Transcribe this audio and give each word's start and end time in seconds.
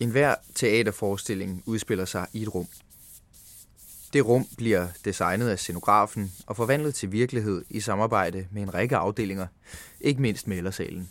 En 0.00 0.10
hver 0.10 0.34
teaterforestilling 0.54 1.62
udspiller 1.66 2.04
sig 2.04 2.26
i 2.32 2.42
et 2.42 2.54
rum. 2.54 2.66
Det 4.12 4.26
rum 4.26 4.46
bliver 4.56 4.88
designet 5.04 5.48
af 5.48 5.58
scenografen 5.58 6.32
og 6.46 6.56
forvandlet 6.56 6.94
til 6.94 7.12
virkelighed 7.12 7.64
i 7.70 7.80
samarbejde 7.80 8.46
med 8.50 8.62
en 8.62 8.74
række 8.74 8.96
afdelinger, 8.96 9.46
ikke 10.00 10.22
mindst 10.22 10.46
malersalen. 10.46 11.10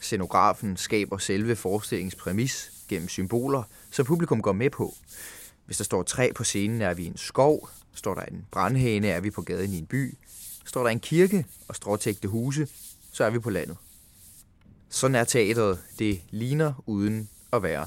Scenografen 0.00 0.76
skaber 0.76 1.18
selve 1.18 1.56
forestillingspræmis 1.56 2.72
gennem 2.88 3.08
symboler, 3.08 3.62
så 3.90 4.04
publikum 4.04 4.42
går 4.42 4.52
med 4.52 4.70
på. 4.70 4.94
Hvis 5.66 5.76
der 5.76 5.84
står 5.84 6.02
træ 6.02 6.30
på 6.34 6.44
scenen, 6.44 6.82
er 6.82 6.94
vi 6.94 7.02
i 7.02 7.06
en 7.06 7.16
skov. 7.16 7.68
Står 7.94 8.14
der 8.14 8.22
en 8.22 8.46
brandhane, 8.50 9.08
er 9.08 9.20
vi 9.20 9.30
på 9.30 9.42
gaden 9.42 9.72
i 9.72 9.78
en 9.78 9.86
by. 9.86 10.18
Står 10.64 10.82
der 10.82 10.90
en 10.90 11.00
kirke 11.00 11.46
og 11.68 11.76
stråtægte 11.76 12.28
huse, 12.28 12.68
så 13.12 13.24
er 13.24 13.30
vi 13.30 13.38
på 13.38 13.50
landet. 13.50 13.76
Sådan 14.88 15.14
er 15.14 15.24
teateret. 15.24 15.78
Det 15.98 16.20
ligner 16.30 16.82
uden 16.86 17.28
at 17.52 17.62
være. 17.62 17.86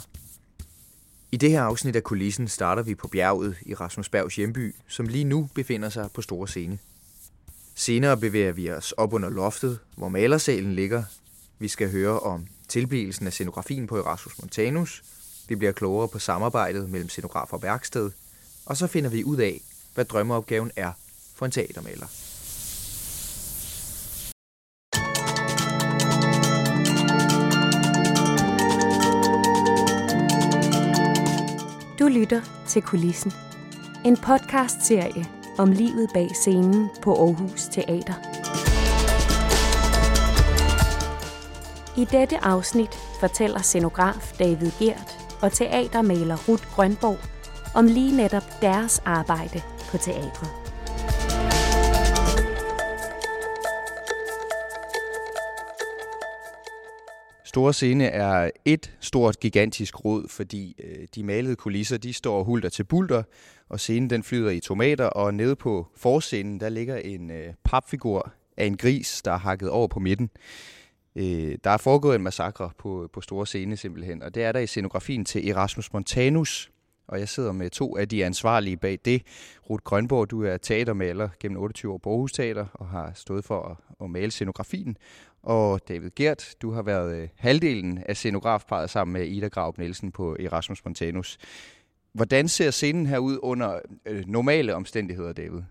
I 1.32 1.38
det 1.38 1.52
her 1.52 1.62
afsnit 1.62 1.96
af 1.96 2.04
kulissen 2.04 2.48
starter 2.48 2.84
vi 2.84 2.96
på 2.96 3.08
bjerget 3.08 3.58
i 3.66 3.74
Rasmus 3.74 4.10
Bergs 4.10 4.36
hjemby, 4.36 4.76
som 4.88 5.08
lige 5.08 5.24
nu 5.24 5.50
befinder 5.56 5.90
sig 5.90 6.10
på 6.14 6.22
store 6.22 6.48
scene. 6.48 6.80
Senere 7.76 8.18
bevæger 8.18 8.52
vi 8.52 8.72
os 8.72 8.92
op 8.92 9.14
under 9.14 9.30
loftet, 9.30 9.80
hvor 9.96 10.10
malersalen 10.10 10.74
ligger. 10.74 11.04
Vi 11.60 11.68
skal 11.68 11.92
høre 11.92 12.20
om 12.20 12.48
tilblivelsen 12.68 13.28
af 13.28 13.34
scenografien 13.34 13.88
på 13.88 13.98
Erasmus 13.98 14.40
Montanus. 14.40 15.04
Vi 15.48 15.56
bliver 15.56 15.72
klogere 15.72 16.08
på 16.08 16.20
samarbejdet 16.20 16.90
mellem 16.90 17.10
scenograf 17.10 17.54
og 17.54 17.64
værksted. 17.64 18.12
Og 18.66 18.78
så 18.78 18.88
finder 18.88 19.10
vi 19.10 19.24
ud 19.24 19.38
af, 19.38 19.62
hvad 19.94 20.06
drømmeopgaven 20.06 20.72
er 20.76 20.92
for 21.36 21.46
en 21.46 21.52
teatermaler. 21.52 22.08
Lytter 32.14 32.42
til 32.68 32.82
Kulissen. 32.82 33.32
En 34.06 34.18
podcast-serie 34.18 35.26
om 35.58 35.72
livet 35.72 36.10
bag 36.14 36.30
scenen 36.36 36.90
på 37.02 37.16
Aarhus 37.16 37.66
Teater. 37.66 38.14
I 41.98 42.06
dette 42.06 42.44
afsnit 42.44 42.96
fortæller 43.20 43.60
scenograf 43.60 44.34
David 44.40 44.72
Gert 44.80 45.18
og 45.42 45.52
teatermaler 45.52 46.38
Ruth 46.48 46.68
Grønborg 46.76 47.18
om 47.76 47.86
lige 47.86 48.18
netop 48.18 48.62
deres 48.62 49.02
arbejde 49.06 49.62
på 49.92 49.98
teatret. 49.98 50.63
Store 57.54 57.74
Scene 57.74 58.06
er 58.06 58.50
et 58.66 58.94
stort, 59.00 59.40
gigantisk 59.40 60.06
rod, 60.06 60.28
fordi 60.30 60.76
øh, 60.84 61.08
de 61.16 61.24
malede 61.24 61.56
kulisser, 61.56 61.98
de 61.98 62.14
står 62.14 62.44
hulter 62.44 62.70
til 62.70 62.84
bulter, 62.84 63.24
og 63.70 63.80
scenen 63.80 64.10
den 64.10 64.24
flyder 64.24 64.50
i 64.50 64.60
tomater, 64.60 65.06
og 65.06 65.34
nede 65.34 65.56
på 65.56 65.88
forscenen, 65.98 66.60
der 66.60 66.70
ligger 66.70 66.98
en 66.98 67.32
øh, 67.32 67.54
papfigur 67.64 68.32
af 68.58 68.66
en 68.66 68.78
gris, 68.78 69.22
der 69.22 69.32
er 69.32 69.38
hakket 69.38 69.70
over 69.70 69.88
på 69.88 70.00
midten. 70.00 70.30
Øh, 71.16 71.58
der 71.64 71.70
er 71.70 71.78
foregået 71.78 72.16
en 72.16 72.24
massakre 72.24 72.70
på, 72.78 73.10
på 73.14 73.22
Store 73.22 73.46
Scene 73.46 73.78
simpelthen, 73.78 74.24
og 74.24 74.36
det 74.36 74.44
er 74.44 74.52
der 74.52 74.60
i 74.60 74.68
scenografien 74.68 75.26
til 75.26 75.50
Erasmus 75.50 75.94
Montanus, 75.94 76.72
og 77.08 77.20
jeg 77.20 77.30
sidder 77.30 77.52
med 77.52 77.70
to 77.70 77.98
af 77.98 78.10
de 78.10 78.26
ansvarlige 78.26 78.78
bag 78.78 79.00
det. 79.06 79.22
Ruth 79.70 79.84
Grønborg, 79.84 80.32
du 80.32 80.44
er 80.44 80.58
teatermaler 80.58 81.30
gennem 81.40 81.58
28 81.58 81.94
år 81.94 81.98
på 81.98 82.10
Aarhus 82.10 82.32
Teater 82.32 82.66
og 82.74 82.88
har 82.88 83.12
stået 83.16 83.46
for 83.46 83.62
at, 83.62 83.78
at 84.04 84.10
male 84.10 84.32
scenografien. 84.32 84.98
Og 85.44 85.88
David 85.88 86.10
Gert, 86.16 86.56
du 86.62 86.72
har 86.72 86.82
været 86.82 87.16
øh, 87.16 87.30
halvdelen 87.36 88.04
af 88.06 88.18
scenografparet 88.18 88.90
sammen 88.90 89.14
med 89.14 89.28
Ida 89.28 89.48
Graup 89.48 89.78
Nielsen 89.78 90.12
på 90.12 90.36
Erasmus 90.40 90.86
Montanus. 90.86 91.38
Hvordan 92.14 92.48
ser 92.48 92.72
scenen 92.72 93.06
her 93.06 93.18
ud 93.18 93.40
under 93.42 93.80
øh, 94.06 94.24
normale 94.28 94.76
omstændigheder, 94.76 95.34
David? 95.34 95.62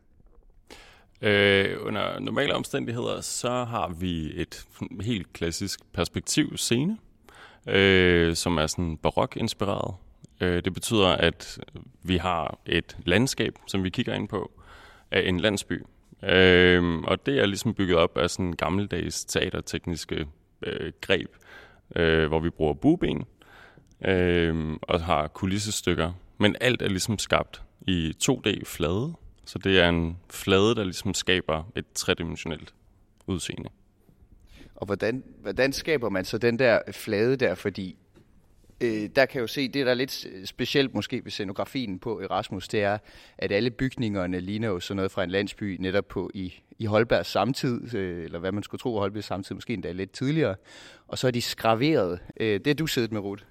Øh, 1.23 1.77
under 1.81 2.21
normale 2.21 2.55
omstændigheder, 2.55 3.21
så 3.21 3.65
har 3.65 3.89
vi 3.89 4.41
et 4.41 4.67
helt 5.01 5.33
klassisk 5.33 5.81
perspektiv 5.93 6.57
scene, 6.57 6.99
øh, 7.67 8.37
som 8.37 8.59
er 8.59 8.67
sådan 8.67 8.97
barok-inspireret. 8.97 9.95
Øh, 10.41 10.65
det 10.65 10.75
betyder, 10.75 11.09
at 11.09 11.59
vi 12.03 12.17
har 12.17 12.59
et 12.67 12.97
landskab, 13.05 13.59
som 13.67 13.85
vi 13.85 13.91
kigger 13.91 14.15
ind 14.15 14.29
på, 14.29 14.51
af 15.11 15.29
en 15.29 15.41
landsby. 15.41 15.83
Øhm, 16.23 17.05
og 17.05 17.27
det 17.27 17.39
er 17.39 17.47
ligesom 17.47 17.75
bygget 17.75 17.97
op 17.97 18.19
af 18.19 18.31
sådan 18.31 18.53
gammeldags 18.53 19.25
teatertekniske 19.25 20.27
øh, 20.63 20.93
greb, 21.01 21.29
øh, 21.97 22.27
hvor 22.29 22.41
vi 22.41 22.51
bruger 22.51 22.75
buben 22.75 23.25
øh, 24.05 24.77
og 24.83 25.05
har 25.05 25.29
kulissestykker. 25.29 26.13
Men 26.39 26.57
alt 26.61 26.83
er 26.83 26.89
ligesom 26.89 27.19
skabt 27.19 27.63
i 27.81 28.15
2D-flade, 28.25 29.13
så 29.45 29.59
det 29.59 29.81
er 29.81 29.89
en 29.89 30.19
flade, 30.31 30.75
der 30.75 30.85
ligesom 30.85 31.15
skaber 31.15 31.71
et 31.77 31.85
tredimensionelt 31.95 32.75
udseende. 33.27 33.69
Og 34.75 34.87
hvordan, 34.87 35.25
hvordan 35.41 35.73
skaber 35.73 36.09
man 36.09 36.25
så 36.25 36.39
den 36.39 36.59
der 36.59 36.79
flade 36.93 37.37
der? 37.37 37.55
Fordi 37.55 37.97
øh, 38.83 39.09
der 39.17 39.27
kan 39.27 39.41
jo 39.41 39.47
se, 39.47 39.69
det 39.69 39.87
der 39.87 39.91
er 39.91 39.95
lidt 39.95 40.27
specielt 40.45 40.95
måske 40.95 41.25
ved 41.25 41.31
scenografien 41.31 41.99
på 41.99 42.21
Erasmus, 42.21 42.69
det 42.69 42.83
er, 42.83 42.99
at 43.39 43.53
alle 43.53 43.71
bygningerne 43.71 44.41
ligner 44.41 44.69
jo 44.69 44.81
sådan 44.81 44.97
noget 44.97 45.13
fra 45.13 45.25
en 45.25 45.31
landsby 45.31 45.77
netop 45.81 46.09
på 46.09 46.31
i, 46.35 46.55
i 46.79 46.85
Holbergs 46.85 47.29
samtid, 47.29 47.95
øh, 47.95 48.25
eller 48.25 48.39
hvad 48.39 48.53
man 48.53 48.63
skulle 48.63 48.79
tro, 48.79 48.99
Holbergs 48.99 49.27
samtid, 49.27 49.55
måske 49.55 49.73
endda 49.73 49.93
lidt 49.93 50.13
tidligere. 50.13 50.55
Og 51.09 51.19
så 51.19 51.27
er 51.27 51.31
de 51.31 51.43
skraveret. 51.43 52.21
Øh, 52.41 52.61
det 52.61 52.67
er 52.67 52.75
du 52.75 52.87
siddet 52.87 53.13
med, 53.13 53.21
Ruth. 53.21 53.43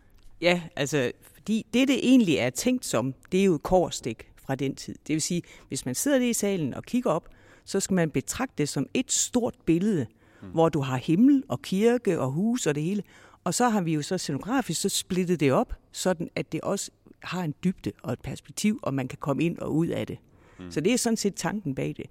Ja, 0.41 0.61
altså, 0.75 1.11
fordi 1.33 1.65
det, 1.73 1.87
det 1.87 1.99
egentlig 2.03 2.35
er 2.35 2.49
tænkt 2.49 2.85
som, 2.85 3.13
det 3.31 3.39
er 3.39 3.45
jo 3.45 3.55
et 3.55 3.63
korstik 3.63 4.31
fra 4.45 4.55
den 4.55 4.75
tid. 4.75 4.95
Det 5.07 5.13
vil 5.13 5.21
sige, 5.21 5.41
hvis 5.67 5.85
man 5.85 5.95
sidder 5.95 6.19
det 6.19 6.25
i 6.25 6.33
salen 6.33 6.73
og 6.73 6.83
kigger 6.83 7.11
op, 7.11 7.29
så 7.65 7.79
skal 7.79 7.93
man 7.93 8.09
betragte 8.09 8.53
det 8.57 8.69
som 8.69 8.87
et 8.93 9.11
stort 9.11 9.55
billede, 9.65 10.05
mm. 10.41 10.47
hvor 10.47 10.69
du 10.69 10.81
har 10.81 10.97
himmel 10.97 11.43
og 11.47 11.61
kirke 11.61 12.19
og 12.19 12.31
hus 12.31 12.67
og 12.67 12.75
det 12.75 12.83
hele. 12.83 13.03
Og 13.43 13.53
så 13.53 13.69
har 13.69 13.81
vi 13.81 13.93
jo 13.93 14.01
så 14.01 14.17
scenografisk 14.17 14.81
så 14.81 14.89
splittet 14.89 15.39
det 15.39 15.51
op, 15.51 15.73
sådan 15.91 16.29
at 16.35 16.51
det 16.51 16.61
også 16.61 16.91
har 17.23 17.43
en 17.43 17.55
dybde 17.63 17.91
og 18.03 18.13
et 18.13 18.21
perspektiv, 18.21 18.79
og 18.83 18.93
man 18.93 19.07
kan 19.07 19.17
komme 19.17 19.43
ind 19.43 19.59
og 19.59 19.75
ud 19.75 19.87
af 19.87 20.07
det. 20.07 20.17
Mm. 20.59 20.71
Så 20.71 20.81
det 20.81 20.93
er 20.93 20.97
sådan 20.97 21.17
set 21.17 21.35
tanken 21.35 21.75
bag 21.75 21.93
det. 21.97 22.05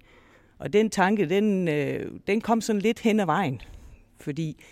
Og 0.59 0.73
den 0.73 0.89
tanke, 0.89 1.29
den, 1.29 1.67
øh, 1.67 2.11
den 2.27 2.41
kom 2.41 2.61
sådan 2.61 2.81
lidt 2.81 2.99
hen 2.99 3.19
ad 3.19 3.25
vejen. 3.25 3.61
Fordi 4.19 4.63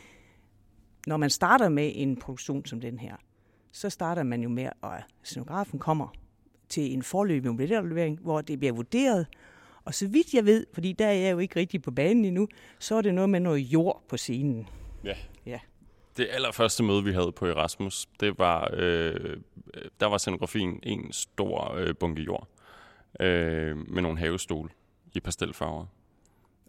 når 1.08 1.18
man 1.18 1.30
starter 1.30 1.70
med 1.70 1.92
en 1.96 2.18
produktion 2.18 2.66
som 2.66 2.82
den 2.82 3.00
her, 3.00 3.16
så 3.72 3.90
starter 3.90 4.24
man 4.24 4.42
jo 4.42 4.50
med, 4.50 4.70
at 4.84 5.04
scenografen 5.24 5.80
kommer 5.80 6.08
til 6.70 6.94
en 6.94 7.04
forløbig 7.04 7.52
modellerlevering, 7.52 8.20
hvor 8.22 8.42
det 8.42 8.60
bliver 8.60 8.74
vurderet. 8.74 9.28
Og 9.86 9.94
så 9.94 10.08
vidt 10.08 10.34
jeg 10.34 10.46
ved, 10.46 10.66
fordi 10.74 10.94
der 10.94 11.08
er 11.08 11.14
jeg 11.14 11.32
jo 11.32 11.40
ikke 11.40 11.60
rigtig 11.60 11.82
på 11.82 11.92
banen 11.92 12.26
endnu, 12.26 12.48
så 12.80 12.96
er 12.96 13.02
det 13.02 13.14
noget 13.14 13.30
med 13.30 13.40
noget 13.40 13.60
jord 13.60 14.04
på 14.10 14.18
scenen. 14.18 14.68
Ja. 15.04 15.14
Det 16.20 16.28
allerførste 16.32 16.84
møde, 16.84 17.04
vi 17.04 17.12
havde 17.12 17.32
på 17.32 17.46
Erasmus, 17.46 18.06
det 18.20 18.38
var, 18.40 18.70
øh, 18.74 19.38
der 20.00 20.06
var 20.06 20.18
scenografien 20.18 20.80
en 20.84 21.12
stor 21.12 21.76
øh, 21.76 21.96
bunke 21.96 22.22
jord 22.22 22.48
øh, 23.20 23.78
med 23.78 24.02
nogle 24.02 24.18
havestol 24.18 24.72
i 25.14 25.20
pastelfarver. 25.20 25.86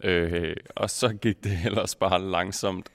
Øh, 0.05 0.57
og 0.77 0.91
så 0.91 1.09
gik 1.09 1.45
det 1.45 1.59
ellers 1.67 1.95
bare 1.95 2.23
langsomt, 2.23 2.89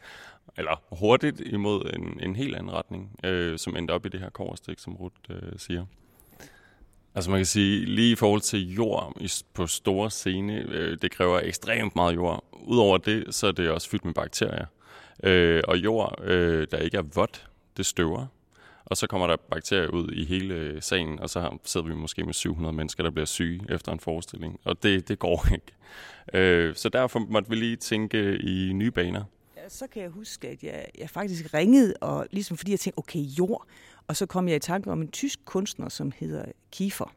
eller 0.57 0.83
hurtigt 0.91 1.39
imod 1.39 1.91
en, 1.93 2.19
en 2.19 2.35
helt 2.35 2.55
anden 2.55 2.71
retning, 2.71 3.19
øh, 3.23 3.57
som 3.57 3.77
endte 3.77 3.91
op 3.91 4.05
i 4.05 4.09
det 4.09 4.19
her 4.19 4.29
korstik, 4.29 4.79
som 4.79 4.95
Ruth 4.95 5.15
øh, 5.29 5.51
siger. 5.57 5.85
Altså 7.15 7.31
man 7.31 7.39
kan 7.39 7.45
sige, 7.45 7.85
lige 7.85 8.11
i 8.11 8.15
forhold 8.15 8.41
til 8.41 8.73
jord 8.73 9.13
på 9.53 9.67
store 9.67 10.11
scene, 10.11 10.65
øh, 10.69 10.97
det 11.01 11.11
kræver 11.11 11.39
ekstremt 11.39 11.95
meget 11.95 12.15
jord. 12.15 12.43
Udover 12.53 12.97
det, 12.97 13.35
så 13.35 13.47
er 13.47 13.51
det 13.51 13.69
også 13.69 13.89
fyldt 13.89 14.05
med 14.05 14.13
bakterier. 14.13 14.65
Øh, 15.23 15.63
og 15.67 15.77
jord, 15.77 16.21
øh, 16.23 16.67
der 16.71 16.77
ikke 16.77 16.97
er 16.97 17.03
vådt, 17.15 17.47
det 17.77 17.85
støver. 17.85 18.27
Og 18.85 18.97
så 18.97 19.07
kommer 19.07 19.27
der 19.27 19.35
bakterier 19.51 19.87
ud 19.87 20.11
i 20.11 20.25
hele 20.25 20.53
øh, 20.53 20.81
sagen, 20.81 21.19
og 21.19 21.29
så 21.29 21.57
sidder 21.63 21.87
vi 21.87 21.93
måske 21.93 22.23
med 22.23 22.33
700 22.33 22.75
mennesker, 22.75 23.03
der 23.03 23.11
bliver 23.11 23.25
syge 23.25 23.61
efter 23.69 23.91
en 23.91 23.99
forestilling. 23.99 24.59
Og 24.63 24.83
det, 24.83 25.07
det 25.07 25.19
går 25.19 25.47
ikke. 25.53 25.71
Øh, 26.33 26.75
så 26.75 26.89
derfor 26.89 27.19
måtte 27.19 27.49
vi 27.49 27.55
lige 27.55 27.75
tænke 27.75 28.37
i 28.37 28.73
nye 28.73 28.91
baner. 28.91 29.23
Ja, 29.57 29.69
så 29.69 29.87
kan 29.87 30.01
jeg 30.01 30.09
huske, 30.09 30.47
at 30.47 30.63
jeg, 30.63 30.85
jeg 30.97 31.09
faktisk 31.09 31.53
ringede, 31.53 31.93
og 32.01 32.27
ligesom 32.31 32.57
fordi 32.57 32.71
jeg 32.71 32.79
tænkte, 32.79 32.99
okay, 32.99 33.19
jord. 33.19 33.67
Og 34.07 34.15
så 34.15 34.25
kom 34.25 34.47
jeg 34.47 34.55
i 34.55 34.59
tanke 34.59 34.91
om 34.91 35.01
en 35.01 35.11
tysk 35.11 35.39
kunstner, 35.45 35.89
som 35.89 36.11
hedder 36.19 36.45
Kiefer. 36.71 37.15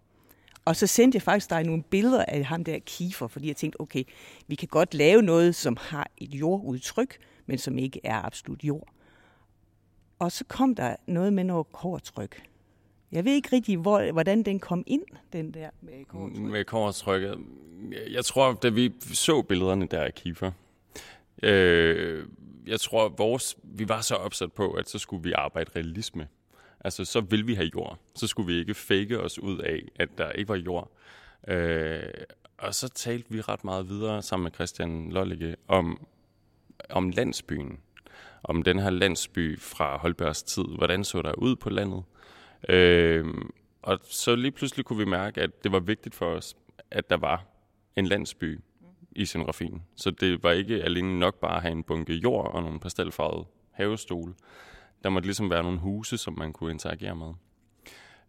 Og 0.65 0.77
så 0.77 0.87
sendte 0.87 1.17
jeg 1.17 1.23
faktisk 1.23 1.50
dig 1.50 1.65
nogle 1.65 1.83
billeder 1.83 2.25
af 2.25 2.45
ham 2.45 2.65
der 2.65 2.79
Kiefer, 2.79 3.27
fordi 3.27 3.49
jeg 3.49 3.56
tænkte, 3.56 3.81
okay, 3.81 4.05
vi 4.47 4.55
kan 4.55 4.69
godt 4.69 4.95
lave 4.95 5.23
noget, 5.23 5.55
som 5.55 5.77
har 5.81 6.11
et 6.19 6.35
jordudtryk, 6.35 7.19
men 7.49 7.59
som 7.59 7.79
ikke 7.79 8.00
er 8.05 8.23
absolut 8.23 8.65
jord. 8.65 8.89
Og 10.19 10.33
så 10.33 10.45
kom 10.45 10.75
der 10.75 10.97
noget 11.06 11.33
med 11.33 11.45
noget 11.45 11.73
kårtryk. 11.73 12.43
Jeg 13.12 13.25
ved 13.25 13.33
ikke 13.33 13.49
rigtig, 13.53 13.77
hvor, 13.77 14.12
hvordan 14.12 14.43
den 14.43 14.61
kom 14.61 14.85
ind, 14.87 15.05
den 15.33 15.55
der 15.55 15.71
med 15.81 16.05
kårtryk. 16.05 16.39
Med 16.39 16.65
kårtrykket. 16.65 17.39
Jeg 18.11 18.25
tror, 18.25 18.53
da 18.53 18.69
vi 18.69 18.93
så 19.00 19.43
billederne 19.43 19.87
der 19.87 20.03
af 20.03 20.15
Kiefer, 20.15 20.53
øh, 21.43 22.27
jeg 22.67 22.81
tror, 22.81 23.09
vores, 23.09 23.56
vi 23.62 23.89
var 23.89 24.00
så 24.00 24.15
opsat 24.15 24.53
på, 24.53 24.71
at 24.71 24.89
så 24.89 24.99
skulle 24.99 25.23
vi 25.23 25.33
arbejde 25.33 25.71
realisme. 25.77 26.29
Altså, 26.81 27.05
så 27.05 27.21
vil 27.21 27.47
vi 27.47 27.55
have 27.55 27.71
jord. 27.75 27.99
Så 28.15 28.27
skulle 28.27 28.53
vi 28.53 28.59
ikke 28.59 28.75
fake 28.75 29.21
os 29.21 29.39
ud 29.39 29.59
af, 29.59 29.83
at 29.97 30.09
der 30.19 30.33
ikke 30.33 30.49
var 30.49 30.56
jord. 30.56 30.91
Øh, 31.49 32.03
og 32.59 32.75
så 32.75 32.89
talte 32.89 33.31
vi 33.31 33.41
ret 33.41 33.65
meget 33.65 33.89
videre 33.89 34.23
sammen 34.23 34.45
med 34.45 34.53
Christian 34.53 35.11
Lollige 35.11 35.56
om, 35.69 36.06
om 36.90 37.10
landsbyen. 37.10 37.78
Om 38.42 38.62
den 38.62 38.78
her 38.78 38.90
landsby 38.90 39.60
fra 39.60 39.98
Holbergs 39.98 40.42
tid. 40.42 40.64
Hvordan 40.76 41.04
så 41.04 41.22
der 41.22 41.32
ud 41.32 41.56
på 41.56 41.70
landet? 41.70 42.02
Øh, 42.69 43.26
og 43.82 43.98
så 44.02 44.34
lige 44.34 44.52
pludselig 44.52 44.84
kunne 44.84 44.98
vi 44.98 45.04
mærke, 45.04 45.40
at 45.40 45.64
det 45.64 45.72
var 45.72 45.80
vigtigt 45.80 46.14
for 46.14 46.26
os, 46.26 46.56
at 46.90 47.10
der 47.10 47.16
var 47.16 47.44
en 47.96 48.06
landsby 48.06 48.60
i 49.10 49.25
scenografien. 49.25 49.82
Så 49.96 50.10
det 50.10 50.42
var 50.42 50.50
ikke 50.50 50.82
alene 50.82 51.19
nok 51.19 51.40
bare 51.40 51.56
at 51.56 51.62
have 51.62 51.72
en 51.72 51.82
bunke 51.82 52.12
jord 52.12 52.54
og 52.54 52.62
nogle 52.62 52.80
pastelfarvede 52.80 53.46
havestole. 53.70 54.34
Der 55.04 55.10
måtte 55.10 55.28
ligesom 55.28 55.50
være 55.50 55.62
nogle 55.62 55.78
huse, 55.78 56.19
som 56.19 56.38
man 56.38 56.52
kunne 56.52 56.70
interagere 56.70 57.16
med. 57.16 57.32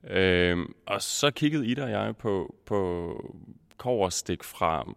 Øhm, 0.04 0.74
og 0.86 1.02
så 1.02 1.32
kiggede 1.32 1.68
Ida 1.68 1.84
og 1.84 1.92
jeg 1.92 2.18
på, 2.18 2.56
på 2.66 3.14
koverstik 3.78 4.44
fra 4.44 4.94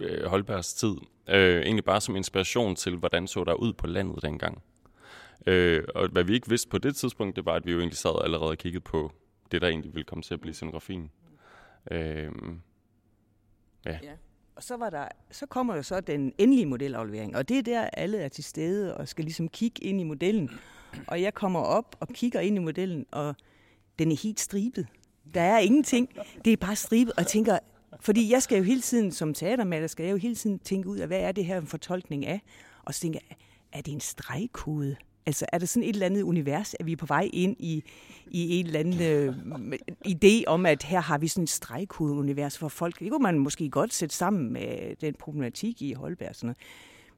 øh, 0.00 0.24
Holbergs 0.24 0.74
tid. 0.74 0.96
Øh, 1.28 1.62
egentlig 1.62 1.84
bare 1.84 2.00
som 2.00 2.16
inspiration 2.16 2.76
til, 2.76 2.96
hvordan 2.96 3.26
så 3.26 3.44
der 3.44 3.54
ud 3.54 3.72
på 3.72 3.86
landet 3.86 4.22
dengang. 4.22 4.62
Øh, 5.46 5.84
og 5.94 6.08
hvad 6.08 6.24
vi 6.24 6.34
ikke 6.34 6.48
vidste 6.48 6.68
på 6.68 6.78
det 6.78 6.96
tidspunkt, 6.96 7.36
det 7.36 7.44
var, 7.44 7.54
at 7.54 7.66
vi 7.66 7.72
jo 7.72 7.78
egentlig 7.78 7.98
sad 7.98 8.24
allerede 8.24 8.50
og 8.50 8.58
kiggede 8.58 8.84
på 8.84 9.12
det, 9.52 9.62
der 9.62 9.68
egentlig 9.68 9.94
ville 9.94 10.04
komme 10.04 10.22
til 10.22 10.34
at 10.34 10.40
blive 10.40 10.54
scenografien. 10.54 11.10
Øh, 11.90 12.30
ja. 13.86 13.98
ja. 14.02 14.12
Og 14.56 14.62
så, 14.62 14.76
var 14.76 14.90
der, 14.90 15.08
så 15.30 15.46
kommer 15.46 15.76
jo 15.76 15.82
så 15.82 16.00
den 16.00 16.32
endelige 16.38 16.66
modelaflevering, 16.66 17.36
og 17.36 17.48
det 17.48 17.58
er 17.58 17.62
der, 17.62 17.80
alle 17.92 18.18
er 18.18 18.28
til 18.28 18.44
stede 18.44 18.96
og 18.96 19.08
skal 19.08 19.24
ligesom 19.24 19.48
kigge 19.48 19.84
ind 19.84 20.00
i 20.00 20.04
modellen. 20.04 20.50
Og 21.06 21.22
jeg 21.22 21.34
kommer 21.34 21.60
op 21.60 21.96
og 22.00 22.08
kigger 22.08 22.40
ind 22.40 22.56
i 22.56 22.58
modellen, 22.58 23.06
og 23.10 23.34
den 23.98 24.12
er 24.12 24.16
helt 24.22 24.40
stribet. 24.40 24.86
Der 25.34 25.40
er 25.40 25.58
ingenting. 25.58 26.08
Det 26.44 26.52
er 26.52 26.56
bare 26.56 26.76
stribet, 26.76 27.12
og 27.12 27.18
jeg 27.18 27.26
tænker, 27.26 27.58
fordi 28.02 28.32
jeg 28.32 28.42
skal 28.42 28.58
jo 28.58 28.64
hele 28.64 28.80
tiden, 28.80 29.12
som 29.12 29.34
teatermaler, 29.34 29.86
skal 29.86 30.04
jeg 30.04 30.12
jo 30.12 30.16
hele 30.16 30.34
tiden 30.34 30.58
tænke 30.58 30.88
ud 30.88 30.98
af, 30.98 31.06
hvad 31.06 31.20
er 31.20 31.32
det 31.32 31.44
her 31.44 31.58
en 31.60 31.66
fortolkning 31.66 32.26
af? 32.26 32.40
Og 32.84 32.94
så 32.94 33.00
tænker 33.00 33.20
jeg, 33.30 33.36
er 33.72 33.82
det 33.82 33.92
en 33.92 34.00
stregkode? 34.00 34.96
Altså 35.26 35.46
er 35.52 35.58
der 35.58 35.66
sådan 35.66 35.88
et 35.88 35.94
eller 35.94 36.06
andet 36.06 36.22
univers, 36.22 36.74
at 36.80 36.86
vi 36.86 36.92
er 36.92 36.96
på 36.96 37.06
vej 37.06 37.30
ind 37.32 37.56
i, 37.58 37.84
i 38.26 38.58
en 38.58 38.66
eller 38.66 38.80
anden 38.80 39.02
øh, 39.02 39.34
idé 40.06 40.44
om, 40.46 40.66
at 40.66 40.82
her 40.82 41.00
har 41.00 41.18
vi 41.18 41.28
sådan 41.28 41.44
et 41.44 41.50
stregkode-univers 41.50 42.58
for 42.58 42.68
folk. 42.68 42.98
Det 42.98 43.10
kunne 43.10 43.22
man 43.22 43.38
måske 43.38 43.70
godt 43.70 43.94
sætte 43.94 44.16
sammen 44.16 44.52
med 44.52 44.96
den 45.00 45.14
problematik 45.14 45.82
i 45.82 45.92
Holberg. 45.92 46.36
Sådan 46.36 46.46
noget. 46.46 46.58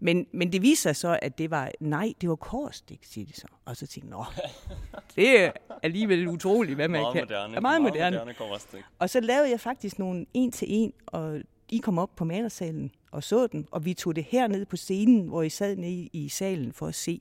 Men, 0.03 0.27
men 0.33 0.53
det 0.53 0.63
viser 0.63 0.93
sig 0.93 0.97
så, 0.97 1.19
at 1.23 1.39
det 1.39 1.51
var, 1.51 1.71
nej, 1.81 2.13
det 2.21 2.29
var 2.29 2.37
korstik, 2.37 3.05
siger 3.05 3.27
de 3.27 3.33
så. 3.33 3.47
Og 3.65 3.77
så 3.77 3.87
tænkte 3.87 4.17
jeg, 4.17 4.27
det 5.17 5.41
er 5.41 5.53
alligevel 5.83 6.29
utroligt, 6.29 6.77
hvad 6.77 6.89
man 6.89 7.01
meget 7.01 7.15
kan. 7.15 7.23
Moderne, 7.23 7.57
er 7.57 7.61
meget, 7.61 7.83
meget 7.83 7.83
moderne. 7.83 8.17
moderne 8.17 8.35
korstik. 8.35 8.81
Og 8.99 9.11
så 9.11 9.21
lavede 9.21 9.51
jeg 9.51 9.61
faktisk 9.61 9.99
nogle 9.99 10.27
en 10.35 10.53
til 10.53 10.69
en, 10.71 10.93
og 11.07 11.41
I 11.69 11.79
kom 11.79 11.99
op 11.99 12.17
på 12.17 12.25
malersalen 12.25 12.93
og 13.11 13.23
så 13.23 13.47
den, 13.47 13.69
og 13.71 13.85
vi 13.85 13.95
tog 13.95 14.17
det 14.17 14.25
herned 14.25 14.67
på 14.67 14.77
scenen, 14.77 15.29
hvor 15.29 15.43
I 15.43 15.49
sad 15.49 15.77
nede 15.77 16.09
i 16.13 16.29
salen 16.29 16.73
for 16.73 16.87
at 16.87 16.95
se, 16.95 17.21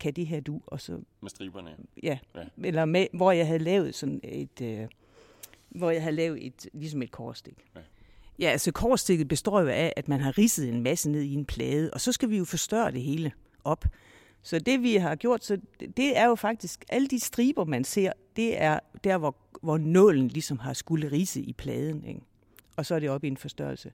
kan 0.00 0.12
det 0.12 0.26
her 0.26 0.40
du? 0.40 0.60
Og 0.66 0.80
så, 0.80 1.00
med 1.20 1.30
striberne. 1.30 1.76
Ja, 2.02 2.18
ja. 2.34 2.40
eller 2.64 2.84
med, 2.84 3.06
hvor 3.12 3.32
jeg 3.32 3.46
havde 3.46 3.58
lavet 3.58 3.94
sådan 3.94 4.20
et, 4.24 4.60
øh, 4.62 4.86
hvor 5.68 5.90
jeg 5.90 6.02
havde 6.02 6.16
lavet 6.16 6.46
et, 6.46 6.68
ligesom 6.72 7.02
et 7.02 7.10
korstik. 7.10 7.64
Ja. 7.74 7.80
Ja, 8.38 8.50
altså 8.50 8.72
korstikket 8.72 9.28
består 9.28 9.60
jo 9.60 9.68
af, 9.68 9.92
at 9.96 10.08
man 10.08 10.20
har 10.20 10.38
ridset 10.38 10.68
en 10.68 10.82
masse 10.82 11.10
ned 11.10 11.22
i 11.22 11.34
en 11.34 11.44
plade, 11.44 11.90
og 11.92 12.00
så 12.00 12.12
skal 12.12 12.30
vi 12.30 12.38
jo 12.38 12.44
forstørre 12.44 12.90
det 12.90 13.02
hele 13.02 13.32
op. 13.64 13.84
Så 14.42 14.58
det 14.58 14.82
vi 14.82 14.96
har 14.96 15.14
gjort, 15.14 15.44
så 15.44 15.58
det 15.96 16.18
er 16.18 16.26
jo 16.26 16.34
faktisk, 16.34 16.84
alle 16.88 17.08
de 17.08 17.20
striber, 17.20 17.64
man 17.64 17.84
ser, 17.84 18.12
det 18.36 18.62
er 18.62 18.78
der, 19.04 19.18
hvor, 19.18 19.36
hvor 19.62 19.78
nålen 19.78 20.28
ligesom 20.28 20.58
har 20.58 20.72
skulle 20.72 21.12
rise 21.12 21.40
i 21.40 21.52
pladen. 21.52 22.04
Ikke? 22.04 22.20
Og 22.76 22.86
så 22.86 22.94
er 22.94 22.98
det 22.98 23.10
op 23.10 23.24
i 23.24 23.28
en 23.28 23.36
forstørrelse. 23.36 23.92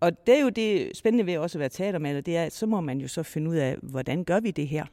Og 0.00 0.26
det 0.26 0.36
er 0.36 0.40
jo 0.40 0.48
det 0.48 0.96
spændende 0.96 1.26
ved 1.26 1.38
også 1.38 1.58
at 1.58 1.60
være 1.60 1.68
teatermaler, 1.68 2.20
det 2.20 2.36
er, 2.36 2.44
at 2.44 2.52
så 2.52 2.66
må 2.66 2.80
man 2.80 3.00
jo 3.00 3.08
så 3.08 3.22
finde 3.22 3.50
ud 3.50 3.56
af, 3.56 3.76
hvordan 3.82 4.24
gør 4.24 4.40
vi 4.40 4.50
det 4.50 4.68
her? 4.68 4.86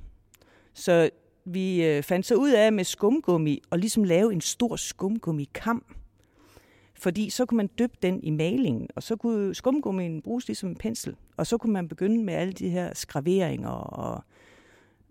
Så 0.73 1.09
vi 1.45 1.85
øh, 1.85 2.03
fandt 2.03 2.25
så 2.25 2.35
ud 2.35 2.51
af 2.51 2.73
med 2.73 2.83
skumgummi 2.83 3.61
og 3.69 3.79
ligesom 3.79 4.03
lave 4.03 4.33
en 4.33 4.41
stor 4.41 4.75
skumgummi-kamp. 4.75 5.94
Fordi 7.03 7.29
så 7.29 7.45
kunne 7.45 7.57
man 7.57 7.69
dyppe 7.79 7.97
den 8.01 8.23
i 8.23 8.29
malingen, 8.29 8.88
og 8.95 9.03
så 9.03 9.15
kunne 9.15 9.55
skumgummien 9.55 10.21
bruges 10.21 10.47
ligesom 10.47 10.69
en 10.69 10.75
pensel. 10.75 11.15
Og 11.38 11.47
så 11.47 11.57
kunne 11.57 11.73
man 11.73 11.88
begynde 11.88 12.23
med 12.23 12.33
alle 12.33 12.53
de 12.53 12.69
her 12.69 12.94
skraveringer 12.94 13.69
og, 13.69 14.23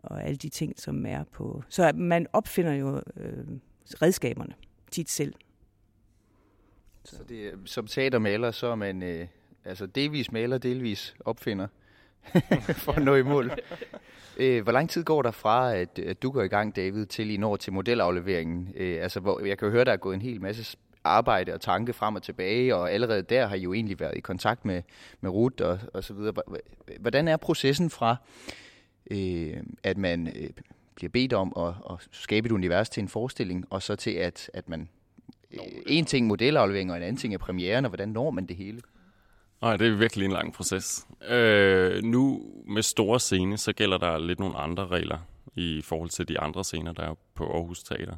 og 0.02 0.24
alle 0.24 0.36
de 0.36 0.48
ting, 0.48 0.80
som 0.80 1.06
er 1.06 1.24
på... 1.24 1.62
Så 1.68 1.92
man 1.94 2.26
opfinder 2.32 2.72
jo 2.72 3.02
øh, 3.16 3.44
redskaberne 4.02 4.54
tit 4.90 5.10
selv. 5.10 5.34
Så, 7.04 7.16
så 7.16 7.22
det, 7.28 7.52
som 7.64 7.86
teatermaler, 7.86 8.50
så 8.50 8.66
er 8.66 8.74
man 8.74 9.02
øh, 9.02 9.26
altså 9.64 9.86
delvis 9.86 10.32
maler, 10.32 10.58
delvis 10.58 11.14
opfinder 11.24 11.66
for 12.84 12.92
at 12.92 13.04
nå 13.04 13.14
i 13.14 13.22
mål. 13.22 13.50
Øh, 14.36 14.62
hvor 14.62 14.72
lang 14.72 14.90
tid 14.90 15.04
går 15.04 15.22
der 15.22 15.30
fra, 15.30 15.74
at, 15.74 15.98
at 15.98 16.22
du 16.22 16.30
går 16.30 16.42
i 16.42 16.48
gang, 16.48 16.76
David, 16.76 17.06
til 17.06 17.30
I 17.30 17.36
når 17.36 17.56
til 17.56 17.72
modelafleveringen? 17.72 18.72
Øh, 18.76 19.02
altså, 19.02 19.20
hvor, 19.20 19.46
jeg 19.46 19.58
kan 19.58 19.66
jo 19.66 19.72
høre, 19.72 19.84
der 19.84 19.92
er 19.92 19.96
gået 19.96 20.14
en 20.14 20.22
hel 20.22 20.40
masse 20.40 20.76
arbejde 21.04 21.54
og 21.54 21.60
tanke 21.60 21.92
frem 21.92 22.14
og 22.14 22.22
tilbage, 22.22 22.76
og 22.76 22.92
allerede 22.92 23.22
der 23.22 23.46
har 23.46 23.56
I 23.56 23.60
jo 23.60 23.72
egentlig 23.72 24.00
været 24.00 24.16
i 24.16 24.20
kontakt 24.20 24.64
med, 24.64 24.82
med 25.20 25.30
Ruth 25.30 25.64
og, 25.64 25.78
og 25.94 26.04
så 26.04 26.14
videre. 26.14 26.34
Hvordan 27.00 27.28
er 27.28 27.36
processen 27.36 27.90
fra, 27.90 28.16
øh, 29.10 29.56
at 29.82 29.98
man 29.98 30.28
øh, 30.28 30.50
bliver 30.94 31.10
bedt 31.10 31.32
om 31.32 31.52
at, 31.56 31.74
at 31.90 32.08
skabe 32.10 32.46
et 32.46 32.52
univers 32.52 32.90
til 32.90 33.00
en 33.00 33.08
forestilling, 33.08 33.64
og 33.70 33.82
så 33.82 33.96
til 33.96 34.10
at, 34.10 34.50
at 34.54 34.68
man... 34.68 34.88
Øh, 35.52 35.58
en 35.86 36.04
ting 36.04 36.26
modelaflevering, 36.26 36.90
og 36.90 36.96
en 36.96 37.02
anden 37.02 37.16
ting 37.16 37.34
er 37.34 37.38
premieren, 37.38 37.84
og 37.84 37.88
hvordan 37.88 38.08
når 38.08 38.30
man 38.30 38.46
det 38.46 38.56
hele? 38.56 38.80
Nej, 39.62 39.76
det 39.76 39.86
er 39.86 39.96
virkelig 39.96 40.24
en 40.24 40.32
lang 40.32 40.52
proces. 40.52 41.06
Øh, 41.28 42.02
nu 42.02 42.42
med 42.66 42.82
store 42.82 43.20
scene, 43.20 43.58
så 43.58 43.72
gælder 43.72 43.98
der 43.98 44.18
lidt 44.18 44.40
nogle 44.40 44.56
andre 44.56 44.86
regler 44.86 45.18
i 45.56 45.82
forhold 45.84 46.10
til 46.10 46.28
de 46.28 46.40
andre 46.40 46.64
scener, 46.64 46.92
der 46.92 47.02
er 47.02 47.14
på 47.34 47.52
Aarhus 47.52 47.82
Teater. 47.82 48.16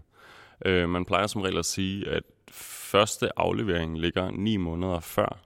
Øh, 0.64 0.88
man 0.88 1.04
plejer 1.04 1.26
som 1.26 1.40
regel 1.40 1.58
at 1.58 1.64
sige, 1.64 2.08
at 2.08 2.22
første 2.50 3.38
aflevering 3.38 3.98
ligger 4.00 4.30
ni 4.30 4.56
måneder 4.56 5.00
før 5.00 5.40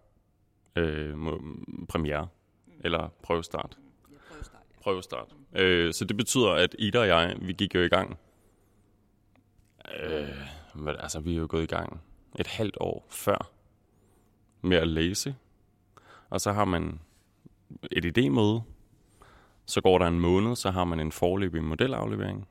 øh, 0.77 1.15
premiere, 1.89 2.29
eller 2.81 3.09
prøvestart. 3.23 3.79
prøvestart. 4.31 4.63
Ja. 4.77 4.83
prøvestart. 4.83 5.35
Øh, 5.53 5.95
så 5.95 6.05
det 6.05 6.17
betyder, 6.17 6.51
at 6.51 6.77
Ida 6.79 6.99
og 6.99 7.09
jeg, 7.09 7.37
vi 7.41 7.53
gik 7.53 7.75
jo 7.75 7.81
i 7.81 7.89
gang. 7.89 8.19
Øh, 10.03 10.29
men, 10.75 10.97
altså, 10.99 11.21
vi 11.21 11.33
er 11.33 11.39
jo 11.39 11.47
gået 11.51 11.63
i 11.63 11.67
gang 11.67 12.01
et 12.39 12.47
halvt 12.47 12.77
år 12.81 13.07
før 13.11 13.51
med 14.63 14.77
at 14.77 14.89
læse 14.89 15.35
og 16.31 16.41
så 16.41 16.53
har 16.53 16.65
man 16.65 17.01
et 17.93 18.19
idémøde. 18.19 18.63
Så 19.67 19.81
går 19.81 19.99
der 19.99 20.07
en 20.07 20.21
måned, 20.21 20.57
så 20.57 20.71
har 20.71 20.85
man 20.85 21.01
en 21.01 21.13
forløbig 21.13 21.65
modelaflevering. 21.65 22.49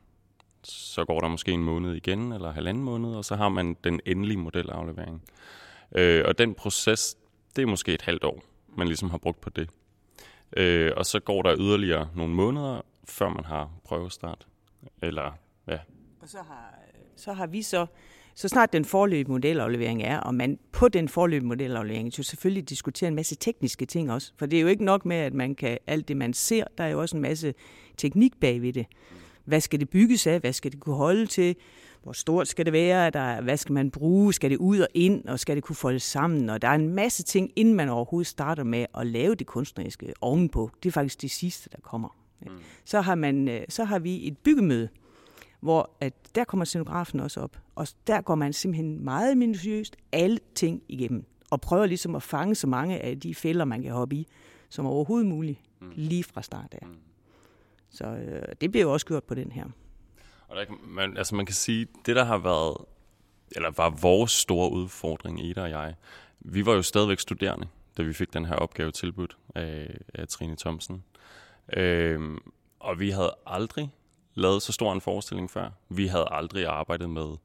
Så 0.63 1.05
går 1.05 1.19
der 1.19 1.27
måske 1.27 1.51
en 1.51 1.63
måned 1.63 1.95
igen, 1.95 2.31
eller 2.31 2.51
halvanden 2.51 2.83
måned, 2.83 3.15
og 3.15 3.25
så 3.25 3.35
har 3.35 3.49
man 3.49 3.77
den 3.83 3.99
endelige 4.05 4.37
modelaflevering. 4.37 5.23
Øh, 5.95 6.23
og 6.27 6.37
den 6.37 6.53
proces, 6.53 7.17
det 7.55 7.61
er 7.61 7.65
måske 7.65 7.93
et 7.93 8.01
halvt 8.01 8.23
år, 8.23 8.43
man 8.75 8.87
ligesom 8.87 9.09
har 9.09 9.17
brugt 9.17 9.41
på 9.41 9.49
det. 9.49 9.69
Øh, 10.57 10.91
og 10.97 11.05
så 11.05 11.19
går 11.19 11.41
der 11.41 11.55
yderligere 11.59 12.09
nogle 12.15 12.33
måneder, 12.33 12.81
før 13.03 13.29
man 13.29 13.45
har 13.45 13.71
prøvestart. 13.83 14.47
Eller, 15.01 15.37
ja. 15.67 15.79
Og 16.21 16.29
så 16.29 16.37
har, 16.37 16.73
så 17.15 17.33
har 17.33 17.47
vi 17.47 17.61
så 17.61 17.85
så 18.37 18.47
snart 18.47 18.73
den 18.73 18.85
forløbige 18.85 19.31
modelaflevering 19.31 20.03
er, 20.03 20.19
og 20.19 20.35
man 20.35 20.59
på 20.71 20.87
den 20.87 21.09
forløbige 21.09 21.47
modelaflevering 21.47 22.17
jo 22.17 22.23
selvfølgelig 22.23 22.69
diskuterer 22.69 23.07
en 23.07 23.15
masse 23.15 23.35
tekniske 23.35 23.85
ting 23.85 24.11
også. 24.11 24.33
For 24.37 24.45
det 24.45 24.57
er 24.57 24.61
jo 24.61 24.67
ikke 24.67 24.85
nok 24.85 25.05
med, 25.05 25.17
at 25.17 25.33
man 25.33 25.55
kan 25.55 25.77
alt 25.87 26.07
det, 26.07 26.17
man 26.17 26.33
ser. 26.33 26.63
Der 26.77 26.83
er 26.83 26.87
jo 26.87 27.01
også 27.01 27.15
en 27.15 27.21
masse 27.21 27.53
teknik 27.97 28.39
bagved 28.39 28.73
det. 28.73 28.85
Hvad 29.47 29.61
skal 29.61 29.79
det 29.79 29.89
bygges 29.89 30.27
af? 30.27 30.39
Hvad 30.39 30.53
skal 30.53 30.71
det 30.71 30.79
kunne 30.79 30.95
holde 30.95 31.25
til? 31.25 31.55
Hvor 32.03 32.11
stort 32.11 32.47
skal 32.47 32.65
det 32.65 32.73
være? 32.73 33.09
Der, 33.09 33.41
hvad 33.41 33.57
skal 33.57 33.73
man 33.73 33.91
bruge? 33.91 34.33
Skal 34.33 34.49
det 34.49 34.57
ud 34.57 34.79
og 34.79 34.87
ind? 34.93 35.25
Og 35.25 35.39
skal 35.39 35.55
det 35.55 35.63
kunne 35.63 35.75
folde 35.75 35.99
sammen? 35.99 36.49
Og 36.49 36.61
der 36.61 36.67
er 36.67 36.75
en 36.75 36.89
masse 36.89 37.23
ting, 37.23 37.51
inden 37.55 37.73
man 37.73 37.89
overhovedet 37.89 38.27
starter 38.27 38.63
med 38.63 38.85
at 38.97 39.07
lave 39.07 39.35
det 39.35 39.47
kunstneriske 39.47 40.13
ovenpå. 40.21 40.71
Det 40.83 40.89
er 40.89 40.93
faktisk 40.93 41.21
det 41.21 41.31
sidste, 41.31 41.69
der 41.69 41.77
kommer. 41.81 42.17
Mm. 42.41 42.51
Så, 42.85 43.01
har 43.01 43.15
man, 43.15 43.47
øh, 43.47 43.61
så 43.69 43.83
har 43.83 43.99
vi 43.99 44.27
et 44.27 44.37
byggemøde, 44.37 44.89
hvor 45.59 45.89
at 46.01 46.13
der 46.35 46.43
kommer 46.43 46.65
scenografen 46.65 47.19
også 47.19 47.39
op. 47.39 47.57
Og 47.75 47.87
der 48.07 48.21
går 48.21 48.35
man 48.35 48.53
simpelthen 48.53 49.03
meget 49.03 49.37
minutiøst 49.37 49.97
alle 50.11 50.39
ting 50.55 50.81
igennem, 50.87 51.25
og 51.49 51.61
prøver 51.61 51.85
ligesom 51.85 52.15
at 52.15 52.23
fange 52.23 52.55
så 52.55 52.67
mange 52.67 52.99
af 52.99 53.19
de 53.19 53.35
fælder, 53.35 53.65
man 53.65 53.81
kan 53.81 53.91
hoppe 53.91 54.15
i, 54.15 54.27
som 54.69 54.85
overhovedet 54.85 55.27
muligt, 55.27 55.59
mm. 55.81 55.91
lige 55.95 56.23
fra 56.23 56.41
start 56.41 56.73
af. 56.81 56.87
Mm. 56.87 57.06
Så 57.89 58.05
øh, 58.05 58.41
det 58.61 58.71
bliver 58.71 58.83
jo 58.83 58.93
også 58.93 59.05
gjort 59.05 59.23
på 59.23 59.35
den 59.35 59.51
her. 59.51 59.65
Og 60.47 60.55
der, 60.55 60.65
man, 60.83 61.17
altså 61.17 61.35
man 61.35 61.45
kan 61.45 61.55
sige, 61.55 61.87
det 62.05 62.15
der 62.15 62.23
har 62.23 62.37
været, 62.37 62.77
eller 63.51 63.71
var 63.71 63.89
vores 63.89 64.31
store 64.31 64.71
udfordring, 64.71 65.45
Ida 65.45 65.61
og 65.61 65.69
jeg, 65.69 65.95
vi 66.39 66.65
var 66.65 66.73
jo 66.73 66.81
stadigvæk 66.81 67.19
studerende, 67.19 67.67
da 67.97 68.03
vi 68.03 68.13
fik 68.13 68.33
den 68.33 68.45
her 68.45 68.55
opgave 68.55 68.91
tilbudt 68.91 69.37
af, 69.55 69.97
af 70.13 70.27
Trine 70.27 70.55
Thomsen. 70.55 71.03
Øh, 71.73 72.37
og 72.79 72.99
vi 72.99 73.09
havde 73.09 73.35
aldrig 73.45 73.91
lavet 74.33 74.61
så 74.61 74.71
stor 74.71 74.93
en 74.93 75.01
forestilling 75.01 75.51
før. 75.51 75.69
Vi 75.89 76.07
havde 76.07 76.27
aldrig 76.31 76.65
arbejdet 76.65 77.09
med 77.09 77.37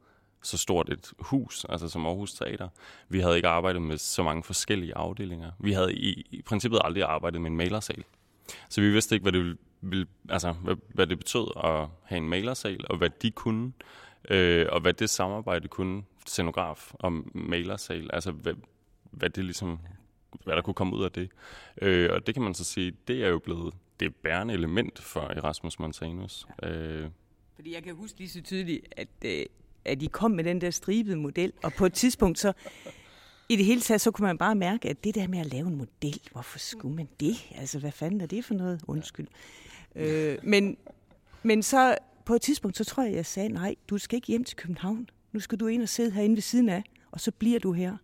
så 0.42 0.58
stort 0.58 0.88
et 0.88 1.12
hus, 1.18 1.66
altså 1.68 1.88
som 1.88 2.06
Aarhus 2.06 2.34
Teater. 2.34 2.68
Vi 3.08 3.20
havde 3.20 3.36
ikke 3.36 3.48
arbejdet 3.48 3.82
med 3.82 3.98
så 3.98 4.22
mange 4.22 4.42
forskellige 4.42 4.96
afdelinger. 4.96 5.50
Vi 5.58 5.72
havde 5.72 5.94
i, 5.94 6.26
i 6.30 6.42
princippet 6.42 6.80
aldrig 6.84 7.02
arbejdet 7.02 7.40
med 7.40 7.50
en 7.50 7.56
malersal. 7.56 8.04
Så 8.68 8.80
vi 8.80 8.90
vidste 8.90 9.14
ikke, 9.14 9.22
hvad 9.22 9.32
det, 9.32 9.40
ville, 9.40 9.56
altså, 10.28 10.52
hvad, 10.52 10.76
hvad 10.88 11.06
det 11.06 11.18
betød 11.18 11.46
at 11.64 11.88
have 12.04 12.16
en 12.16 12.28
malersal, 12.28 12.84
og 12.90 12.96
hvad 12.96 13.10
de 13.22 13.30
kunne, 13.30 13.72
øh, 14.30 14.66
og 14.70 14.80
hvad 14.80 14.92
det 14.92 15.10
samarbejde 15.10 15.68
kunne, 15.68 16.02
scenograf 16.26 16.92
og 16.94 17.12
malersal, 17.34 18.10
altså 18.12 18.30
hvad, 18.30 18.54
hvad 19.10 19.30
det 19.30 19.44
ligesom 19.44 19.78
hvad 20.44 20.56
der 20.56 20.62
kunne 20.62 20.74
komme 20.74 20.96
ud 20.96 21.04
af 21.04 21.12
det. 21.12 21.30
Øh, 21.82 22.10
og 22.12 22.26
det 22.26 22.34
kan 22.34 22.42
man 22.42 22.54
så 22.54 22.64
sige, 22.64 22.92
det 23.08 23.24
er 23.24 23.28
jo 23.28 23.38
blevet 23.38 23.74
det 24.00 24.14
bærende 24.14 24.54
element 24.54 24.98
for 24.98 25.20
Erasmus 25.20 25.78
Montanus. 25.78 26.46
Ja. 26.62 26.68
Øh. 26.68 27.10
Fordi 27.54 27.74
jeg 27.74 27.82
kan 27.82 27.94
huske 27.94 28.18
lige 28.18 28.30
så 28.30 28.42
tydeligt, 28.42 28.86
at, 28.96 29.08
øh, 29.24 29.46
at 29.84 30.00
de 30.00 30.08
kom 30.08 30.30
med 30.30 30.44
den 30.44 30.60
der 30.60 30.70
stribede 30.70 31.16
model, 31.16 31.52
og 31.62 31.72
på 31.72 31.86
et 31.86 31.92
tidspunkt 31.92 32.38
så, 32.38 32.52
i 33.48 33.56
det 33.56 33.64
hele 33.64 33.80
taget, 33.80 34.00
så 34.00 34.10
kunne 34.10 34.26
man 34.26 34.38
bare 34.38 34.54
mærke, 34.54 34.88
at 34.88 35.04
det 35.04 35.14
der 35.14 35.28
med 35.28 35.38
at 35.38 35.46
lave 35.46 35.66
en 35.66 35.76
model, 35.76 36.20
hvorfor 36.32 36.58
skulle 36.58 36.96
man 36.96 37.08
det? 37.20 37.34
Altså, 37.54 37.78
hvad 37.78 37.92
fanden 37.92 38.20
er 38.20 38.26
det 38.26 38.44
for 38.44 38.54
noget? 38.54 38.80
Undskyld. 38.88 39.26
Ja. 39.26 39.36
Øh, 39.96 40.38
men, 40.42 40.76
men 41.42 41.62
så 41.62 41.98
på 42.24 42.34
et 42.34 42.42
tidspunkt, 42.42 42.76
så 42.76 42.84
tror 42.84 43.02
jeg, 43.02 43.12
jeg 43.14 43.26
sagde, 43.26 43.48
nej, 43.48 43.74
du 43.88 43.98
skal 43.98 44.16
ikke 44.16 44.28
hjem 44.28 44.44
til 44.44 44.56
København. 44.56 45.08
Nu 45.32 45.40
skal 45.40 45.58
du 45.58 45.66
ind 45.66 45.82
og 45.82 45.88
sidde 45.88 46.10
herinde 46.10 46.36
ved 46.36 46.42
siden 46.42 46.68
af, 46.68 46.82
og 47.10 47.20
så 47.20 47.30
bliver 47.30 47.58
du 47.58 47.72
her. 47.72 47.96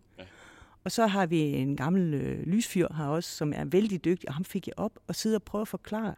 Og 0.83 0.91
så 0.91 1.07
har 1.07 1.25
vi 1.25 1.39
en 1.39 1.77
gammel 1.77 2.13
øh, 2.13 2.47
lysfyr 2.47 2.87
her 2.93 3.05
også, 3.05 3.29
som 3.29 3.53
er 3.55 3.65
vældig 3.65 4.05
dygtig, 4.05 4.29
og 4.29 4.35
ham 4.35 4.45
fik 4.45 4.67
jeg 4.67 4.73
op 4.77 4.99
og 5.07 5.15
sidde 5.15 5.35
og 5.35 5.43
prøve 5.43 5.61
at 5.61 5.67
forklare 5.67 6.15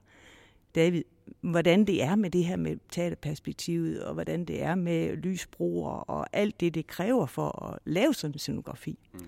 David, 0.76 1.04
hvordan 1.42 1.86
det 1.86 2.04
er 2.04 2.16
med 2.16 2.30
det 2.30 2.46
her 2.46 2.56
med 2.56 2.78
teaterperspektivet, 2.92 4.04
og 4.04 4.14
hvordan 4.14 4.46
det 4.46 4.64
er 4.64 4.76
med 4.76 5.18
lysbroer, 5.18 5.92
og 5.92 6.28
alt 6.34 6.60
det, 6.60 6.74
det 6.74 6.88
kræver 6.88 7.26
for 7.26 7.66
at 7.66 7.80
lave 7.86 8.14
sådan 8.14 8.34
en 8.36 8.40
scenografi. 8.40 9.00
Mm. 9.14 9.20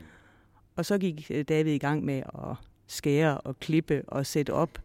Og 0.76 0.86
så 0.86 0.98
gik 0.98 1.28
øh, 1.30 1.44
David 1.44 1.74
i 1.74 1.78
gang 1.78 2.06
med 2.06 2.24
at 2.34 2.56
skære 2.88 3.38
og 3.38 3.60
klippe 3.60 4.04
og 4.08 4.26
sætte 4.26 4.54
op. 4.54 4.80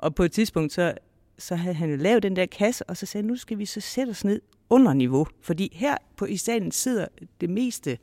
Og 0.00 0.14
på 0.14 0.22
et 0.22 0.32
tidspunkt, 0.32 0.72
så, 0.72 0.94
så 1.38 1.54
havde 1.54 1.74
han 1.74 1.90
jo 1.90 1.96
lavet 1.96 2.22
den 2.22 2.36
der 2.36 2.46
kasse, 2.46 2.84
og 2.84 2.96
så 2.96 3.06
sagde 3.06 3.26
nu 3.26 3.36
skal 3.36 3.58
vi 3.58 3.66
så 3.66 3.80
sætte 3.80 4.10
os 4.10 4.24
ned 4.24 4.40
under 4.70 4.92
niveau. 4.92 5.26
Fordi 5.40 5.72
her 5.72 5.96
på 6.16 6.24
i 6.24 6.36
salen 6.36 6.72
sidder 6.72 7.06
det 7.40 7.50
meste 7.50 7.98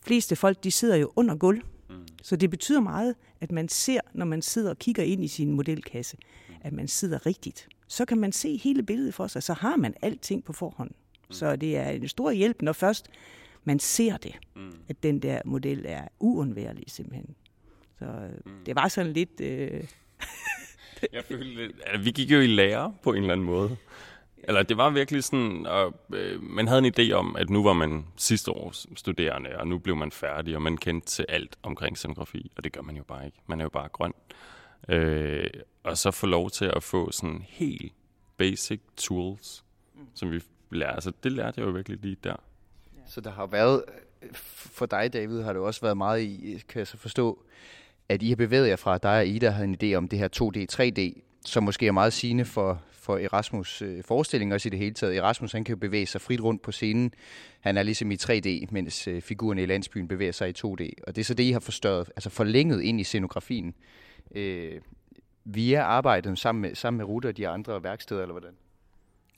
fleste 0.00 0.36
folk, 0.36 0.64
de 0.64 0.70
sidder 0.70 0.96
jo 0.96 1.12
under 1.16 1.36
gulv. 1.36 1.62
Mm. 1.90 2.06
Så 2.22 2.36
det 2.36 2.50
betyder 2.50 2.80
meget, 2.80 3.14
at 3.40 3.52
man 3.52 3.68
ser, 3.68 4.00
når 4.14 4.24
man 4.24 4.42
sidder 4.42 4.70
og 4.70 4.78
kigger 4.78 5.02
ind 5.02 5.24
i 5.24 5.28
sin 5.28 5.52
modelkasse, 5.52 6.16
mm. 6.48 6.54
at 6.60 6.72
man 6.72 6.88
sidder 6.88 7.26
rigtigt. 7.26 7.68
Så 7.88 8.04
kan 8.04 8.18
man 8.18 8.32
se 8.32 8.56
hele 8.56 8.82
billedet 8.82 9.14
for 9.14 9.26
sig, 9.26 9.42
så 9.42 9.52
har 9.52 9.76
man 9.76 9.94
alting 10.02 10.44
på 10.44 10.52
forhånd. 10.52 10.90
Mm. 10.90 11.32
Så 11.32 11.56
det 11.56 11.76
er 11.76 11.90
en 11.90 12.08
stor 12.08 12.30
hjælp, 12.30 12.62
når 12.62 12.72
først 12.72 13.10
man 13.64 13.78
ser 13.78 14.16
det, 14.16 14.36
mm. 14.56 14.72
at 14.88 15.02
den 15.02 15.18
der 15.18 15.40
model 15.44 15.84
er 15.88 16.08
uundværlig 16.20 16.84
simpelthen. 16.86 17.34
Så 17.98 18.04
mm. 18.46 18.52
det 18.66 18.74
var 18.76 18.88
sådan 18.88 19.12
lidt... 19.12 19.40
Øh... 19.40 19.84
jeg 21.12 21.24
følte, 21.24 21.72
at 21.86 22.04
vi 22.04 22.10
gik 22.10 22.30
jo 22.30 22.40
i 22.40 22.46
lære 22.46 22.94
på 23.02 23.12
en 23.12 23.22
eller 23.22 23.32
anden 23.32 23.46
måde. 23.46 23.76
Eller 24.42 24.62
det 24.62 24.76
var 24.76 24.90
virkelig 24.90 25.24
sådan, 25.24 25.66
og 25.66 25.94
øh, 26.14 26.42
man 26.42 26.68
havde 26.68 26.86
en 26.86 26.94
idé 26.98 27.12
om, 27.12 27.36
at 27.36 27.50
nu 27.50 27.62
var 27.62 27.72
man 27.72 28.06
sidste 28.16 28.50
års 28.50 28.86
studerende, 28.96 29.58
og 29.58 29.66
nu 29.66 29.78
blev 29.78 29.96
man 29.96 30.12
færdig, 30.12 30.56
og 30.56 30.62
man 30.62 30.76
kendte 30.76 31.08
til 31.08 31.26
alt 31.28 31.56
omkring 31.62 31.98
scenografi, 31.98 32.52
og 32.56 32.64
det 32.64 32.72
gør 32.72 32.82
man 32.82 32.96
jo 32.96 33.04
bare 33.04 33.26
ikke. 33.26 33.38
Man 33.46 33.60
er 33.60 33.64
jo 33.64 33.68
bare 33.68 33.88
grøn. 33.88 34.12
Øh, 34.88 35.50
og 35.82 35.98
så 35.98 36.10
få 36.10 36.26
lov 36.26 36.50
til 36.50 36.64
at 36.64 36.82
få 36.82 37.12
sådan 37.12 37.44
helt 37.48 37.92
basic 38.36 38.80
tools, 38.96 39.64
mm. 39.94 40.06
som 40.14 40.30
vi 40.30 40.40
lærer. 40.70 40.92
Altså 40.92 41.12
det 41.22 41.32
lærte 41.32 41.60
jeg 41.60 41.66
jo 41.66 41.72
virkelig 41.72 41.98
lige 42.02 42.16
der. 42.24 42.36
Så 43.06 43.20
der 43.20 43.30
har 43.30 43.46
været, 43.46 43.84
for 44.32 44.86
dig 44.86 45.12
David, 45.12 45.42
har 45.42 45.52
det 45.52 45.62
også 45.62 45.80
været 45.80 45.96
meget 45.96 46.22
i, 46.22 46.62
kan 46.68 46.78
jeg 46.78 46.86
så 46.86 46.96
forstå, 46.96 47.44
at 48.08 48.22
I 48.22 48.28
har 48.28 48.36
bevæget 48.36 48.68
jer 48.68 48.76
fra, 48.76 48.98
dig 48.98 49.18
og 49.18 49.26
Ida 49.26 49.50
havde 49.50 49.68
en 49.68 49.76
idé 49.82 49.96
om 49.96 50.08
det 50.08 50.18
her 50.18 50.28
2D, 50.36 50.66
3D, 50.72 51.20
som 51.46 51.62
måske 51.62 51.86
er 51.86 51.92
meget 51.92 52.12
sigende 52.12 52.44
for, 52.44 52.82
for 52.92 53.18
Erasmus 53.18 53.82
øh, 53.82 54.04
forestilling 54.04 54.54
også 54.54 54.68
i 54.68 54.70
det 54.70 54.78
hele 54.78 54.94
taget. 54.94 55.16
Erasmus 55.16 55.52
han 55.52 55.64
kan 55.64 55.72
jo 55.72 55.78
bevæge 55.78 56.06
sig 56.06 56.20
frit 56.20 56.40
rundt 56.40 56.62
på 56.62 56.72
scenen. 56.72 57.14
Han 57.60 57.76
er 57.76 57.82
ligesom 57.82 58.10
i 58.10 58.16
3D, 58.16 58.66
mens 58.70 59.08
øh, 59.08 59.22
figurerne 59.22 59.62
i 59.62 59.66
landsbyen 59.66 60.08
bevæger 60.08 60.32
sig 60.32 60.48
i 60.48 60.52
2D. 60.58 60.88
Og 61.06 61.16
det 61.16 61.18
er 61.18 61.24
så 61.24 61.34
det, 61.34 61.44
I 61.44 61.50
har 61.50 61.60
forstørret, 61.60 62.10
altså 62.16 62.30
forlænget 62.30 62.82
ind 62.82 63.00
i 63.00 63.04
scenografien. 63.04 63.74
Øh, 64.34 64.80
via 65.44 65.82
arbejdet 65.82 66.38
sammen 66.38 66.62
med, 66.62 66.74
sammen 66.74 66.98
med 66.98 67.06
Rutte 67.06 67.26
og 67.26 67.36
de 67.36 67.48
andre 67.48 67.82
værksteder, 67.82 68.22
eller 68.22 68.32
hvordan? 68.32 68.56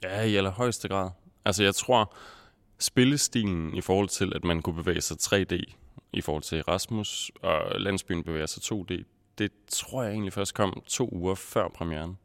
Ja, 0.02 0.22
i 0.22 0.36
allerhøjeste 0.36 0.88
grad. 0.88 1.10
Altså 1.44 1.62
jeg 1.62 1.74
tror, 1.74 2.14
spillestilen 2.78 3.76
i 3.76 3.80
forhold 3.80 4.08
til, 4.08 4.32
at 4.34 4.44
man 4.44 4.62
kunne 4.62 4.76
bevæge 4.76 5.00
sig 5.00 5.16
3D 5.22 5.74
i 6.12 6.20
forhold 6.20 6.42
til 6.42 6.58
Erasmus, 6.58 7.30
og 7.42 7.80
landsbyen 7.80 8.22
bevæger 8.22 8.46
sig 8.46 8.62
2D, 8.62 9.02
det 9.38 9.52
tror 9.68 10.02
jeg 10.02 10.12
egentlig 10.12 10.32
først 10.32 10.54
kom 10.54 10.82
to 10.86 11.08
uger 11.12 11.34
før 11.34 11.68
premieren. 11.68 12.18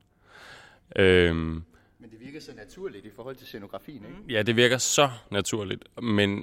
Øhm, 0.96 1.64
men 2.00 2.10
det 2.12 2.20
virker 2.20 2.40
så 2.40 2.52
naturligt 2.56 3.06
i 3.06 3.10
forhold 3.16 3.36
til 3.36 3.48
scenografien, 3.48 4.06
ikke? 4.06 4.34
Ja, 4.34 4.42
det 4.42 4.56
virker 4.56 4.78
så 4.78 5.10
naturligt. 5.32 5.84
Men 6.04 6.42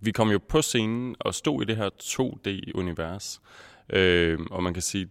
vi 0.00 0.12
kom 0.12 0.30
jo 0.30 0.38
på 0.48 0.62
scenen 0.62 1.16
og 1.20 1.34
stod 1.34 1.62
i 1.62 1.64
det 1.64 1.76
her 1.76 1.90
2D-univers. 2.02 3.40
Øhm, 3.90 4.46
og 4.50 4.62
man 4.62 4.74
kan 4.74 4.82
sige, 4.82 5.08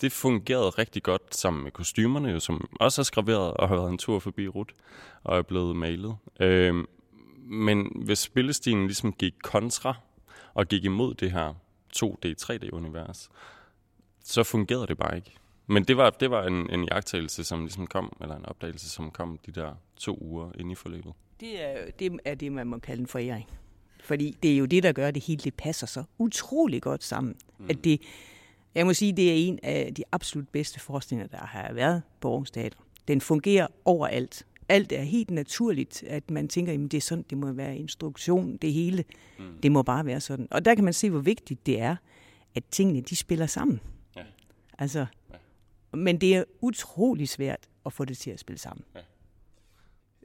det 0.00 0.12
fungerede 0.12 0.70
rigtig 0.70 1.02
godt 1.02 1.36
sammen 1.36 1.62
med 1.62 1.72
kostymerne, 1.72 2.28
jo, 2.28 2.40
som 2.40 2.68
også 2.80 3.02
er 3.02 3.04
skraveret 3.04 3.54
og 3.54 3.68
har 3.68 3.76
været 3.76 3.90
en 3.90 3.98
tur 3.98 4.18
forbi 4.18 4.48
Rut 4.48 4.72
og 5.24 5.38
er 5.38 5.42
blevet 5.42 5.76
malet. 5.76 6.16
Øhm, 6.40 6.86
men 7.36 8.02
hvis 8.04 8.18
spillestilen 8.18 8.86
ligesom 8.86 9.12
gik 9.12 9.34
kontra 9.42 9.94
og 10.58 10.68
gik 10.68 10.84
imod 10.84 11.14
det 11.14 11.32
her 11.32 11.54
2D-3D-univers, 11.96 13.28
så 14.24 14.42
fungerede 14.42 14.86
det 14.86 14.98
bare 14.98 15.16
ikke. 15.16 15.34
Men 15.66 15.84
det 15.84 15.96
var, 15.96 16.10
det 16.10 16.30
var 16.30 16.46
en, 16.46 16.70
en 16.70 16.84
jagttagelse, 16.84 17.44
som 17.44 17.60
ligesom 17.60 17.86
kom, 17.86 18.16
eller 18.20 18.36
en 18.36 18.46
opdagelse, 18.46 18.90
som 18.90 19.10
kom 19.10 19.38
de 19.46 19.52
der 19.52 19.74
to 19.96 20.18
uger 20.20 20.50
inde 20.58 20.72
i 20.72 20.74
forløbet. 20.74 21.12
Det 21.40 21.64
er, 21.64 21.90
det 21.98 22.20
er 22.24 22.34
det, 22.34 22.52
man 22.52 22.66
må 22.66 22.78
kalde 22.78 23.00
en 23.00 23.06
foræring. 23.06 23.48
Fordi 24.00 24.36
det 24.42 24.52
er 24.52 24.56
jo 24.56 24.64
det, 24.64 24.82
der 24.82 24.92
gør, 24.92 25.08
at 25.08 25.14
det 25.14 25.24
hele 25.24 25.40
det 25.44 25.54
passer 25.54 25.86
så 25.86 26.04
utrolig 26.18 26.82
godt 26.82 27.04
sammen. 27.04 27.34
Mm. 27.58 27.66
At 27.70 27.84
det, 27.84 28.00
jeg 28.74 28.86
må 28.86 28.94
sige, 28.94 29.12
det 29.12 29.30
er 29.30 29.48
en 29.48 29.58
af 29.62 29.94
de 29.94 30.04
absolut 30.12 30.48
bedste 30.48 30.80
forskninger, 30.80 31.26
der 31.26 31.46
har 31.46 31.72
været 31.72 32.02
på 32.20 32.30
Aarhus 32.30 32.50
Teater. 32.50 32.78
Den 33.08 33.20
fungerer 33.20 33.66
overalt. 33.84 34.46
Alt 34.68 34.92
er 34.92 35.02
helt 35.02 35.30
naturligt, 35.30 36.02
at 36.02 36.30
man 36.30 36.48
tænker, 36.48 36.72
at 36.72 36.78
det 36.78 36.94
er 36.94 37.00
sådan, 37.00 37.24
det 37.30 37.38
må 37.38 37.52
være 37.52 37.76
instruktion, 37.76 38.56
det 38.56 38.72
hele. 38.72 39.04
Mm. 39.38 39.44
Det 39.62 39.72
må 39.72 39.82
bare 39.82 40.06
være 40.06 40.20
sådan. 40.20 40.48
Og 40.50 40.64
der 40.64 40.74
kan 40.74 40.84
man 40.84 40.92
se, 40.92 41.10
hvor 41.10 41.20
vigtigt 41.20 41.66
det 41.66 41.80
er, 41.80 41.96
at 42.54 42.64
tingene 42.70 43.00
de 43.00 43.16
spiller 43.16 43.46
sammen. 43.46 43.80
Ja. 44.16 44.22
Altså, 44.78 45.06
men 45.92 46.20
det 46.20 46.36
er 46.36 46.44
utrolig 46.60 47.28
svært 47.28 47.68
at 47.86 47.92
få 47.92 48.04
det 48.04 48.18
til 48.18 48.30
at 48.30 48.40
spille 48.40 48.58
sammen. 48.58 48.84
Ja. 48.94 49.00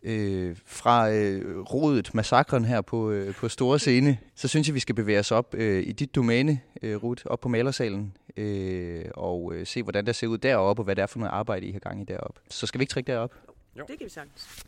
Øh, 0.05 0.57
fra 0.65 1.11
øh, 1.11 1.59
rodet, 1.59 2.15
massakren 2.15 2.65
her 2.65 2.81
på, 2.81 3.11
øh, 3.11 3.33
på 3.33 3.49
store 3.49 3.79
scene, 3.79 4.17
så 4.35 4.47
synes 4.47 4.67
jeg, 4.67 4.75
vi 4.75 4.79
skal 4.79 4.95
bevæge 4.95 5.19
os 5.19 5.31
op 5.31 5.55
øh, 5.55 5.87
i 5.87 5.91
dit 5.91 6.15
domæne, 6.15 6.59
øh, 6.81 7.03
Ruth, 7.03 7.25
op 7.25 7.39
på 7.39 7.49
malersalen, 7.49 8.17
øh, 8.37 9.05
og 9.13 9.53
øh, 9.55 9.67
se, 9.67 9.83
hvordan 9.83 10.05
der 10.05 10.11
ser 10.11 10.27
ud 10.27 10.37
deroppe, 10.37 10.79
og 10.81 10.83
hvad 10.83 10.95
det 10.95 11.01
er 11.01 11.05
for 11.07 11.19
noget 11.19 11.31
arbejde, 11.31 11.65
I 11.65 11.71
har 11.71 11.79
gang 11.79 12.01
i 12.01 12.05
deroppe. 12.05 12.41
Så 12.49 12.67
skal 12.67 12.79
vi 12.79 12.83
ikke 12.83 12.91
trække 12.91 13.11
derop? 13.11 13.33
Jo. 13.75 13.85
Det 13.87 13.97
kan 13.97 14.05
vi 14.05 14.09
sagtens. 14.09 14.65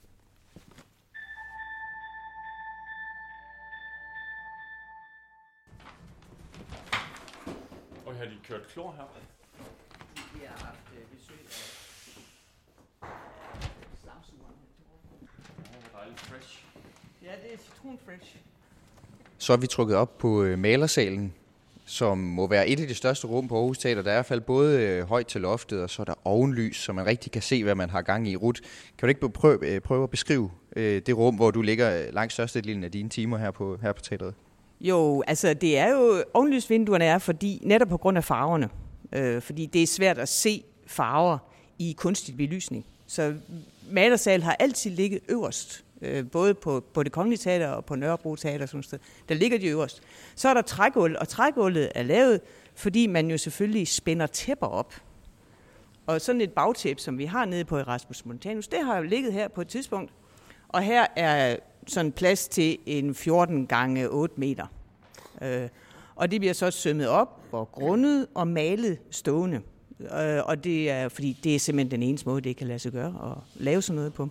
Og 8.05 8.15
har 8.15 8.25
de 8.25 8.37
kørt 8.43 8.67
klor 8.67 8.91
her? 8.91 9.03
Ja, 17.25 17.31
det 17.43 17.53
er 17.53 17.57
citronfresh. 17.57 18.37
Så 19.37 19.53
er 19.53 19.57
vi 19.57 19.67
trukket 19.67 19.97
op 19.97 20.17
på 20.17 20.43
øh, 20.43 20.59
malersalen, 20.59 21.33
som 21.85 22.17
må 22.17 22.47
være 22.47 22.67
et 22.67 22.79
af 22.79 22.87
de 22.87 22.95
største 22.95 23.27
rum 23.27 23.47
på 23.47 23.55
Aarhus 23.55 23.77
Teater. 23.77 24.01
Der 24.01 24.09
er 24.09 24.13
i 24.13 24.17
hvert 24.17 24.25
fald 24.25 24.41
både 24.41 24.81
øh, 24.81 25.07
højt 25.09 25.27
til 25.27 25.41
loftet, 25.41 25.81
og 25.81 25.89
så 25.89 26.01
er 26.01 26.03
der 26.03 26.13
ovenlys, 26.23 26.77
så 26.77 26.93
man 26.93 27.05
rigtig 27.05 27.31
kan 27.31 27.41
se, 27.41 27.63
hvad 27.63 27.75
man 27.75 27.89
har 27.89 28.01
gang 28.01 28.27
i. 28.27 28.35
Rut, 28.35 28.61
kan 28.97 29.07
du 29.07 29.07
ikke 29.07 29.29
prøve, 29.29 29.65
øh, 29.65 29.81
prøve 29.81 30.03
at 30.03 30.09
beskrive 30.09 30.51
øh, 30.75 31.01
det 31.05 31.17
rum, 31.17 31.35
hvor 31.35 31.51
du 31.51 31.61
ligger 31.61 31.99
øh, 31.99 32.13
langt 32.13 32.33
størstedelen 32.33 32.83
af 32.83 32.91
dine 32.91 33.09
timer 33.09 33.37
her 33.37 33.51
på, 33.51 33.77
her 33.81 33.91
på 33.91 34.01
teateret? 34.01 34.33
Jo, 34.81 35.23
altså 35.27 35.53
det 35.53 35.77
er 35.77 35.91
jo, 35.91 36.23
ovenlysvinduerne 36.33 37.05
er, 37.05 37.17
fordi 37.17 37.59
netop 37.63 37.87
på 37.87 37.97
grund 37.97 38.17
af 38.17 38.23
farverne. 38.23 38.69
Øh, 39.13 39.41
fordi 39.41 39.65
det 39.65 39.83
er 39.83 39.87
svært 39.87 40.17
at 40.17 40.29
se 40.29 40.63
farver 40.87 41.37
i 41.79 41.95
kunstig 41.97 42.37
belysning. 42.37 42.85
Så 43.07 43.33
malersal 43.91 44.41
har 44.41 44.55
altid 44.59 44.91
ligget 44.91 45.19
øverst 45.29 45.83
øh, 46.05 46.31
både 46.31 46.53
på, 46.53 46.83
på 46.93 47.03
det 47.03 47.11
kongelige 47.11 47.37
teater 47.37 47.67
og 47.67 47.85
på 47.85 47.95
Nørrebro 47.95 48.35
Teater, 48.35 48.65
sådan 48.65 48.83
sted. 48.83 48.99
der 49.29 49.35
ligger 49.35 49.57
de 49.57 49.67
øverst. 49.67 50.01
Så 50.35 50.49
er 50.49 50.53
der 50.53 50.61
trægulv, 50.61 51.15
og 51.19 51.27
trægulvet 51.27 51.91
er 51.95 52.03
lavet, 52.03 52.41
fordi 52.75 53.07
man 53.07 53.31
jo 53.31 53.37
selvfølgelig 53.37 53.87
spænder 53.87 54.27
tæpper 54.27 54.67
op. 54.67 54.93
Og 56.05 56.21
sådan 56.21 56.41
et 56.41 56.51
bagtæppe, 56.51 57.01
som 57.01 57.17
vi 57.17 57.25
har 57.25 57.45
nede 57.45 57.65
på 57.65 57.77
Erasmus 57.77 58.25
Montanus, 58.25 58.67
det 58.67 58.85
har 58.85 58.97
jo 58.97 59.03
ligget 59.03 59.33
her 59.33 59.47
på 59.47 59.61
et 59.61 59.67
tidspunkt. 59.67 60.11
Og 60.69 60.81
her 60.81 61.05
er 61.15 61.55
sådan 61.87 62.11
plads 62.11 62.47
til 62.47 62.77
en 62.85 63.15
14 63.15 63.67
gange 63.67 64.09
8 64.09 64.33
meter. 64.37 64.65
Øh, 65.41 65.69
og 66.15 66.31
det 66.31 66.41
bliver 66.41 66.53
så 66.53 66.71
sømmet 66.71 67.07
op 67.07 67.41
og 67.51 67.71
grundet 67.71 68.27
og 68.33 68.47
malet 68.47 68.97
stående. 69.11 69.61
Øh, 69.99 70.45
og 70.45 70.63
det 70.63 70.89
er, 70.89 71.09
fordi 71.09 71.37
det 71.43 71.55
er 71.55 71.59
simpelthen 71.59 71.91
den 71.91 72.09
eneste 72.09 72.29
måde, 72.29 72.41
det 72.41 72.57
kan 72.57 72.67
lade 72.67 72.79
sig 72.79 72.91
gøre 72.91 73.31
at 73.31 73.61
lave 73.63 73.81
sådan 73.81 73.95
noget 73.95 74.13
på. 74.13 74.29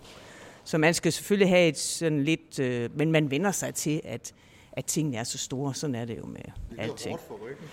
Så 0.65 0.77
man 0.77 0.93
skal 0.93 1.11
selvfølgelig 1.11 1.49
have 1.49 1.67
et 1.67 1.77
sådan 1.77 2.23
lidt, 2.23 2.59
øh, 2.59 2.89
men 2.97 3.11
man 3.11 3.31
vender 3.31 3.51
sig 3.51 3.73
til, 3.73 4.01
at, 4.03 4.33
at 4.71 4.85
tingene 4.85 5.17
er 5.17 5.23
så 5.23 5.37
store. 5.37 5.73
Sådan 5.73 5.95
er 5.95 6.05
det 6.05 6.17
jo 6.17 6.25
med 6.25 6.41
det 6.69 6.79
alting. 6.79 7.19
for 7.27 7.39
ryggen. 7.45 7.67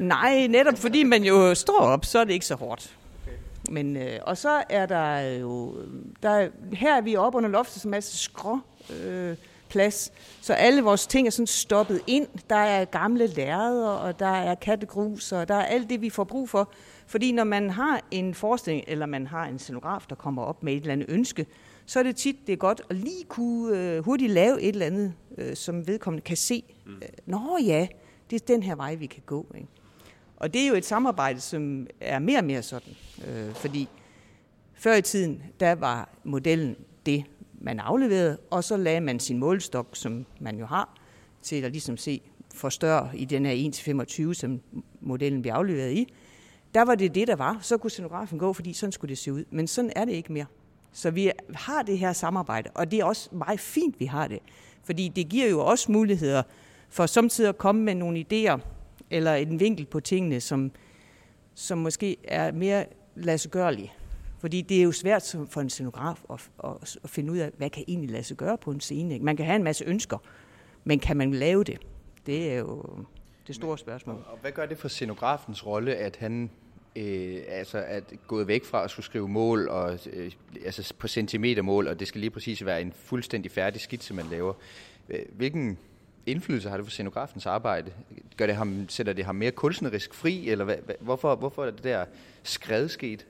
Nej, 0.08 0.46
netop 0.46 0.78
fordi 0.78 1.02
man 1.02 1.24
jo 1.24 1.54
står 1.54 1.80
op, 1.80 2.04
så 2.04 2.18
er 2.18 2.24
det 2.24 2.32
ikke 2.32 2.46
så 2.46 2.54
hårdt. 2.54 2.96
Men, 3.70 3.96
øh, 3.96 4.20
og 4.22 4.38
så 4.38 4.62
er 4.68 4.86
der 4.86 5.20
jo, 5.20 5.74
der, 6.22 6.48
her 6.72 6.96
er 6.96 7.00
vi 7.00 7.16
oppe 7.16 7.36
under 7.38 7.50
loftet, 7.50 7.82
som 7.82 7.88
er 7.88 7.96
masse 7.96 8.18
skrå 8.18 8.58
øh, 9.02 9.36
plads. 9.68 10.12
Så 10.40 10.52
alle 10.52 10.82
vores 10.82 11.06
ting 11.06 11.26
er 11.26 11.30
sådan 11.30 11.46
stoppet 11.46 12.00
ind. 12.06 12.26
Der 12.50 12.56
er 12.56 12.84
gamle 12.84 13.26
lærreder, 13.26 13.88
og 13.88 14.18
der 14.18 14.26
er 14.26 14.54
kattegrus, 14.54 15.32
og 15.32 15.48
der 15.48 15.54
er 15.54 15.64
alt 15.64 15.90
det, 15.90 16.00
vi 16.00 16.10
får 16.10 16.24
brug 16.24 16.48
for. 16.48 16.72
Fordi 17.06 17.32
når 17.32 17.44
man 17.44 17.70
har 17.70 18.00
en 18.10 18.34
forestilling, 18.34 18.84
eller 18.86 19.06
man 19.06 19.26
har 19.26 19.44
en 19.44 19.58
scenograf, 19.58 20.04
der 20.08 20.14
kommer 20.14 20.42
op 20.42 20.62
med 20.62 20.72
et 20.72 20.80
eller 20.80 20.92
andet 20.92 21.08
ønske, 21.08 21.46
så 21.86 21.98
er 21.98 22.02
det 22.02 22.16
tit, 22.16 22.36
det 22.46 22.52
er 22.52 22.56
godt 22.56 22.82
at 22.90 22.96
lige 22.96 23.24
kunne 23.28 23.78
øh, 23.78 24.04
hurtigt 24.04 24.32
lave 24.32 24.62
et 24.62 24.68
eller 24.68 24.86
andet, 24.86 25.14
øh, 25.38 25.56
som 25.56 25.86
vedkommende 25.86 26.24
kan 26.24 26.36
se. 26.36 26.62
Mm. 26.86 27.02
Nå 27.26 27.58
ja, 27.66 27.86
det 28.30 28.42
er 28.42 28.46
den 28.46 28.62
her 28.62 28.74
vej, 28.74 28.94
vi 28.94 29.06
kan 29.06 29.22
gå. 29.26 29.46
Ikke? 29.54 29.68
Og 30.36 30.54
det 30.54 30.62
er 30.62 30.68
jo 30.68 30.74
et 30.74 30.84
samarbejde, 30.84 31.40
som 31.40 31.86
er 32.00 32.18
mere 32.18 32.38
og 32.38 32.44
mere 32.44 32.62
sådan. 32.62 32.92
Øh, 33.28 33.54
fordi 33.54 33.88
før 34.74 34.94
i 34.94 35.02
tiden, 35.02 35.42
der 35.60 35.74
var 35.74 36.08
modellen 36.24 36.76
det, 37.06 37.24
man 37.60 37.80
afleverede, 37.80 38.38
og 38.50 38.64
så 38.64 38.76
lagde 38.76 39.00
man 39.00 39.20
sin 39.20 39.38
målstok, 39.38 39.88
som 39.92 40.26
man 40.40 40.58
jo 40.58 40.66
har, 40.66 40.96
til 41.42 41.64
at 41.64 41.72
ligesom 41.72 41.96
se 41.96 42.20
for 42.54 42.68
større 42.68 43.10
i 43.14 43.24
den 43.24 43.46
her 43.46 43.70
1-25, 44.30 44.34
som 44.34 44.60
modellen 45.00 45.42
bliver 45.42 45.54
afleveret 45.54 45.92
i. 45.92 46.12
Der 46.74 46.82
var 46.82 46.94
det 46.94 47.14
det, 47.14 47.28
der 47.28 47.36
var. 47.36 47.58
Så 47.62 47.76
kunne 47.76 47.90
scenografen 47.90 48.38
gå, 48.38 48.52
fordi 48.52 48.72
sådan 48.72 48.92
skulle 48.92 49.08
det 49.08 49.18
se 49.18 49.32
ud. 49.32 49.44
Men 49.50 49.66
sådan 49.66 49.92
er 49.96 50.04
det 50.04 50.12
ikke 50.12 50.32
mere. 50.32 50.46
Så 50.94 51.10
vi 51.10 51.30
har 51.54 51.82
det 51.82 51.98
her 51.98 52.12
samarbejde, 52.12 52.70
og 52.74 52.90
det 52.90 53.00
er 53.00 53.04
også 53.04 53.28
meget 53.32 53.60
fint, 53.60 54.00
vi 54.00 54.04
har 54.04 54.28
det. 54.28 54.38
Fordi 54.84 55.08
det 55.08 55.28
giver 55.28 55.48
jo 55.48 55.60
også 55.60 55.92
muligheder 55.92 56.42
for 56.88 57.06
samtidig 57.06 57.48
at 57.48 57.58
komme 57.58 57.82
med 57.82 57.94
nogle 57.94 58.24
idéer, 58.32 58.58
eller 59.10 59.34
en 59.34 59.60
vinkel 59.60 59.86
på 59.86 60.00
tingene, 60.00 60.40
som, 60.40 60.70
som 61.54 61.78
måske 61.78 62.16
er 62.24 62.52
mere 62.52 62.86
ladsiggørlige. 63.14 63.92
Fordi 64.38 64.62
det 64.62 64.78
er 64.78 64.82
jo 64.82 64.92
svært 64.92 65.36
for 65.48 65.60
en 65.60 65.70
scenograf 65.70 66.22
at, 66.30 66.50
at, 66.64 66.98
at 67.04 67.10
finde 67.10 67.32
ud 67.32 67.38
af, 67.38 67.50
hvad 67.56 67.70
kan 67.70 67.84
egentlig 67.88 68.10
lade 68.10 68.24
sig 68.24 68.36
gøre 68.36 68.58
på 68.58 68.70
en 68.70 68.80
scene. 68.80 69.18
Man 69.18 69.36
kan 69.36 69.46
have 69.46 69.56
en 69.56 69.64
masse 69.64 69.84
ønsker, 69.84 70.18
men 70.84 70.98
kan 70.98 71.16
man 71.16 71.34
lave 71.34 71.64
det? 71.64 71.78
Det 72.26 72.52
er 72.52 72.58
jo 72.58 72.84
det 73.46 73.54
store 73.54 73.78
spørgsmål. 73.78 74.16
Og 74.26 74.38
hvad 74.40 74.52
gør 74.52 74.66
det 74.66 74.78
for 74.78 74.88
scenografens 74.88 75.66
rolle, 75.66 75.94
at 75.96 76.16
han 76.16 76.50
øh, 76.96 77.42
altså 77.48 77.78
at 77.78 78.04
gået 78.26 78.48
væk 78.48 78.64
fra 78.64 78.84
at 78.84 78.90
skulle 78.90 79.06
skrive 79.06 79.28
mål 79.28 79.68
og 79.68 79.98
øh, 80.12 80.32
altså 80.64 80.94
på 80.98 81.08
centimetermål, 81.08 81.88
og 81.88 82.00
det 82.00 82.08
skal 82.08 82.20
lige 82.20 82.30
præcis 82.30 82.64
være 82.64 82.80
en 82.80 82.92
fuldstændig 82.92 83.50
færdig 83.50 83.80
skitse, 83.80 84.14
man 84.14 84.26
laver. 84.30 84.54
Øh, 85.08 85.20
hvilken 85.36 85.78
indflydelse 86.26 86.68
har 86.68 86.76
det 86.76 86.86
på 86.86 86.90
scenografens 86.90 87.46
arbejde? 87.46 87.92
Gør 88.36 88.46
det 88.46 88.56
ham, 88.56 88.88
sætter 88.88 89.12
det 89.12 89.24
ham 89.24 89.34
mere 89.34 89.50
kunstnerisk 89.50 90.14
fri, 90.14 90.48
eller 90.48 90.64
hvad, 90.64 90.76
hvorfor, 91.00 91.34
hvorfor 91.36 91.64
er 91.64 91.70
det 91.70 91.84
der 91.84 92.04
skred 92.42 92.88
sket? 92.88 93.26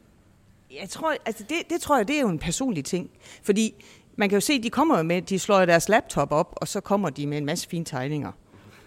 Jeg 0.80 0.88
tror, 0.88 1.16
altså 1.24 1.44
det, 1.48 1.56
det 1.70 1.80
tror 1.80 1.96
jeg, 1.96 2.08
det 2.08 2.16
er 2.16 2.20
jo 2.20 2.28
en 2.28 2.38
personlig 2.38 2.84
ting. 2.84 3.10
Fordi 3.42 3.84
man 4.16 4.28
kan 4.28 4.36
jo 4.36 4.40
se, 4.40 4.62
de 4.62 4.70
kommer 4.70 5.02
med, 5.02 5.22
de 5.22 5.38
slår 5.38 5.64
deres 5.64 5.88
laptop 5.88 6.32
op, 6.32 6.52
og 6.56 6.68
så 6.68 6.80
kommer 6.80 7.10
de 7.10 7.26
med 7.26 7.38
en 7.38 7.44
masse 7.44 7.68
fine 7.68 7.84
tegninger. 7.84 8.32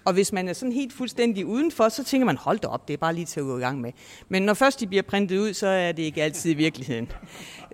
Og 0.07 0.13
hvis 0.13 0.33
man 0.33 0.47
er 0.47 0.53
sådan 0.53 0.71
helt 0.71 0.93
fuldstændig 0.93 1.45
udenfor, 1.45 1.89
så 1.89 2.03
tænker 2.03 2.25
man, 2.25 2.37
hold 2.37 2.59
da 2.59 2.67
op, 2.67 2.87
det 2.87 2.93
er 2.93 2.97
bare 2.97 3.13
lige 3.13 3.25
til 3.25 3.39
at 3.39 3.45
gå 3.45 3.57
i 3.57 3.61
gang 3.61 3.81
med. 3.81 3.91
Men 4.29 4.41
når 4.43 4.53
først 4.53 4.79
de 4.79 4.87
bliver 4.87 5.03
printet 5.03 5.37
ud, 5.37 5.53
så 5.53 5.67
er 5.67 5.91
det 5.91 6.03
ikke 6.03 6.23
altid 6.23 6.51
i 6.51 6.53
virkeligheden. 6.53 7.11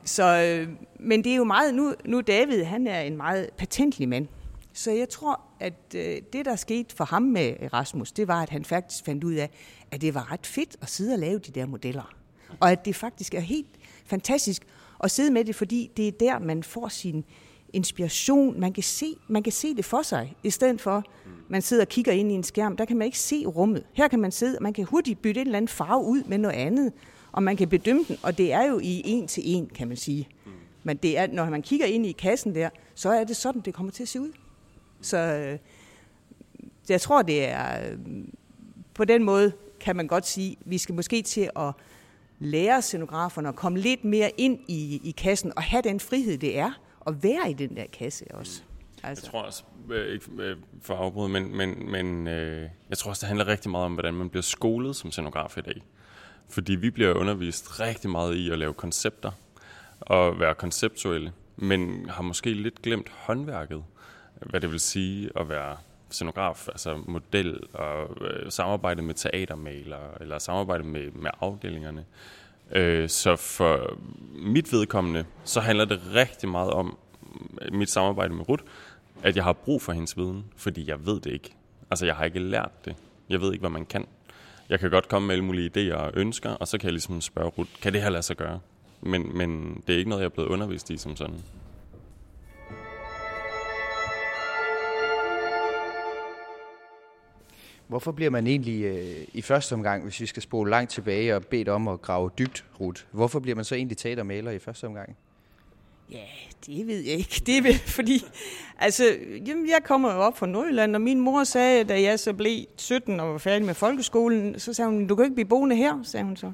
Så, 0.06 0.24
øh, 0.24 0.70
men 1.00 1.24
det 1.24 1.32
er 1.32 1.36
jo 1.36 1.44
meget, 1.44 1.74
nu, 1.76 1.94
nu 2.06 2.22
David, 2.22 2.64
han 2.64 2.88
er 2.88 3.02
en 3.02 3.18
meget 3.18 3.50
patentlig 3.58 4.10
mand. 4.10 4.28
Så 4.74 4.92
jeg 4.92 5.10
tror, 5.10 5.42
at 5.60 5.96
øh, 5.96 6.18
det, 6.34 6.46
der 6.46 6.56
skete 6.56 6.96
for 6.96 7.06
ham 7.06 7.22
med 7.22 7.54
Erasmus, 7.60 8.12
det 8.12 8.28
var, 8.28 8.42
at 8.42 8.50
han 8.50 8.66
faktisk 8.66 9.06
fandt 9.06 9.24
ud 9.24 9.34
af, 9.34 9.50
at 9.92 10.02
det 10.02 10.14
var 10.14 10.32
ret 10.32 10.48
fedt 10.48 10.76
at 10.82 10.90
sidde 10.90 11.14
og 11.14 11.20
lave 11.20 11.40
de 11.40 11.52
der 11.52 11.66
modeller. 11.66 12.14
Og 12.60 12.72
at 12.72 12.86
det 12.86 12.96
faktisk 12.96 13.34
er 13.34 13.40
helt 13.40 13.76
fantastisk 14.06 14.64
at 15.04 15.12
sidde 15.12 15.32
med 15.32 15.46
det, 15.46 15.56
fordi 15.56 15.92
det 15.98 16.08
er 16.08 16.12
der, 16.12 16.40
man 16.40 16.64
får 16.64 16.88
sin 16.88 17.26
inspiration. 17.74 18.60
Man 18.60 18.74
kan 18.74 18.84
se, 18.84 19.16
man 19.28 19.44
kan 19.44 19.54
se 19.54 19.76
det 19.76 19.86
for 19.86 20.02
sig, 20.02 20.36
i 20.44 20.50
stedet 20.50 20.82
for, 20.82 21.04
man 21.48 21.62
sidder 21.62 21.84
og 21.84 21.90
kigger 21.90 22.12
ind 22.12 22.32
i 22.32 22.36
en 22.36 22.44
skærm. 22.44 22.78
Der 22.78 22.86
kan 22.86 22.98
man 22.98 23.06
ikke 23.06 23.20
se 23.20 23.46
rummet. 23.46 23.84
Her 23.94 24.08
kan 24.08 24.20
man 24.20 24.32
sidde, 24.32 24.58
og 24.58 24.64
man 24.64 24.74
kan 24.74 24.86
hurtigt 24.86 25.22
bytte 25.22 25.42
en 25.42 25.48
eller 25.48 25.58
anden 25.58 25.70
farve 25.70 26.04
ud 26.06 26.24
med 26.24 26.38
noget 26.38 26.56
andet, 26.56 26.94
og 27.32 27.44
man 27.44 27.58
kan 27.58 27.70
bedømme 27.70 28.06
den, 28.08 28.18
og 28.24 28.38
det 28.38 28.54
er 28.54 28.68
jo 28.68 28.80
i 28.80 29.02
en 29.06 29.28
til 29.28 29.44
en, 29.46 29.66
kan 29.66 29.88
man 29.88 29.98
sige. 29.98 30.28
Men 30.84 30.98
det 30.98 31.18
er, 31.18 31.28
når 31.28 31.46
man 31.46 31.62
kigger 31.62 31.86
ind 31.86 32.06
i 32.06 32.12
kassen 32.12 32.56
der, 32.56 32.70
så 32.96 33.10
er 33.10 33.24
det 33.24 33.36
sådan, 33.36 33.62
det 33.62 33.74
kommer 33.74 33.92
til 33.92 34.04
at 34.04 34.10
se 34.10 34.22
ud. 34.22 34.32
Så 35.02 35.18
øh, 35.18 35.60
jeg 36.90 37.02
tror, 37.02 37.22
det 37.22 37.46
er... 37.46 37.92
Øh, 37.92 37.98
på 38.94 39.06
den 39.06 39.24
måde 39.24 39.52
kan 39.80 39.96
man 39.96 40.08
godt 40.08 40.28
sige, 40.28 40.58
vi 40.66 40.78
skal 40.78 40.96
måske 40.96 41.22
til 41.22 41.50
at 41.56 41.72
lære 42.40 42.82
scenograferne 42.82 43.50
at 43.50 43.56
komme 43.56 43.80
lidt 43.80 44.04
mere 44.04 44.32
ind 44.38 44.60
i, 44.68 45.02
i 45.04 45.12
kassen 45.12 45.54
og 45.56 45.64
have 45.64 45.82
den 45.82 46.00
frihed, 46.00 46.38
det 46.38 46.60
er 46.60 46.72
at 47.08 47.24
være 47.24 47.50
i 47.50 47.54
den 47.54 47.76
der 47.76 47.86
kasse 47.94 48.26
også. 48.34 48.64
Altså. 49.04 49.26
Jeg 49.26 49.32
tror 49.32 49.42
også, 49.42 49.64
øh, 49.90 50.14
ikke 50.14 50.26
øh, 50.40 50.58
for 50.82 50.94
at 50.94 51.00
afbryde, 51.00 51.30
men, 51.30 51.58
men, 51.58 51.92
men 51.92 52.28
øh, 52.28 52.70
jeg 52.90 52.98
tror 52.98 53.10
også, 53.10 53.20
det 53.20 53.28
handler 53.28 53.48
rigtig 53.48 53.72
meget 53.72 53.86
om, 53.86 53.94
hvordan 53.94 54.14
man 54.14 54.30
bliver 54.30 54.44
skolet 54.44 54.96
som 54.96 55.12
scenograf 55.12 55.58
i 55.58 55.62
dag. 55.62 55.84
Fordi 56.50 56.76
vi 56.76 56.90
bliver 56.90 57.14
undervist 57.14 57.80
rigtig 57.80 58.10
meget 58.10 58.36
i 58.36 58.50
at 58.50 58.60
lave 58.60 58.74
koncepter 58.74 59.32
og 60.00 60.40
være 60.40 60.56
konceptuelle, 60.56 61.32
men 61.56 62.10
har 62.10 62.24
måske 62.24 62.54
lidt 62.54 62.82
glemt 62.82 63.10
håndværket, 63.10 63.84
hvad 64.36 64.62
det 64.62 64.72
vil 64.72 64.80
sige 64.80 65.30
at 65.36 65.50
være 65.50 65.78
scenograf, 66.10 66.68
altså 66.68 66.98
model 67.08 67.60
og 67.74 68.18
øh, 68.22 68.52
samarbejde 68.52 69.02
med 69.02 69.14
teatermalere 69.14 70.22
eller 70.22 70.40
samarbejde 70.40 70.84
med, 70.84 71.12
med 71.12 71.32
afdelingerne. 71.42 72.06
Øh, 72.72 73.10
så 73.10 73.36
for 73.36 74.00
mit 74.34 74.72
vedkommende, 74.72 75.26
så 75.44 75.60
handler 75.60 75.86
det 75.86 76.02
rigtig 76.16 76.50
meget 76.50 76.72
om 76.72 76.98
mit 77.72 77.90
samarbejde 77.90 78.34
med 78.34 78.50
Ruth, 78.50 78.64
at 79.24 79.36
jeg 79.36 79.44
har 79.44 79.54
brug 79.54 79.82
for 79.82 79.92
hendes 79.92 80.18
viden, 80.18 80.46
fordi 80.56 80.90
jeg 80.90 81.06
ved 81.06 81.20
det 81.20 81.32
ikke. 81.32 81.56
Altså, 81.92 82.06
jeg 82.06 82.16
har 82.16 82.26
ikke 82.26 82.40
lært 82.40 82.86
det. 82.86 82.96
Jeg 83.30 83.42
ved 83.42 83.54
ikke, 83.54 83.62
hvad 83.62 83.70
man 83.70 83.86
kan. 83.86 84.06
Jeg 84.70 84.80
kan 84.80 84.90
godt 84.90 85.10
komme 85.10 85.28
med 85.28 85.36
alle 85.36 85.46
mulige 85.46 85.72
idéer 85.76 85.96
og 85.96 86.12
ønsker, 86.14 86.50
og 86.50 86.68
så 86.68 86.78
kan 86.78 86.86
jeg 86.86 86.94
ligesom 86.94 87.22
spørge 87.22 87.50
Ruth, 87.50 87.72
kan 87.82 87.94
det 87.94 88.02
her 88.02 88.10
lade 88.10 88.24
sig 88.24 88.38
gøre? 88.38 88.60
Men, 89.02 89.38
men 89.38 89.82
det 89.88 89.94
er 89.94 89.98
ikke 89.98 90.10
noget, 90.10 90.22
jeg 90.22 90.26
er 90.26 90.30
blevet 90.30 90.50
undervist 90.50 90.90
i 90.90 90.98
som 90.98 91.16
sådan. 91.16 91.36
Hvorfor 97.88 98.12
bliver 98.12 98.32
man 98.32 98.48
egentlig 98.48 98.84
øh, 98.84 99.28
i 99.34 99.42
første 99.42 99.74
omgang, 99.74 100.04
hvis 100.04 100.22
vi 100.22 100.26
skal 100.26 100.44
spole 100.44 100.70
langt 100.70 100.92
tilbage 100.92 101.36
og 101.36 101.46
bedt 101.46 101.70
om 101.70 101.88
at 101.88 102.02
grave 102.02 102.30
dybt, 102.38 102.66
Rut? 102.80 103.08
hvorfor 103.12 103.40
bliver 103.40 103.56
man 103.56 103.66
så 103.66 103.76
egentlig 103.76 103.98
teatermaler 103.98 104.52
i 104.52 104.60
første 104.60 104.88
omgang? 104.88 105.18
Ja, 106.14 106.26
det 106.66 106.88
ved 106.88 107.00
jeg 107.00 107.14
ikke. 107.14 107.42
Det 107.46 107.58
er 107.58 107.74
fordi, 107.98 108.26
altså, 108.80 109.18
jamen, 109.48 109.70
jeg 109.70 109.80
kommer 109.84 110.14
jo 110.14 110.20
op 110.20 110.38
fra 110.38 110.46
Nordjylland, 110.46 110.96
og 110.96 111.02
min 111.02 111.20
mor 111.20 111.44
sagde, 111.44 111.84
da 111.84 112.02
jeg 112.02 112.20
så 112.20 112.34
blev 112.34 112.66
17 112.78 113.20
og 113.20 113.32
var 113.32 113.38
færdig 113.38 113.66
med 113.66 113.74
folkeskolen, 113.74 114.60
så 114.60 114.74
sagde 114.74 114.92
hun, 114.92 115.08
du 115.08 115.16
kan 115.16 115.26
ikke 115.26 115.36
blive 115.36 115.48
boende 115.48 115.76
her, 115.76 116.00
sagde 116.04 116.26
hun 116.26 116.36
så. 116.36 116.52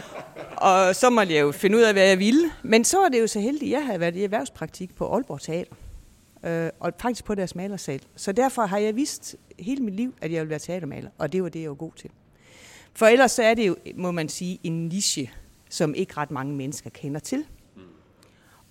og 0.68 0.96
så 0.96 1.10
måtte 1.10 1.34
jeg 1.34 1.40
jo 1.40 1.52
finde 1.52 1.76
ud 1.76 1.82
af, 1.82 1.92
hvad 1.92 2.08
jeg 2.08 2.18
ville. 2.18 2.50
Men 2.62 2.84
så 2.84 2.98
var 2.98 3.08
det 3.08 3.20
jo 3.20 3.26
så 3.26 3.40
heldigt, 3.40 3.70
jeg 3.70 3.86
havde 3.86 4.00
været 4.00 4.16
i 4.16 4.24
erhvervspraktik 4.24 4.94
på 4.94 5.14
Aalborg 5.14 5.40
Teater. 5.40 5.74
Øh, 6.44 6.70
og 6.80 6.92
faktisk 7.00 7.24
på 7.24 7.34
deres 7.34 7.54
malersal. 7.54 8.02
Så 8.16 8.32
derfor 8.32 8.66
har 8.66 8.78
jeg 8.78 8.96
vidst 8.96 9.36
hele 9.58 9.84
mit 9.84 9.94
liv, 9.94 10.14
at 10.20 10.32
jeg 10.32 10.40
ville 10.40 10.50
være 10.50 10.58
teatermaler, 10.58 11.10
og 11.18 11.32
det 11.32 11.42
var 11.42 11.48
det, 11.48 11.62
jeg 11.62 11.68
var 11.68 11.76
god 11.76 11.92
til. 11.96 12.10
For 12.94 13.06
ellers 13.06 13.32
så 13.32 13.42
er 13.42 13.54
det 13.54 13.66
jo, 13.66 13.76
må 13.94 14.10
man 14.10 14.28
sige, 14.28 14.58
en 14.62 14.88
niche, 14.88 15.30
som 15.70 15.94
ikke 15.94 16.16
ret 16.16 16.30
mange 16.30 16.54
mennesker 16.54 16.90
kender 16.90 17.20
til. 17.20 17.44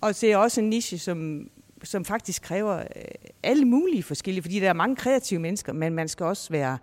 Og 0.06 0.20
det 0.20 0.32
er 0.32 0.36
også 0.36 0.60
en 0.60 0.70
niche, 0.70 0.98
som, 0.98 1.50
som 1.82 2.04
faktisk 2.04 2.42
kræver 2.42 2.78
øh, 2.78 2.84
alle 3.42 3.64
mulige 3.64 4.02
forskellige, 4.02 4.42
fordi 4.42 4.60
der 4.60 4.68
er 4.68 4.72
mange 4.72 4.96
kreative 4.96 5.40
mennesker, 5.40 5.72
men 5.72 5.94
man 5.94 6.08
skal 6.08 6.26
også 6.26 6.50
være 6.50 6.78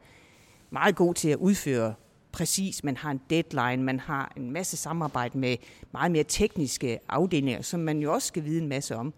meget 0.70 0.96
god 0.96 1.14
til 1.14 1.30
at 1.30 1.38
udføre 1.38 1.94
præcis. 2.32 2.84
Man 2.84 2.98
har 2.98 3.12
en 3.12 3.22
deadline, 3.30 3.84
man 3.84 4.00
har 4.00 4.34
en 4.38 4.52
masse 4.52 4.78
samarbejde 4.78 5.38
med 5.38 5.58
meget 5.94 6.12
mere 6.12 6.24
tekniske 6.24 7.00
afdelinger, 7.10 7.62
som 7.62 7.80
man 7.80 8.00
jo 8.00 8.14
også 8.14 8.28
skal 8.28 8.46
vide 8.46 8.62
en 8.62 8.68
masse 8.68 8.96
om. 8.96 9.14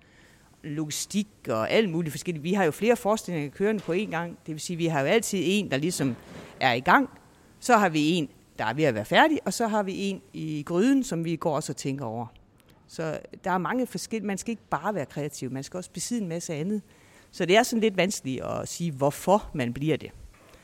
Logistik 0.64 1.28
og 1.50 1.72
alt 1.72 1.90
muligt 1.90 2.14
forskelligt. 2.14 2.44
Vi 2.44 2.54
har 2.54 2.64
jo 2.64 2.72
flere 2.72 2.96
forestillinger 2.96 3.50
kørende 3.50 3.82
på 3.82 3.94
én 3.94 4.10
gang. 4.10 4.38
Det 4.46 4.54
vil 4.54 4.60
sige, 4.60 4.76
at 4.76 4.80
vi 4.80 4.86
har 4.86 5.00
jo 5.00 5.06
altid 5.06 5.40
en, 5.44 5.72
der 5.72 5.78
ligesom 5.78 6.16
er 6.60 6.74
i 6.74 6.80
gang. 6.80 7.10
Så 7.60 7.78
har 7.78 7.90
vi 7.90 8.10
en, 8.12 8.30
der 8.60 8.66
er 8.66 8.74
ved 8.74 8.84
at 8.84 8.96
være 8.96 9.06
færdig, 9.06 9.40
og 9.46 9.54
så 9.54 9.68
har 9.68 9.84
vi 9.84 9.98
en 9.98 10.22
i 10.34 10.64
gryden, 10.66 11.04
som 11.04 11.26
vi 11.26 11.36
går 11.36 11.56
også 11.56 11.72
og 11.72 11.78
tænker 11.78 12.06
over. 12.06 12.28
Så 12.96 13.20
der 13.44 13.52
er 13.52 13.58
mange 13.58 13.88
forskellige, 13.88 14.28
man 14.28 14.38
skal 14.38 14.52
ikke 14.52 14.70
bare 14.70 14.96
være 14.96 15.06
kreativ, 15.06 15.52
man 15.52 15.64
skal 15.64 15.78
også 15.78 15.92
besidde 15.92 16.22
en 16.22 16.28
masse 16.28 16.54
andet. 16.54 16.82
Så 17.32 17.46
det 17.46 17.58
er 17.58 17.64
sådan 17.64 17.82
lidt 17.82 17.98
vanskeligt 17.98 18.44
at 18.44 18.68
sige, 18.68 18.92
hvorfor 18.92 19.50
man 19.54 19.74
bliver 19.74 19.98
det. 19.98 20.12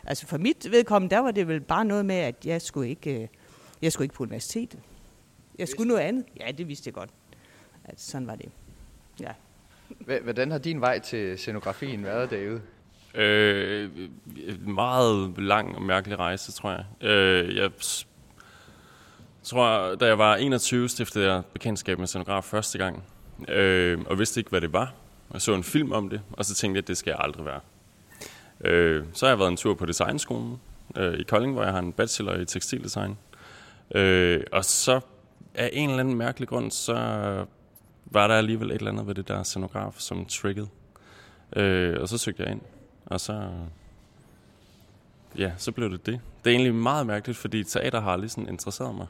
Altså 0.04 0.28
for 0.28 0.38
mit 0.38 0.72
vedkommende, 0.72 1.16
der 1.16 1.22
var 1.22 1.32
det 1.32 1.48
vel 1.48 1.62
bare 1.62 1.86
noget 1.86 2.06
med, 2.06 2.16
at 2.16 2.46
jeg 2.46 2.62
skulle 2.62 2.90
ikke, 2.90 3.22
øh, 3.22 3.28
jeg 3.82 3.92
skulle 3.92 4.06
ikke 4.06 4.16
på 4.16 4.24
universitetet. 4.24 4.80
Jeg 5.60 5.68
skulle 5.68 5.88
noget 5.88 6.02
andet. 6.02 6.26
Ja, 6.40 6.52
det 6.52 6.68
vidste 6.68 6.88
jeg 6.88 6.94
godt. 6.94 7.10
At 7.84 8.02
sådan 8.02 8.28
var 8.28 8.36
det. 8.36 8.50
Ja. 9.20 9.32
Hvordan 10.24 10.52
har 10.52 10.58
din 10.58 10.82
vej 10.82 11.00
til 11.00 11.38
scenografien 11.38 12.04
været, 12.04 12.32
David? 12.32 12.60
Øh, 13.16 13.90
meget 14.68 15.38
lang 15.38 15.76
og 15.76 15.82
mærkelig 15.82 16.20
rejse, 16.20 16.52
tror 16.52 16.72
jeg. 16.72 17.10
Øh, 17.10 17.56
jeg 17.56 17.72
tror, 19.44 19.96
da 19.96 20.06
jeg 20.06 20.18
var 20.18 20.36
21, 20.36 20.90
stiftede 20.90 21.32
jeg 21.32 21.42
bekendtskab 21.54 22.00
med 22.00 22.08
scenograf 22.08 22.44
første 22.44 22.78
gang. 22.78 23.04
Øh, 23.48 24.00
og 24.06 24.20
vidste 24.20 24.40
ikke, 24.40 24.50
hvad 24.50 24.62
det 24.62 24.74
var. 24.74 24.94
Jeg 25.34 25.42
så 25.42 25.54
en 25.54 25.64
film 25.64 25.92
om 25.92 26.10
det, 26.10 26.22
og 26.32 26.46
så 26.46 26.56
tænkte 26.56 26.78
jeg, 26.78 26.84
at 26.84 26.88
det 26.88 26.98
skal 26.98 27.12
jeg 27.12 27.20
aldrig 27.20 27.46
være. 27.46 27.60
Øh, 28.66 29.06
så 29.14 29.26
har 29.26 29.32
jeg 29.32 29.40
været 29.40 29.52
en 29.52 29.58
tur 29.58 29.74
på 29.74 29.86
designskolen 29.86 30.60
øh, 30.98 31.14
i 31.14 31.24
Kolding, 31.24 31.54
hvor 31.54 31.64
jeg 31.64 31.72
har 31.72 31.80
en 31.80 31.94
bachelor 31.94 32.34
i 32.34 32.46
tekstildesign. 32.46 33.18
Øh, 33.96 34.44
og 34.52 34.66
så 34.66 35.00
af 35.56 35.70
en 35.74 35.90
eller 35.90 36.00
anden 36.00 36.16
mærkelig 36.16 36.48
grund, 36.48 36.72
så 36.72 36.94
var 38.06 38.28
der 38.28 38.36
alligevel 38.36 38.72
et 38.72 38.76
eller 38.76 38.92
andet 38.92 39.08
ved 39.08 39.16
det 39.16 39.28
der 39.28 39.44
scenograf, 39.44 39.94
som 39.98 40.26
triggede. 40.26 40.68
Øh, 41.56 42.02
og 42.02 42.10
så 42.10 42.18
søgte 42.18 42.44
jeg 42.44 42.52
ind, 42.52 42.62
og 43.06 43.20
så, 43.20 43.50
ja, 45.38 45.52
så 45.58 45.72
blev 45.72 45.92
det 45.92 46.06
det. 46.06 46.20
Det 46.44 46.50
er 46.50 46.54
egentlig 46.56 46.76
meget 46.76 47.08
mærkeligt, 47.08 47.40
fordi 47.40 47.64
teater 47.64 48.02
har 48.02 48.12
aldrig 48.12 48.32
sådan 48.32 48.50
interesseret 48.50 48.96
mig. 48.96 49.08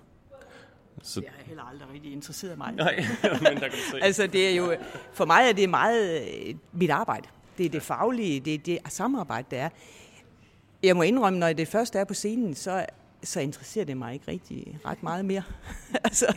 Så... 1.04 1.20
Det 1.20 1.30
har 1.30 1.44
heller 1.46 1.64
aldrig 1.64 1.88
rigtig 1.94 2.12
interesseret 2.12 2.58
mig. 2.58 2.72
Nej, 2.72 2.96
men 3.24 3.56
der 3.56 3.60
kan 3.60 3.72
du 3.72 3.92
se. 3.92 4.04
altså, 4.08 4.28
det 4.28 4.50
er 4.50 4.56
jo, 4.56 4.76
for 5.14 5.26
mig 5.26 5.50
er 5.50 5.54
det 5.54 5.70
meget 5.70 6.22
øh, 6.22 6.56
mit 6.72 6.90
arbejde. 6.90 7.28
Det 7.58 7.66
er 7.66 7.70
det 7.70 7.84
faglige, 7.84 8.40
det 8.40 8.54
er 8.54 8.58
det 8.58 8.80
samarbejde, 8.88 9.48
der 9.52 9.62
er. 9.62 9.70
Jeg 10.84 10.96
må 10.96 11.02
indrømme, 11.02 11.40
når 11.40 11.54
det 11.54 11.68
først 11.68 11.96
er 11.96 12.04
på 12.04 12.14
scenen, 12.14 12.56
så, 12.56 12.86
så 13.24 13.40
interesserer 13.40 13.86
det 13.86 13.98
mig 13.98 14.14
ikke 14.14 14.26
rigtig 14.28 14.80
ret 14.86 15.04
meget 15.04 15.26
mere. 15.26 15.44
altså, 16.04 16.36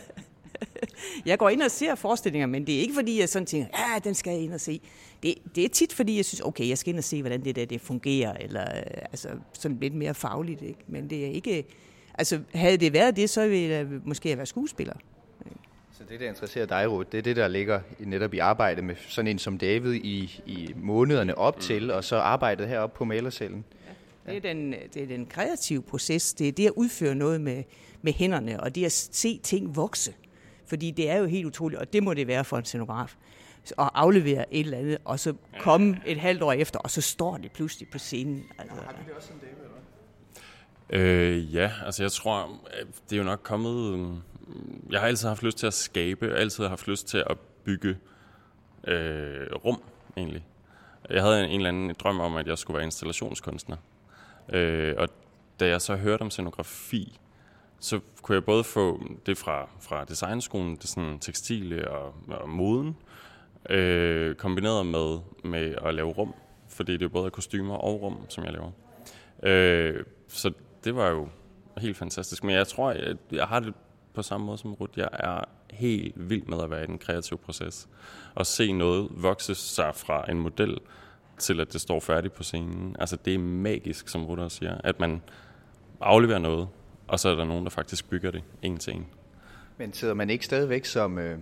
jeg 1.25 1.39
går 1.39 1.49
ind 1.49 1.61
og 1.61 1.71
ser 1.71 1.95
forestillinger, 1.95 2.47
men 2.47 2.67
det 2.67 2.75
er 2.75 2.79
ikke 2.79 2.93
fordi, 2.93 3.19
jeg 3.19 3.29
sådan 3.29 3.45
tænker, 3.45 3.67
ja, 3.73 3.99
den 3.99 4.15
skal 4.15 4.33
jeg 4.33 4.41
ind 4.41 4.53
og 4.53 4.61
se. 4.61 4.81
Det, 5.23 5.35
det 5.55 5.65
er 5.65 5.69
tit 5.69 5.93
fordi, 5.93 6.17
jeg 6.17 6.25
synes, 6.25 6.41
okay, 6.41 6.69
jeg 6.69 6.77
skal 6.77 6.89
ind 6.89 6.97
og 6.97 7.03
se, 7.03 7.21
hvordan 7.21 7.43
det 7.43 7.55
der 7.55 7.65
det 7.65 7.81
fungerer, 7.81 8.33
eller 8.33 8.63
altså, 9.11 9.29
sådan 9.53 9.77
lidt 9.81 9.93
mere 9.93 10.13
fagligt. 10.13 10.61
Ikke? 10.61 10.79
Men 10.87 11.09
det 11.09 11.25
er 11.25 11.29
ikke... 11.29 11.65
Altså, 12.17 12.39
havde 12.53 12.77
det 12.77 12.93
været 12.93 13.15
det, 13.15 13.29
så 13.29 13.47
ville 13.47 13.69
jeg 13.69 13.87
måske 14.05 14.37
være 14.37 14.45
skuespiller. 14.45 14.93
Så 15.97 16.03
det, 16.09 16.19
der 16.19 16.29
interesserer 16.29 16.65
dig, 16.65 16.91
Ruth, 16.91 17.11
det 17.11 17.17
er 17.17 17.21
det, 17.21 17.35
der 17.35 17.47
ligger 17.47 17.79
netop 17.99 18.33
i 18.33 18.39
arbejde 18.39 18.81
med 18.81 18.95
sådan 19.07 19.27
en 19.27 19.39
som 19.39 19.57
David 19.57 19.93
i, 19.93 20.41
i 20.45 20.73
månederne 20.75 21.37
op 21.37 21.59
til, 21.59 21.91
og 21.91 22.03
så 22.03 22.17
arbejdet 22.17 22.67
heroppe 22.67 22.97
på 22.97 23.05
malercellen. 23.05 23.65
Ja, 24.27 24.31
det, 24.31 24.37
er 24.37 24.53
den, 24.53 24.75
det 24.93 25.03
er 25.03 25.07
den 25.07 25.25
kreative 25.25 25.81
proces. 25.81 26.33
Det 26.33 26.47
er 26.47 26.51
det 26.51 26.65
at 26.65 26.71
udføre 26.75 27.15
noget 27.15 27.41
med, 27.41 27.63
med 28.01 28.13
hænderne, 28.13 28.59
og 28.59 28.75
det 28.75 28.85
at 28.85 28.91
se 28.91 29.39
ting 29.43 29.75
vokse. 29.75 30.13
Fordi 30.65 30.91
det 30.91 31.09
er 31.09 31.17
jo 31.17 31.25
helt 31.25 31.45
utroligt, 31.45 31.81
og 31.81 31.93
det 31.93 32.03
må 32.03 32.13
det 32.13 32.27
være 32.27 32.43
for 32.43 32.57
en 32.57 32.65
scenograf 32.65 33.15
at 33.71 33.89
aflevere 33.93 34.53
et 34.53 34.59
eller 34.59 34.77
andet, 34.77 34.97
og 35.05 35.19
så 35.19 35.33
komme 35.59 36.01
et 36.05 36.17
halvt 36.17 36.41
år 36.41 36.53
efter, 36.53 36.79
og 36.79 36.91
så 36.91 37.01
står 37.01 37.37
det 37.37 37.51
pludselig 37.51 37.89
på 37.89 37.97
scenen. 37.97 38.43
Altså. 38.59 38.75
Har 38.75 38.91
du 38.91 38.97
det 39.07 39.13
også 39.15 39.27
som 39.27 39.39
David, 39.39 39.74
Øh, 40.89 41.55
ja, 41.55 41.71
altså 41.85 42.03
jeg 42.03 42.11
tror, 42.11 42.43
øh, 42.79 42.85
det 43.09 43.15
er 43.15 43.17
jo 43.17 43.23
nok 43.23 43.39
kommet... 43.43 43.93
Øh, 43.93 44.07
jeg 44.91 44.99
har 44.99 45.07
altid 45.07 45.27
haft 45.27 45.43
lyst 45.43 45.57
til 45.57 45.67
at 45.67 45.73
skabe, 45.73 46.33
og 46.33 46.39
altid 46.39 46.67
haft 46.67 46.87
lyst 46.87 47.07
til 47.07 47.23
at 47.29 47.37
bygge 47.63 47.97
øh, 48.87 49.47
rum, 49.65 49.81
egentlig. 50.17 50.45
Jeg 51.09 51.21
havde 51.21 51.43
en, 51.43 51.49
en 51.49 51.55
eller 51.55 51.69
anden 51.69 51.95
drøm 51.99 52.19
om, 52.19 52.35
at 52.35 52.47
jeg 52.47 52.57
skulle 52.57 52.75
være 52.75 52.85
installationskunstner. 52.85 53.77
Øh, 54.49 54.93
og 54.97 55.07
da 55.59 55.67
jeg 55.67 55.81
så 55.81 55.95
hørte 55.95 56.21
om 56.21 56.29
scenografi, 56.29 57.19
så 57.79 57.99
kunne 58.21 58.35
jeg 58.35 58.45
både 58.45 58.63
få 58.63 59.03
det 59.25 59.37
fra, 59.37 59.69
fra 59.81 60.03
designskolen, 60.03 60.75
det 60.75 60.89
sådan 60.89 61.19
tekstile 61.19 61.91
og, 61.91 62.13
og 62.27 62.49
moden, 62.49 62.97
øh, 63.69 64.35
kombineret 64.35 64.85
med, 64.85 65.19
med 65.43 65.75
at 65.85 65.95
lave 65.95 66.11
rum, 66.11 66.33
fordi 66.69 66.93
det 66.93 67.05
er 67.05 67.09
både 67.09 67.31
kostymer 67.31 67.75
og 67.75 68.01
rum, 68.01 68.17
som 68.29 68.43
jeg 68.43 68.53
laver. 68.53 68.71
Øh, 69.43 70.03
så 70.27 70.51
det 70.85 70.95
var 70.95 71.09
jo 71.09 71.27
helt 71.77 71.97
fantastisk. 71.97 72.43
Men 72.43 72.55
jeg 72.55 72.67
tror, 72.67 72.91
jeg, 72.91 73.15
jeg 73.31 73.45
har 73.45 73.59
det 73.59 73.73
på 74.13 74.21
samme 74.21 74.45
måde 74.45 74.57
som 74.57 74.73
Ruth. 74.73 74.99
Jeg 74.99 75.09
er 75.13 75.41
helt 75.71 76.29
vild 76.29 76.43
med 76.43 76.61
at 76.63 76.69
være 76.69 76.83
i 76.83 76.87
den 76.87 76.97
kreative 76.97 77.39
proces. 77.39 77.87
Og 78.35 78.45
se 78.45 78.71
noget 78.71 79.07
vokse 79.11 79.55
sig 79.55 79.95
fra 79.95 80.31
en 80.31 80.39
model 80.39 80.77
til, 81.37 81.59
at 81.59 81.73
det 81.73 81.81
står 81.81 81.99
færdigt 81.99 82.33
på 82.33 82.43
scenen. 82.43 82.95
Altså, 82.99 83.17
det 83.25 83.33
er 83.33 83.39
magisk, 83.39 84.09
som 84.09 84.25
Ruth 84.25 84.41
også 84.41 84.57
siger, 84.57 84.77
at 84.83 84.99
man 84.99 85.21
afleverer 86.01 86.39
noget, 86.39 86.67
og 87.07 87.19
så 87.19 87.29
er 87.29 87.35
der 87.35 87.45
nogen, 87.45 87.63
der 87.63 87.69
faktisk 87.69 88.09
bygger 88.09 88.31
det 88.31 88.43
en 88.61 88.77
til 88.77 88.93
en. 88.93 89.05
Men 89.77 89.93
sidder 89.93 90.13
man 90.13 90.29
ikke 90.29 90.45
stadigvæk 90.45 90.85
som... 90.85 91.17
Øh, 91.17 91.37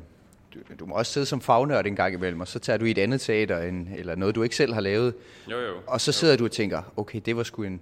du, 0.53 0.59
du 0.79 0.85
må 0.85 0.95
også 0.95 1.11
sidde 1.11 1.25
som 1.25 1.41
fagnørd 1.41 1.85
en 1.85 1.95
gang 1.95 2.13
imellem, 2.13 2.41
og 2.41 2.47
så 2.47 2.59
tager 2.59 2.77
du 2.77 2.85
i 2.85 2.91
et 2.91 2.97
andet 2.97 3.21
teater, 3.21 3.59
en, 3.59 3.89
eller 3.97 4.15
noget, 4.15 4.35
du 4.35 4.43
ikke 4.43 4.55
selv 4.55 4.73
har 4.73 4.81
lavet. 4.81 5.13
Jo, 5.51 5.57
jo. 5.59 5.73
Og 5.87 6.01
så 6.01 6.11
sidder 6.11 6.33
jo. 6.33 6.37
du 6.37 6.45
og 6.45 6.51
tænker, 6.51 6.81
okay, 6.97 7.21
det 7.25 7.37
var 7.37 7.43
sgu 7.43 7.63
en, 7.63 7.81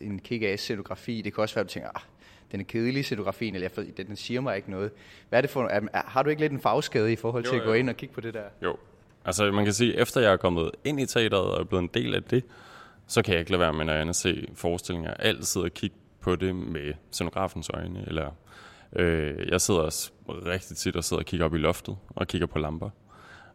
en 0.00 0.20
kick-ass-scenografi. 0.20 1.22
Det 1.22 1.34
kan 1.34 1.42
også 1.42 1.54
være, 1.54 1.60
at 1.60 1.68
du 1.68 1.72
tænker, 1.72 1.88
ah, 1.94 2.02
den 2.52 2.60
er 2.60 2.64
kedelig 2.64 3.04
scenografien, 3.04 3.54
eller 3.54 3.68
jeg, 3.98 4.06
den 4.06 4.16
siger 4.16 4.40
mig 4.40 4.56
ikke 4.56 4.70
noget. 4.70 4.90
Hvad 5.28 5.38
er 5.38 5.40
det 5.40 5.50
for, 5.50 5.66
er, 5.66 5.80
har 5.92 6.22
du 6.22 6.30
ikke 6.30 6.42
lidt 6.42 6.52
en 6.52 6.60
fagskade 6.60 7.12
i 7.12 7.16
forhold 7.16 7.44
til 7.44 7.50
jo, 7.50 7.56
jo. 7.56 7.62
at 7.62 7.66
gå 7.66 7.72
ind 7.72 7.90
og 7.90 7.96
kigge 7.96 8.14
på 8.14 8.20
det 8.20 8.34
der? 8.34 8.44
Jo, 8.62 8.76
altså 9.24 9.52
man 9.52 9.64
kan 9.64 9.74
sige, 9.74 9.96
efter 9.96 10.20
jeg 10.20 10.32
er 10.32 10.36
kommet 10.36 10.70
ind 10.84 11.00
i 11.00 11.06
teateret 11.06 11.52
og 11.52 11.60
er 11.60 11.64
blevet 11.64 11.82
en 11.82 11.90
del 11.94 12.14
af 12.14 12.22
det, 12.22 12.44
så 13.06 13.22
kan 13.22 13.32
jeg 13.32 13.40
ikke 13.40 13.50
lade 13.50 13.60
være 13.60 13.72
med, 13.72 13.84
når 13.84 13.92
jeg 13.92 14.14
se 14.14 14.48
forestillinger, 14.54 15.14
altid 15.14 15.64
at 15.64 15.74
kigge 15.74 15.96
på 16.20 16.36
det 16.36 16.56
med 16.56 16.92
scenografens 17.10 17.70
øjne. 17.74 18.04
Eller, 18.06 18.30
øh, 18.96 19.48
jeg 19.48 19.60
sidder 19.60 19.80
også 19.80 20.10
rigtig 20.28 20.76
tit 20.76 20.96
og 20.96 21.04
sidder 21.04 21.22
og 21.22 21.26
kigger 21.26 21.46
op 21.46 21.54
i 21.54 21.58
loftet 21.58 21.96
og 22.08 22.26
kigger 22.26 22.46
på 22.46 22.58
lamper 22.58 22.90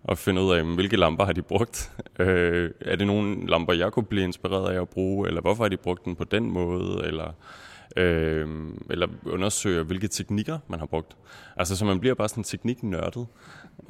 og 0.03 0.17
finder 0.17 0.43
ud 0.43 0.53
af, 0.53 0.63
hvilke 0.63 0.97
lamper 0.97 1.25
har 1.25 1.33
de 1.33 1.41
brugt. 1.41 1.91
Øh, 2.19 2.71
er 2.81 2.95
det 2.95 3.07
nogle 3.07 3.47
lamper, 3.47 3.73
jeg 3.73 3.91
kunne 3.91 4.05
blive 4.05 4.23
inspireret 4.23 4.73
af 4.75 4.81
at 4.81 4.89
bruge, 4.89 5.27
eller 5.27 5.41
hvorfor 5.41 5.63
har 5.63 5.69
de 5.69 5.77
brugt 5.77 6.05
den 6.05 6.15
på 6.15 6.23
den 6.23 6.51
måde, 6.51 7.03
eller, 7.05 7.31
øh, 7.97 8.69
eller 8.89 9.07
undersøger, 9.25 9.83
hvilke 9.83 10.07
teknikker 10.07 10.59
man 10.67 10.79
har 10.79 10.85
brugt. 10.85 11.17
Altså, 11.55 11.75
så 11.77 11.85
man 11.85 11.99
bliver 11.99 12.15
bare 12.15 12.29
sådan 12.29 12.43
tekniknørdet. 12.43 13.27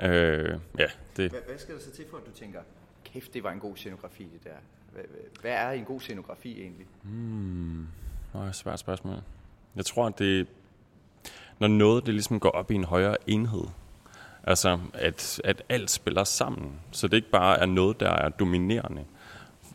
Øh, 0.01 0.59
ja, 0.79 0.87
det. 1.17 1.31
Hvad, 1.31 1.41
hvad 1.47 1.57
skal 1.57 1.75
der 1.75 1.81
så 1.81 1.91
til 1.91 2.05
for, 2.09 2.17
at 2.17 2.25
du 2.25 2.31
tænker, 2.31 2.59
kæft, 3.05 3.33
det 3.33 3.43
var 3.43 3.51
en 3.51 3.59
god 3.59 3.75
scenografi, 3.75 4.23
det 4.23 4.43
der? 4.43 4.49
Hvad, 4.93 5.03
hvad 5.41 5.51
er 5.51 5.71
en 5.71 5.85
god 5.85 5.99
scenografi 5.99 6.61
egentlig? 6.61 6.87
Hmm. 7.01 7.87
Nå, 8.33 8.51
svært 8.51 8.79
spørgsmål. 8.79 9.15
Jeg 9.75 9.85
tror, 9.85 10.07
at 10.07 10.19
det 10.19 10.47
når 11.59 11.67
noget 11.67 12.05
det 12.05 12.13
ligesom 12.13 12.39
går 12.39 12.49
op 12.49 12.71
i 12.71 12.75
en 12.75 12.83
højere 12.83 13.17
enhed. 13.27 13.63
Altså, 14.43 14.79
at, 14.93 15.41
at 15.43 15.63
alt 15.69 15.91
spiller 15.91 16.23
sammen. 16.23 16.79
Så 16.91 17.07
det 17.07 17.17
ikke 17.17 17.29
bare 17.29 17.59
er 17.59 17.65
noget, 17.65 17.99
der 17.99 18.09
er 18.09 18.29
dominerende. 18.29 19.03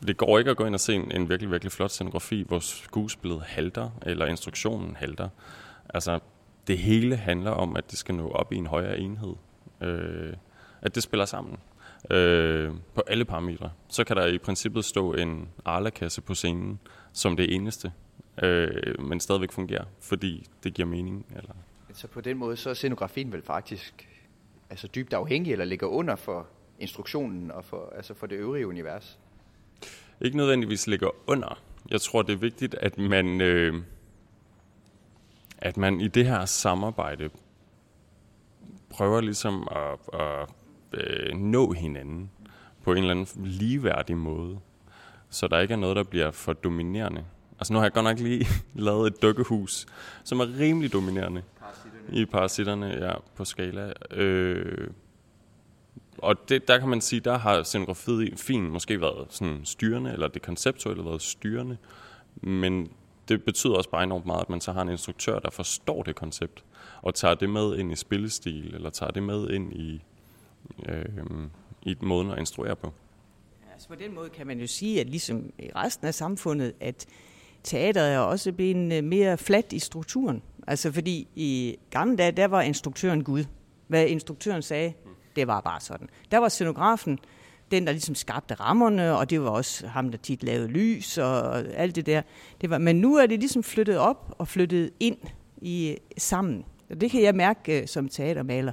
Det 0.07 0.17
går 0.17 0.39
ikke 0.39 0.51
at 0.51 0.57
gå 0.57 0.65
ind 0.65 0.73
og 0.73 0.79
se 0.79 0.95
en, 0.95 1.11
en 1.11 1.29
virkelig, 1.29 1.51
virkelig 1.51 1.71
flot 1.71 1.91
scenografi, 1.91 2.45
hvor 2.47 2.59
skuespillet 2.59 3.41
halter, 3.41 3.89
eller 4.05 4.25
instruktionen 4.25 4.95
halter. 4.95 5.29
Altså, 5.93 6.19
det 6.67 6.77
hele 6.77 7.15
handler 7.15 7.51
om, 7.51 7.75
at 7.75 7.91
det 7.91 7.99
skal 7.99 8.15
nå 8.15 8.29
op 8.31 8.53
i 8.53 8.55
en 8.55 8.67
højere 8.67 8.99
enhed. 8.99 9.35
Øh, 9.81 10.33
at 10.81 10.95
det 10.95 11.03
spiller 11.03 11.25
sammen. 11.25 11.57
Øh, 12.11 12.73
på 12.95 13.03
alle 13.07 13.25
parametre. 13.25 13.71
Så 13.89 14.03
kan 14.03 14.15
der 14.15 14.25
i 14.25 14.37
princippet 14.37 14.85
stå 14.85 15.13
en 15.13 15.49
Arla-kasse 15.65 16.21
på 16.21 16.33
scenen, 16.33 16.79
som 17.13 17.35
det 17.35 17.55
eneste 17.55 17.91
øh, 18.43 18.99
men 18.99 19.19
stadigvæk 19.19 19.51
fungerer, 19.51 19.85
fordi 20.01 20.47
det 20.63 20.73
giver 20.73 20.87
mening. 20.87 21.25
Eller? 21.35 21.53
Så 21.93 22.07
på 22.07 22.21
den 22.21 22.37
måde, 22.37 22.57
så 22.57 22.69
er 22.69 22.73
scenografien 22.73 23.31
vel 23.31 23.41
faktisk 23.41 24.07
altså 24.69 24.87
dybt 24.87 25.13
afhængig, 25.13 25.51
eller 25.51 25.65
ligger 25.65 25.87
under 25.87 26.15
for 26.15 26.47
instruktionen 26.79 27.51
og 27.51 27.65
for, 27.65 27.93
altså 27.95 28.13
for 28.13 28.27
det 28.27 28.35
øvrige 28.35 28.67
univers? 28.67 29.19
Ikke 30.21 30.37
nødvendigvis 30.37 30.87
ligger 30.87 31.09
under. 31.27 31.61
Jeg 31.89 32.01
tror, 32.01 32.21
det 32.21 32.33
er 32.33 32.37
vigtigt, 32.37 32.75
at 32.75 32.97
man, 32.97 33.41
øh, 33.41 33.83
at 35.57 35.77
man 35.77 36.01
i 36.01 36.07
det 36.07 36.25
her 36.25 36.45
samarbejde 36.45 37.29
prøver 38.89 39.21
ligesom 39.21 39.67
at, 39.71 40.19
at 40.21 40.49
øh, 40.93 41.37
nå 41.37 41.71
hinanden 41.71 42.31
på 42.83 42.91
en 42.91 42.97
eller 42.97 43.11
anden 43.11 43.45
ligeværdig 43.45 44.17
måde. 44.17 44.59
Så 45.29 45.47
der 45.47 45.59
ikke 45.59 45.73
er 45.73 45.77
noget, 45.77 45.95
der 45.95 46.03
bliver 46.03 46.31
for 46.31 46.53
dominerende. 46.53 47.25
Altså 47.59 47.73
nu 47.73 47.79
har 47.79 47.85
jeg 47.85 47.93
godt 47.93 48.03
nok 48.03 48.19
lige 48.19 48.47
lavet 48.73 49.07
et 49.07 49.21
dukkehus, 49.21 49.85
som 50.23 50.39
er 50.39 50.59
rimelig 50.59 50.93
dominerende 50.93 51.43
i 52.13 52.25
parasitterne 52.25 53.05
ja, 53.05 53.13
på 53.35 53.45
skala. 53.45 53.93
Øh, 54.11 54.87
og 56.17 56.49
det, 56.49 56.67
der 56.67 56.77
kan 56.77 56.89
man 56.89 57.01
sige, 57.01 57.19
der 57.19 57.37
har 57.37 57.63
scenografiet 57.63 58.39
fin 58.39 58.69
måske 58.69 59.01
været 59.01 59.27
sådan 59.29 59.61
styrende, 59.63 60.11
eller 60.13 60.27
det 60.27 60.41
konceptuelle 60.41 61.05
været 61.05 61.21
styrende, 61.21 61.77
men 62.41 62.91
det 63.29 63.43
betyder 63.43 63.73
også 63.73 63.89
bare 63.89 64.03
enormt 64.03 64.25
meget, 64.25 64.41
at 64.41 64.49
man 64.49 64.61
så 64.61 64.71
har 64.71 64.81
en 64.81 64.89
instruktør, 64.89 65.39
der 65.39 65.49
forstår 65.49 66.03
det 66.03 66.15
koncept, 66.15 66.63
og 67.01 67.15
tager 67.15 67.35
det 67.35 67.49
med 67.49 67.77
ind 67.77 67.91
i 67.91 67.95
spillestil, 67.95 68.75
eller 68.75 68.89
tager 68.89 69.11
det 69.11 69.23
med 69.23 69.49
ind 69.49 69.73
i, 69.73 70.01
øh, 70.89 71.05
i 71.83 71.95
måden 72.01 72.31
at 72.31 72.39
instruere 72.39 72.75
på. 72.75 72.93
Altså 73.73 73.87
på 73.87 73.95
den 73.95 74.15
måde 74.15 74.29
kan 74.29 74.47
man 74.47 74.59
jo 74.59 74.67
sige, 74.67 75.01
at 75.01 75.09
ligesom 75.09 75.53
i 75.59 75.69
resten 75.75 76.07
af 76.07 76.13
samfundet, 76.13 76.73
at 76.79 77.05
teateret 77.63 78.13
er 78.13 78.19
også 78.19 78.51
blevet 78.51 78.93
øh, 78.93 79.03
mere 79.03 79.37
fladt 79.37 79.73
i 79.73 79.79
strukturen. 79.79 80.41
Altså 80.67 80.91
fordi 80.91 81.27
i 81.35 81.75
gamle 81.89 82.17
dage, 82.17 82.31
der 82.31 82.47
var 82.47 82.61
instruktøren 82.61 83.23
Gud. 83.23 83.43
Hvad 83.87 84.05
instruktøren 84.05 84.61
sagde, 84.61 84.93
det 85.35 85.47
var 85.47 85.61
bare 85.61 85.81
sådan. 85.81 86.09
Der 86.31 86.37
var 86.37 86.49
scenografen, 86.49 87.19
den 87.71 87.85
der 87.85 87.91
ligesom 87.91 88.15
skabte 88.15 88.53
rammerne, 88.53 89.17
og 89.17 89.29
det 89.29 89.41
var 89.41 89.49
også 89.49 89.87
ham, 89.87 90.11
der 90.11 90.17
tit 90.17 90.43
lavede 90.43 90.67
lys 90.67 91.17
og 91.17 91.57
alt 91.57 91.95
det 91.95 92.05
der. 92.05 92.21
Det 92.61 92.69
var, 92.69 92.77
men 92.77 92.95
nu 92.95 93.15
er 93.15 93.25
det 93.25 93.39
ligesom 93.39 93.63
flyttet 93.63 93.97
op 93.97 94.35
og 94.37 94.47
flyttet 94.47 94.91
ind 94.99 95.17
i 95.61 95.97
sammen. 96.17 96.65
Og 96.89 97.01
det 97.01 97.11
kan 97.11 97.21
jeg 97.21 97.35
mærke 97.35 97.81
øh, 97.81 97.87
som 97.87 98.09
teatermaler, 98.09 98.71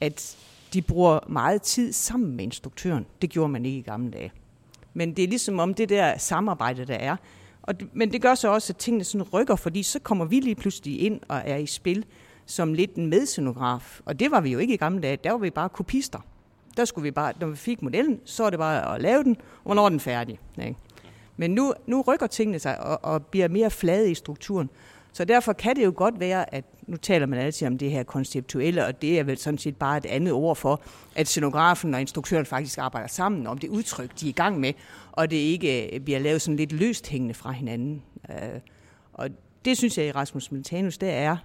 at 0.00 0.36
de 0.72 0.82
bruger 0.82 1.20
meget 1.28 1.62
tid 1.62 1.92
sammen 1.92 2.36
med 2.36 2.44
instruktøren. 2.44 3.06
Det 3.22 3.30
gjorde 3.30 3.48
man 3.48 3.64
ikke 3.64 3.78
i 3.78 3.82
gamle 3.82 4.10
dage. 4.10 4.32
Men 4.94 5.16
det 5.16 5.24
er 5.24 5.28
ligesom 5.28 5.58
om 5.58 5.74
det 5.74 5.88
der 5.88 6.18
samarbejde, 6.18 6.84
der 6.84 6.94
er. 6.94 7.16
Og 7.68 7.80
det, 7.80 7.88
men 7.92 8.12
det 8.12 8.22
gør 8.22 8.34
så 8.34 8.48
også, 8.48 8.72
at 8.72 8.76
tingene 8.76 9.04
sådan 9.04 9.22
rykker, 9.22 9.56
fordi 9.56 9.82
så 9.82 9.98
kommer 9.98 10.24
vi 10.24 10.40
lige 10.40 10.54
pludselig 10.54 11.00
ind 11.00 11.20
og 11.28 11.42
er 11.44 11.56
i 11.56 11.66
spil 11.66 12.04
som 12.46 12.74
lidt 12.74 12.94
en 12.94 13.06
medscenograf. 13.06 14.00
Og 14.04 14.20
det 14.20 14.30
var 14.30 14.40
vi 14.40 14.50
jo 14.52 14.58
ikke 14.58 14.74
i 14.74 14.76
gamle 14.76 15.02
dage. 15.02 15.18
Der 15.24 15.30
var 15.30 15.38
vi 15.38 15.50
bare 15.50 15.68
kopister. 15.68 16.18
Der 16.76 16.84
skulle 16.84 17.02
vi 17.02 17.10
bare, 17.10 17.32
når 17.40 17.46
vi 17.46 17.56
fik 17.56 17.82
modellen, 17.82 18.20
så 18.24 18.44
er 18.44 18.50
det 18.50 18.58
bare 18.58 18.94
at 18.94 19.02
lave 19.02 19.24
den, 19.24 19.36
og 19.36 19.62
hvornår 19.62 19.84
er 19.84 19.88
den 19.88 20.00
færdig. 20.00 20.38
Ikke? 20.58 20.76
Men 21.36 21.50
nu, 21.50 21.74
nu 21.86 22.02
rykker 22.02 22.26
tingene 22.26 22.58
sig 22.58 22.80
og, 22.80 23.04
og 23.04 23.26
bliver 23.26 23.48
mere 23.48 23.70
flade 23.70 24.10
i 24.10 24.14
strukturen. 24.14 24.70
Så 25.18 25.24
derfor 25.24 25.52
kan 25.52 25.76
det 25.76 25.84
jo 25.84 25.92
godt 25.96 26.20
være, 26.20 26.54
at 26.54 26.64
nu 26.86 26.96
taler 26.96 27.26
man 27.26 27.38
altid 27.38 27.66
om 27.66 27.78
det 27.78 27.90
her 27.90 28.02
konceptuelle, 28.02 28.86
og 28.86 29.02
det 29.02 29.18
er 29.18 29.24
vel 29.24 29.38
sådan 29.38 29.58
set 29.58 29.76
bare 29.76 29.96
et 29.96 30.06
andet 30.06 30.32
ord 30.32 30.56
for, 30.56 30.80
at 31.16 31.28
scenografen 31.28 31.94
og 31.94 32.00
instruktøren 32.00 32.46
faktisk 32.46 32.78
arbejder 32.78 33.08
sammen 33.08 33.46
om 33.46 33.58
det 33.58 33.68
udtryk, 33.68 34.20
de 34.20 34.26
er 34.26 34.28
i 34.28 34.32
gang 34.32 34.60
med, 34.60 34.72
og 35.12 35.30
det 35.30 35.36
ikke 35.36 35.94
øh, 35.94 36.00
bliver 36.00 36.18
lavet 36.18 36.42
sådan 36.42 36.56
lidt 36.56 36.72
løst 36.72 37.08
hængende 37.08 37.34
fra 37.34 37.50
hinanden. 37.50 38.02
Øh, 38.30 38.60
og 39.12 39.28
det 39.64 39.76
synes 39.78 39.98
jeg 39.98 40.06
i 40.06 40.12
Rasmus 40.12 40.52
Montanus, 40.52 40.98
der 40.98 41.10
er, 41.10 41.36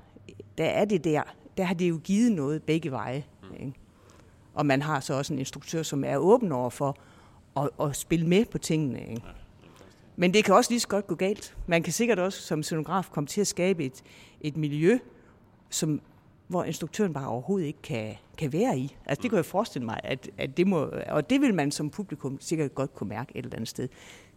der 0.57 0.65
er 0.65 0.85
det 0.85 1.03
der, 1.03 1.21
der 1.57 1.63
har 1.63 1.73
det 1.73 1.89
jo 1.89 1.99
givet 2.03 2.31
noget 2.31 2.63
begge 2.63 2.91
veje. 2.91 3.23
Ikke? 3.59 3.73
Og 4.53 4.65
man 4.65 4.81
har 4.81 4.99
så 4.99 5.13
også 5.13 5.33
en 5.33 5.39
instruktør, 5.39 5.83
som 5.83 6.03
er 6.03 6.17
åben 6.17 6.51
over 6.51 6.69
for 6.69 6.97
at, 7.57 7.69
at 7.81 7.95
spille 7.95 8.27
med 8.27 8.45
på 8.45 8.57
tingene. 8.57 8.99
Ikke? 8.99 9.21
Men 10.15 10.33
det 10.33 10.45
kan 10.45 10.55
også 10.55 10.71
lige 10.71 10.79
så 10.79 10.87
godt 10.87 11.07
gå 11.07 11.15
galt. 11.15 11.57
Man 11.67 11.83
kan 11.83 11.93
sikkert 11.93 12.19
også 12.19 12.41
som 12.41 12.63
scenograf 12.63 13.09
komme 13.11 13.27
til 13.27 13.41
at 13.41 13.47
skabe 13.47 13.85
et, 13.85 14.03
et 14.41 14.57
miljø, 14.57 14.99
som, 15.69 16.01
hvor 16.47 16.63
instruktøren 16.63 17.13
bare 17.13 17.27
overhovedet 17.27 17.67
ikke 17.67 17.81
kan, 17.81 18.15
kan 18.37 18.53
være 18.53 18.77
i. 18.77 18.95
Altså 19.05 19.21
det 19.21 19.31
kan 19.31 19.37
jeg 19.37 19.45
forestille 19.45 19.85
mig, 19.85 19.99
at, 20.03 20.29
at 20.37 20.57
det 20.57 20.67
må, 20.67 20.91
og 21.09 21.29
det 21.29 21.41
vil 21.41 21.53
man 21.53 21.71
som 21.71 21.89
publikum 21.89 22.37
sikkert 22.41 22.75
godt 22.75 22.95
kunne 22.95 23.09
mærke 23.09 23.31
et 23.35 23.45
eller 23.45 23.55
andet 23.55 23.69
sted. 23.69 23.89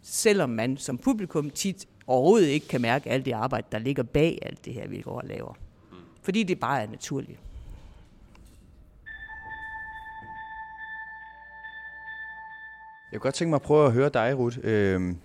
Selvom 0.02 0.50
man 0.50 0.76
som 0.76 0.98
publikum 0.98 1.50
tit 1.50 1.86
overhovedet 2.06 2.48
ikke 2.48 2.68
kan 2.68 2.80
mærke 2.80 3.10
alt 3.10 3.24
det 3.24 3.32
arbejde, 3.32 3.66
der 3.72 3.78
ligger 3.78 4.02
bag 4.02 4.38
alt 4.42 4.64
det 4.64 4.74
her, 4.74 4.88
vi 4.88 5.00
går 5.00 5.20
og 5.20 5.26
laver. 5.26 5.54
Fordi 6.22 6.42
det 6.42 6.60
bare 6.60 6.82
er 6.82 6.86
naturligt. 6.86 7.40
Jeg 13.12 13.20
kunne 13.20 13.28
godt 13.28 13.34
tænke 13.34 13.50
mig 13.50 13.56
at 13.56 13.62
prøve 13.62 13.86
at 13.86 13.92
høre 13.92 14.08
dig, 14.08 14.38
Ruth. 14.38 14.58
Øhm, 14.62 15.18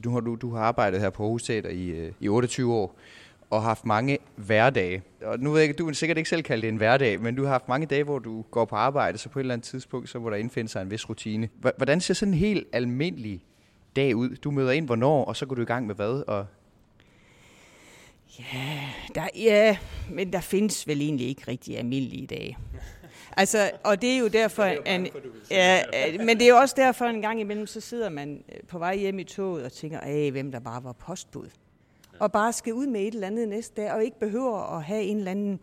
for 0.00 0.10
du 0.10 0.10
har, 0.10 0.20
du, 0.20 0.34
du 0.34 0.54
har 0.54 0.62
arbejdet 0.62 1.00
her 1.00 1.10
på 1.10 1.22
Aarhus 1.22 1.42
Teater 1.42 1.70
i, 1.70 1.86
øh, 1.86 2.12
i 2.20 2.28
28 2.28 2.74
år 2.74 2.96
og 3.50 3.62
haft 3.62 3.84
mange 3.84 4.18
hverdage. 4.36 5.02
Og 5.22 5.38
nu 5.38 5.50
ved 5.50 5.60
jeg 5.60 5.78
du 5.78 5.86
vil 5.86 5.94
sikkert 5.94 6.18
ikke 6.18 6.30
selv 6.30 6.42
kalde 6.42 6.62
det 6.62 6.68
en 6.68 6.76
hverdag, 6.76 7.20
men 7.20 7.34
du 7.34 7.42
har 7.42 7.50
haft 7.50 7.68
mange 7.68 7.86
dage, 7.86 8.04
hvor 8.04 8.18
du 8.18 8.42
går 8.50 8.64
på 8.64 8.76
arbejde, 8.76 9.18
så 9.18 9.28
på 9.28 9.38
et 9.38 9.42
eller 9.42 9.54
andet 9.54 9.66
tidspunkt, 9.66 10.08
så 10.08 10.18
må 10.18 10.30
der 10.30 10.36
indfinde 10.36 10.70
sig 10.70 10.82
en 10.82 10.90
vis 10.90 11.08
rutine. 11.08 11.48
Hvordan 11.76 12.00
ser 12.00 12.14
sådan 12.14 12.34
en 12.34 12.38
helt 12.38 12.66
almindelig 12.72 13.44
dag 13.96 14.16
ud? 14.16 14.36
Du 14.36 14.50
møder 14.50 14.70
ind 14.70 14.86
hvornår, 14.86 15.24
og 15.24 15.36
så 15.36 15.46
går 15.46 15.54
du 15.54 15.62
i 15.62 15.64
gang 15.64 15.86
med 15.86 15.94
hvad? 15.94 16.22
Og 16.26 16.46
Ja, 18.38 18.78
der, 19.14 19.28
ja, 19.36 19.76
men 20.10 20.32
der 20.32 20.40
findes 20.40 20.88
vel 20.88 21.00
egentlig 21.00 21.28
ikke 21.28 21.42
rigtig 21.48 21.78
almindelige 21.78 22.26
dage. 22.26 22.56
Altså, 23.40 23.70
og 23.84 24.02
det 24.02 24.10
er 24.14 24.18
jo 24.18 24.28
derfor, 24.28 24.64
det 24.64 24.78
er 24.84 24.94
jo 24.98 25.04
en, 25.04 25.08
ja, 25.50 25.82
men 26.18 26.38
det 26.38 26.42
er 26.42 26.48
jo 26.48 26.56
også 26.56 26.74
derfor 26.78 27.04
en 27.04 27.22
gang 27.22 27.40
imellem, 27.40 27.66
så 27.66 27.80
sidder 27.80 28.08
man 28.08 28.44
øh, 28.52 28.58
på 28.68 28.78
vej 28.78 28.96
hjem 28.96 29.18
i 29.18 29.24
toget 29.24 29.64
og 29.64 29.72
tænker, 29.72 30.00
af 30.00 30.30
hvem 30.30 30.52
der 30.52 30.60
bare 30.60 30.84
var 30.84 30.92
postbud. 30.92 31.48
Og 32.18 32.32
bare 32.32 32.52
skal 32.52 32.72
ud 32.72 32.86
med 32.86 33.00
et 33.00 33.14
eller 33.14 33.26
andet 33.26 33.48
næste 33.48 33.82
dag, 33.82 33.92
og 33.92 34.04
ikke 34.04 34.18
behøver 34.18 34.76
at 34.76 34.84
have 34.84 35.02
en 35.02 35.16
eller 35.16 35.30
anden 35.30 35.60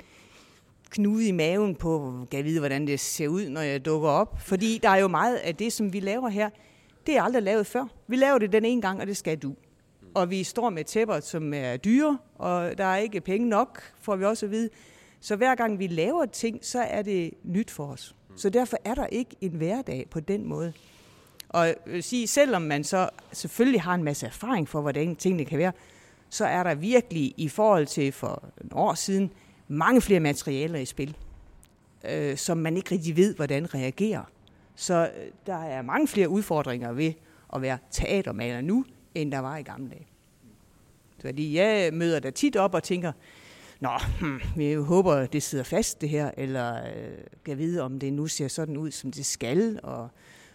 knude 0.89 1.27
i 1.27 1.31
maven 1.31 1.75
på, 1.75 2.13
kan 2.31 2.37
jeg 2.37 2.45
vide, 2.45 2.59
hvordan 2.59 2.87
det 2.87 2.99
ser 2.99 3.27
ud, 3.27 3.49
når 3.49 3.61
jeg 3.61 3.85
dukker 3.85 4.09
op. 4.09 4.39
Fordi 4.39 4.79
der 4.83 4.89
er 4.89 4.97
jo 4.97 5.07
meget 5.07 5.35
af 5.35 5.55
det, 5.55 5.73
som 5.73 5.93
vi 5.93 5.99
laver 5.99 6.29
her, 6.29 6.49
det 7.07 7.17
er 7.17 7.21
aldrig 7.21 7.43
lavet 7.43 7.67
før. 7.67 7.85
Vi 8.07 8.15
laver 8.15 8.37
det 8.37 8.51
den 8.51 8.65
ene 8.65 8.81
gang, 8.81 9.01
og 9.01 9.07
det 9.07 9.17
skal 9.17 9.37
du. 9.37 9.55
Og 10.13 10.29
vi 10.29 10.43
står 10.43 10.69
med 10.69 10.83
tæpper, 10.83 11.19
som 11.19 11.53
er 11.53 11.77
dyre, 11.77 12.17
og 12.35 12.77
der 12.77 12.85
er 12.85 12.97
ikke 12.97 13.21
penge 13.21 13.49
nok, 13.49 13.81
får 14.01 14.15
vi 14.15 14.25
også 14.25 14.45
at 14.45 14.51
vide. 14.51 14.69
Så 15.27 15.35
hver 15.35 15.55
gang 15.55 15.79
vi 15.79 15.87
laver 15.87 16.25
ting, 16.25 16.65
så 16.65 16.79
er 16.79 17.01
det 17.01 17.31
nyt 17.43 17.71
for 17.71 17.85
os. 17.85 18.15
Så 18.35 18.49
derfor 18.49 18.77
er 18.85 18.95
der 18.95 19.07
ikke 19.07 19.35
en 19.41 19.51
hverdag 19.51 20.07
på 20.09 20.19
den 20.19 20.45
måde. 20.45 20.73
Og 21.49 21.75
sige, 22.01 22.27
selvom 22.27 22.61
man 22.61 22.83
så 22.83 23.09
selvfølgelig 23.31 23.81
har 23.81 23.95
en 23.95 24.03
masse 24.03 24.25
erfaring 24.25 24.69
for, 24.69 24.81
hvordan 24.81 25.15
tingene 25.15 25.45
kan 25.45 25.59
være, 25.59 25.71
så 26.29 26.45
er 26.45 26.63
der 26.63 26.75
virkelig 26.75 27.33
i 27.37 27.49
forhold 27.49 27.85
til 27.85 28.11
for 28.11 28.43
en 28.63 28.69
år 28.71 28.93
siden 28.93 29.31
mange 29.67 30.01
flere 30.01 30.19
materialer 30.19 30.79
i 30.79 30.85
spil, 30.85 31.17
øh, 32.09 32.37
som 32.37 32.57
man 32.57 32.77
ikke 32.77 32.91
rigtig 32.91 33.17
ved, 33.17 33.35
hvordan 33.35 33.73
reagerer. 33.73 34.23
Så 34.75 35.11
øh, 35.17 35.31
der 35.45 35.63
er 35.63 35.81
mange 35.81 36.07
flere 36.07 36.29
udfordringer 36.29 36.91
ved 36.91 37.13
at 37.55 37.61
være 37.61 37.77
teatermaler 37.91 38.61
nu, 38.61 38.85
end 39.15 39.31
der 39.31 39.39
var 39.39 39.57
i 39.57 39.63
gamle 39.63 39.89
dage. 39.89 40.07
Fordi 41.21 41.57
jeg 41.57 41.93
møder 41.93 42.19
der 42.19 42.29
tit 42.29 42.55
op 42.55 42.73
og 42.73 42.83
tænker, 42.83 43.11
Nå, 43.79 43.89
hmm, 44.19 44.39
vi 44.55 44.73
håber, 44.73 45.25
det 45.25 45.43
sidder 45.43 45.63
fast 45.63 46.01
det 46.01 46.09
her, 46.09 46.31
eller 46.37 46.75
øh, 46.75 47.17
kan 47.45 47.57
vide, 47.57 47.81
om 47.81 47.99
det 47.99 48.13
nu 48.13 48.27
ser 48.27 48.47
sådan 48.47 48.77
ud, 48.77 48.91
som 48.91 49.11
det 49.11 49.25
skal. 49.25 49.79
Og, 49.83 50.09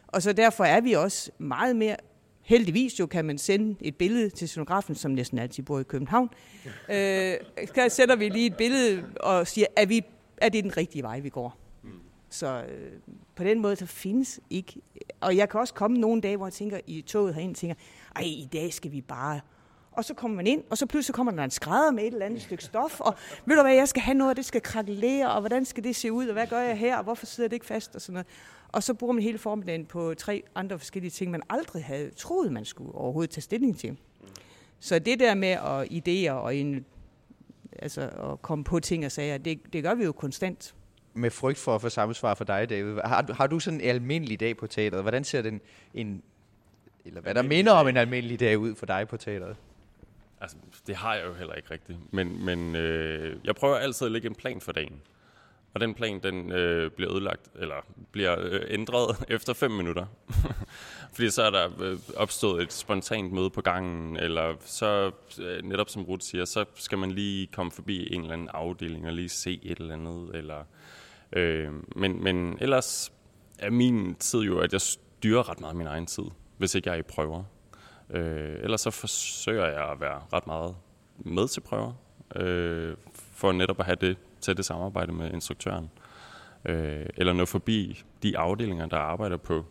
og 0.06 0.22
så 0.22 0.32
derfor 0.32 0.64
er 0.64 0.80
vi 0.80 0.92
også 0.92 1.30
meget 1.38 1.76
mere, 1.76 1.96
heldigvis 2.42 3.00
jo 3.00 3.06
kan 3.06 3.24
man 3.24 3.38
sende 3.38 3.76
et 3.80 3.96
billede 3.96 4.30
til 4.30 4.48
scenografen, 4.48 4.94
som 4.94 5.10
næsten 5.10 5.38
altid 5.38 5.62
bor 5.62 5.80
i 5.80 5.82
København. 5.82 6.30
Øh, 6.88 7.34
så 7.66 7.86
sætter 7.88 8.16
vi 8.16 8.28
lige 8.28 8.46
et 8.46 8.56
billede 8.56 9.04
og 9.20 9.46
siger, 9.46 9.66
er, 9.76 9.86
vi, 9.86 10.04
er 10.36 10.48
det 10.48 10.64
den 10.64 10.76
rigtige 10.76 11.02
vej, 11.02 11.20
vi 11.20 11.28
går? 11.28 11.58
Så 12.28 12.64
øh, 12.68 12.92
på 13.36 13.44
den 13.44 13.60
måde, 13.62 13.76
så 13.76 13.86
findes 13.86 14.40
ikke... 14.50 14.74
Og 15.20 15.36
jeg 15.36 15.48
kan 15.48 15.60
også 15.60 15.74
komme 15.74 15.98
nogle 15.98 16.20
dage, 16.20 16.36
hvor 16.36 16.46
jeg 16.46 16.52
tænker, 16.52 16.80
i 16.86 17.00
toget 17.00 17.34
herinde, 17.34 17.54
tænker, 17.54 17.74
ej, 18.16 18.22
i 18.22 18.48
dag 18.52 18.72
skal 18.72 18.92
vi 18.92 19.00
bare 19.00 19.40
og 19.92 20.04
så 20.04 20.14
kommer 20.14 20.36
man 20.36 20.46
ind, 20.46 20.62
og 20.70 20.78
så 20.78 20.86
pludselig 20.86 21.14
kommer 21.14 21.32
der 21.32 21.44
en 21.44 21.50
skrædder 21.50 21.90
med 21.90 22.02
et 22.02 22.12
eller 22.12 22.26
andet 22.26 22.42
stykke 22.42 22.64
stof, 22.64 23.00
og 23.00 23.14
ved 23.46 23.56
du 23.56 23.62
hvad, 23.62 23.74
jeg 23.74 23.88
skal 23.88 24.02
have 24.02 24.14
noget, 24.14 24.36
det 24.36 24.44
skal 24.44 24.60
krakelere, 24.60 25.32
og 25.32 25.40
hvordan 25.40 25.64
skal 25.64 25.84
det 25.84 25.96
se 25.96 26.12
ud, 26.12 26.26
og 26.26 26.32
hvad 26.32 26.46
gør 26.46 26.60
jeg 26.60 26.78
her, 26.78 26.96
og 26.96 27.04
hvorfor 27.04 27.26
sidder 27.26 27.48
det 27.48 27.54
ikke 27.54 27.66
fast, 27.66 27.94
og 27.94 28.00
sådan 28.00 28.12
noget. 28.12 28.26
Og 28.68 28.82
så 28.82 28.94
bruger 28.94 29.12
man 29.12 29.22
hele 29.22 29.38
formiddagen 29.38 29.86
på 29.86 30.14
tre 30.14 30.42
andre 30.54 30.78
forskellige 30.78 31.10
ting, 31.10 31.30
man 31.30 31.42
aldrig 31.50 31.84
havde 31.84 32.10
troet, 32.10 32.52
man 32.52 32.64
skulle 32.64 32.94
overhovedet 32.94 33.30
tage 33.30 33.42
stilling 33.42 33.78
til. 33.78 33.96
Så 34.80 34.98
det 34.98 35.20
der 35.20 35.34
med 35.34 35.48
at 35.48 35.92
idéer 35.92 36.32
og 36.32 36.56
en, 36.56 36.84
altså 37.78 38.00
at 38.00 38.42
komme 38.42 38.64
på 38.64 38.80
ting 38.80 39.06
og 39.06 39.12
sager, 39.12 39.38
det, 39.38 39.60
det 39.72 39.82
gør 39.82 39.94
vi 39.94 40.04
jo 40.04 40.12
konstant. 40.12 40.74
Med 41.14 41.30
frygt 41.30 41.58
for 41.58 41.74
at 41.74 41.80
få 41.80 41.88
samme 41.88 42.14
svar 42.14 42.34
for 42.34 42.44
dig, 42.44 42.70
David. 42.70 42.98
Har, 43.04 43.32
har 43.32 43.46
du 43.46 43.58
sådan 43.58 43.80
en 43.80 43.88
almindelig 43.88 44.40
dag 44.40 44.56
på 44.56 44.66
teateret? 44.66 45.02
Hvordan 45.02 45.24
ser 45.24 45.42
den 45.42 45.60
en, 45.94 46.22
eller 47.04 47.20
hvad 47.20 47.34
der 47.34 47.42
minder 47.42 47.72
om 47.72 47.88
en 47.88 47.96
almindelig 47.96 48.40
dag 48.40 48.58
ud 48.58 48.74
for 48.74 48.86
dig 48.86 49.08
på 49.08 49.16
teateret? 49.16 49.56
Altså, 50.42 50.56
det 50.86 50.96
har 50.96 51.14
jeg 51.14 51.26
jo 51.26 51.34
heller 51.34 51.54
ikke 51.54 51.70
rigtigt. 51.70 51.98
Men, 52.12 52.44
men 52.44 52.76
øh, 52.76 53.36
jeg 53.44 53.54
prøver 53.54 53.76
altid 53.76 54.06
at 54.06 54.12
lægge 54.12 54.28
en 54.28 54.34
plan 54.34 54.60
for 54.60 54.72
dagen. 54.72 55.02
Og 55.74 55.80
den 55.80 55.94
plan, 55.94 56.20
den 56.22 56.52
øh, 56.52 56.90
bliver 56.90 57.12
ødelagt, 57.12 57.50
eller 57.58 57.74
bliver 58.12 58.36
øh, 58.40 58.60
ændret 58.68 59.16
efter 59.36 59.52
fem 59.52 59.70
minutter. 59.70 60.06
Fordi 61.14 61.30
så 61.30 61.42
er 61.42 61.50
der 61.50 61.68
øh, 61.80 61.98
opstået 62.16 62.62
et 62.62 62.72
spontant 62.72 63.32
møde 63.32 63.50
på 63.50 63.60
gangen, 63.60 64.16
eller 64.16 64.54
så, 64.60 65.10
øh, 65.40 65.62
netop 65.62 65.88
som 65.88 66.02
Ruth 66.02 66.24
siger, 66.24 66.44
så 66.44 66.64
skal 66.74 66.98
man 66.98 67.10
lige 67.10 67.46
komme 67.46 67.72
forbi 67.72 68.14
en 68.14 68.20
eller 68.20 68.32
anden 68.32 68.48
afdeling 68.48 69.06
og 69.06 69.12
lige 69.12 69.28
se 69.28 69.60
et 69.62 69.78
eller 69.78 69.94
andet. 69.94 70.30
Eller, 70.34 70.64
øh, 71.32 71.72
men, 71.96 72.24
men 72.24 72.58
ellers 72.60 73.12
er 73.58 73.70
min 73.70 74.14
tid 74.14 74.40
jo, 74.40 74.58
at 74.58 74.72
jeg 74.72 74.80
styrer 74.80 75.48
ret 75.50 75.60
meget 75.60 75.76
min 75.76 75.86
egen 75.86 76.06
tid, 76.06 76.24
hvis 76.58 76.74
ikke 76.74 76.88
jeg 76.90 76.94
er 76.94 77.00
i 77.00 77.02
prøver. 77.02 77.44
Øh, 78.12 78.56
ellers 78.62 78.80
så 78.80 78.90
forsøger 78.90 79.66
jeg 79.66 79.90
at 79.90 80.00
være 80.00 80.22
ret 80.32 80.46
meget 80.46 80.76
med 81.18 81.48
til 81.48 81.60
prøver, 81.60 81.92
øh, 82.36 82.96
for 83.12 83.52
netop 83.52 83.80
at 83.80 83.86
have 83.86 83.96
det 84.00 84.16
tætte 84.40 84.62
samarbejde 84.62 85.12
med 85.12 85.32
instruktøren. 85.32 85.90
Øh, 86.64 87.06
eller 87.16 87.32
nå 87.32 87.44
forbi 87.44 88.02
de 88.22 88.38
afdelinger, 88.38 88.86
der 88.86 88.96
arbejder 88.96 89.36
på 89.36 89.64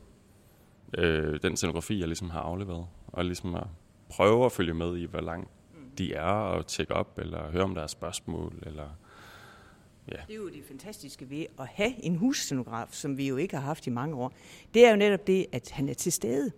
øh, 0.98 1.40
den 1.42 1.58
scenografi, 1.58 2.00
jeg 2.00 2.08
ligesom 2.08 2.30
har 2.30 2.42
afleveret, 2.42 2.88
og 3.08 3.26
ligesom 3.26 3.56
at 3.56 3.68
prøve 4.10 4.46
at 4.46 4.52
følge 4.52 4.74
med 4.74 4.98
i, 4.98 5.06
hvor 5.06 5.22
langt 5.22 5.50
de 5.98 6.14
er, 6.14 6.32
og 6.32 6.68
tjekke 6.68 6.94
op, 6.94 7.20
eller 7.20 7.52
høre 7.52 7.64
om 7.64 7.76
der 7.76 7.82
er 7.82 7.88
spørgsmål, 7.88 8.54
eller... 8.66 8.90
Ja. 10.12 10.18
Det 10.28 10.34
er 10.34 10.38
jo 10.38 10.50
det 10.50 10.64
fantastiske 10.68 11.30
ved 11.30 11.46
at 11.60 11.68
have 11.68 12.04
en 12.04 12.16
husscenograf, 12.16 12.88
som 12.92 13.18
vi 13.18 13.28
jo 13.28 13.38
ikke 13.38 13.56
har 13.56 13.64
haft 13.64 13.88
i 13.88 13.90
mange 13.90 14.16
år. 14.16 14.34
Det 14.74 14.86
er 14.86 14.92
jo 14.92 14.96
netop 14.96 15.28
det, 15.28 15.46
at 15.52 15.72
han 15.72 15.90
er 15.90 15.94
til 15.94 16.12
stede. 16.12 16.52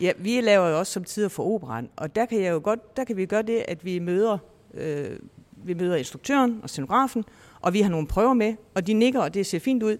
Ja, 0.00 0.12
vi 0.18 0.40
laver 0.40 0.68
jo 0.68 0.78
også 0.78 0.92
som 0.92 1.04
tider 1.04 1.28
for 1.28 1.54
operan, 1.54 1.88
og 1.96 2.14
der 2.16 2.26
kan, 2.26 2.42
jeg 2.42 2.52
jo 2.52 2.60
godt, 2.64 2.96
der 2.96 3.04
kan 3.04 3.16
vi 3.16 3.26
gøre 3.26 3.42
det, 3.42 3.64
at 3.68 3.84
vi 3.84 3.98
møder, 3.98 4.38
øh, 4.74 5.18
vi 5.64 5.74
møder 5.74 5.96
instruktøren 5.96 6.60
og 6.62 6.70
scenografen, 6.70 7.24
og 7.60 7.72
vi 7.72 7.80
har 7.80 7.90
nogle 7.90 8.06
prøver 8.06 8.34
med, 8.34 8.54
og 8.74 8.86
de 8.86 8.92
nikker, 8.92 9.20
og 9.20 9.34
det 9.34 9.46
ser 9.46 9.58
fint 9.58 9.82
ud. 9.82 9.98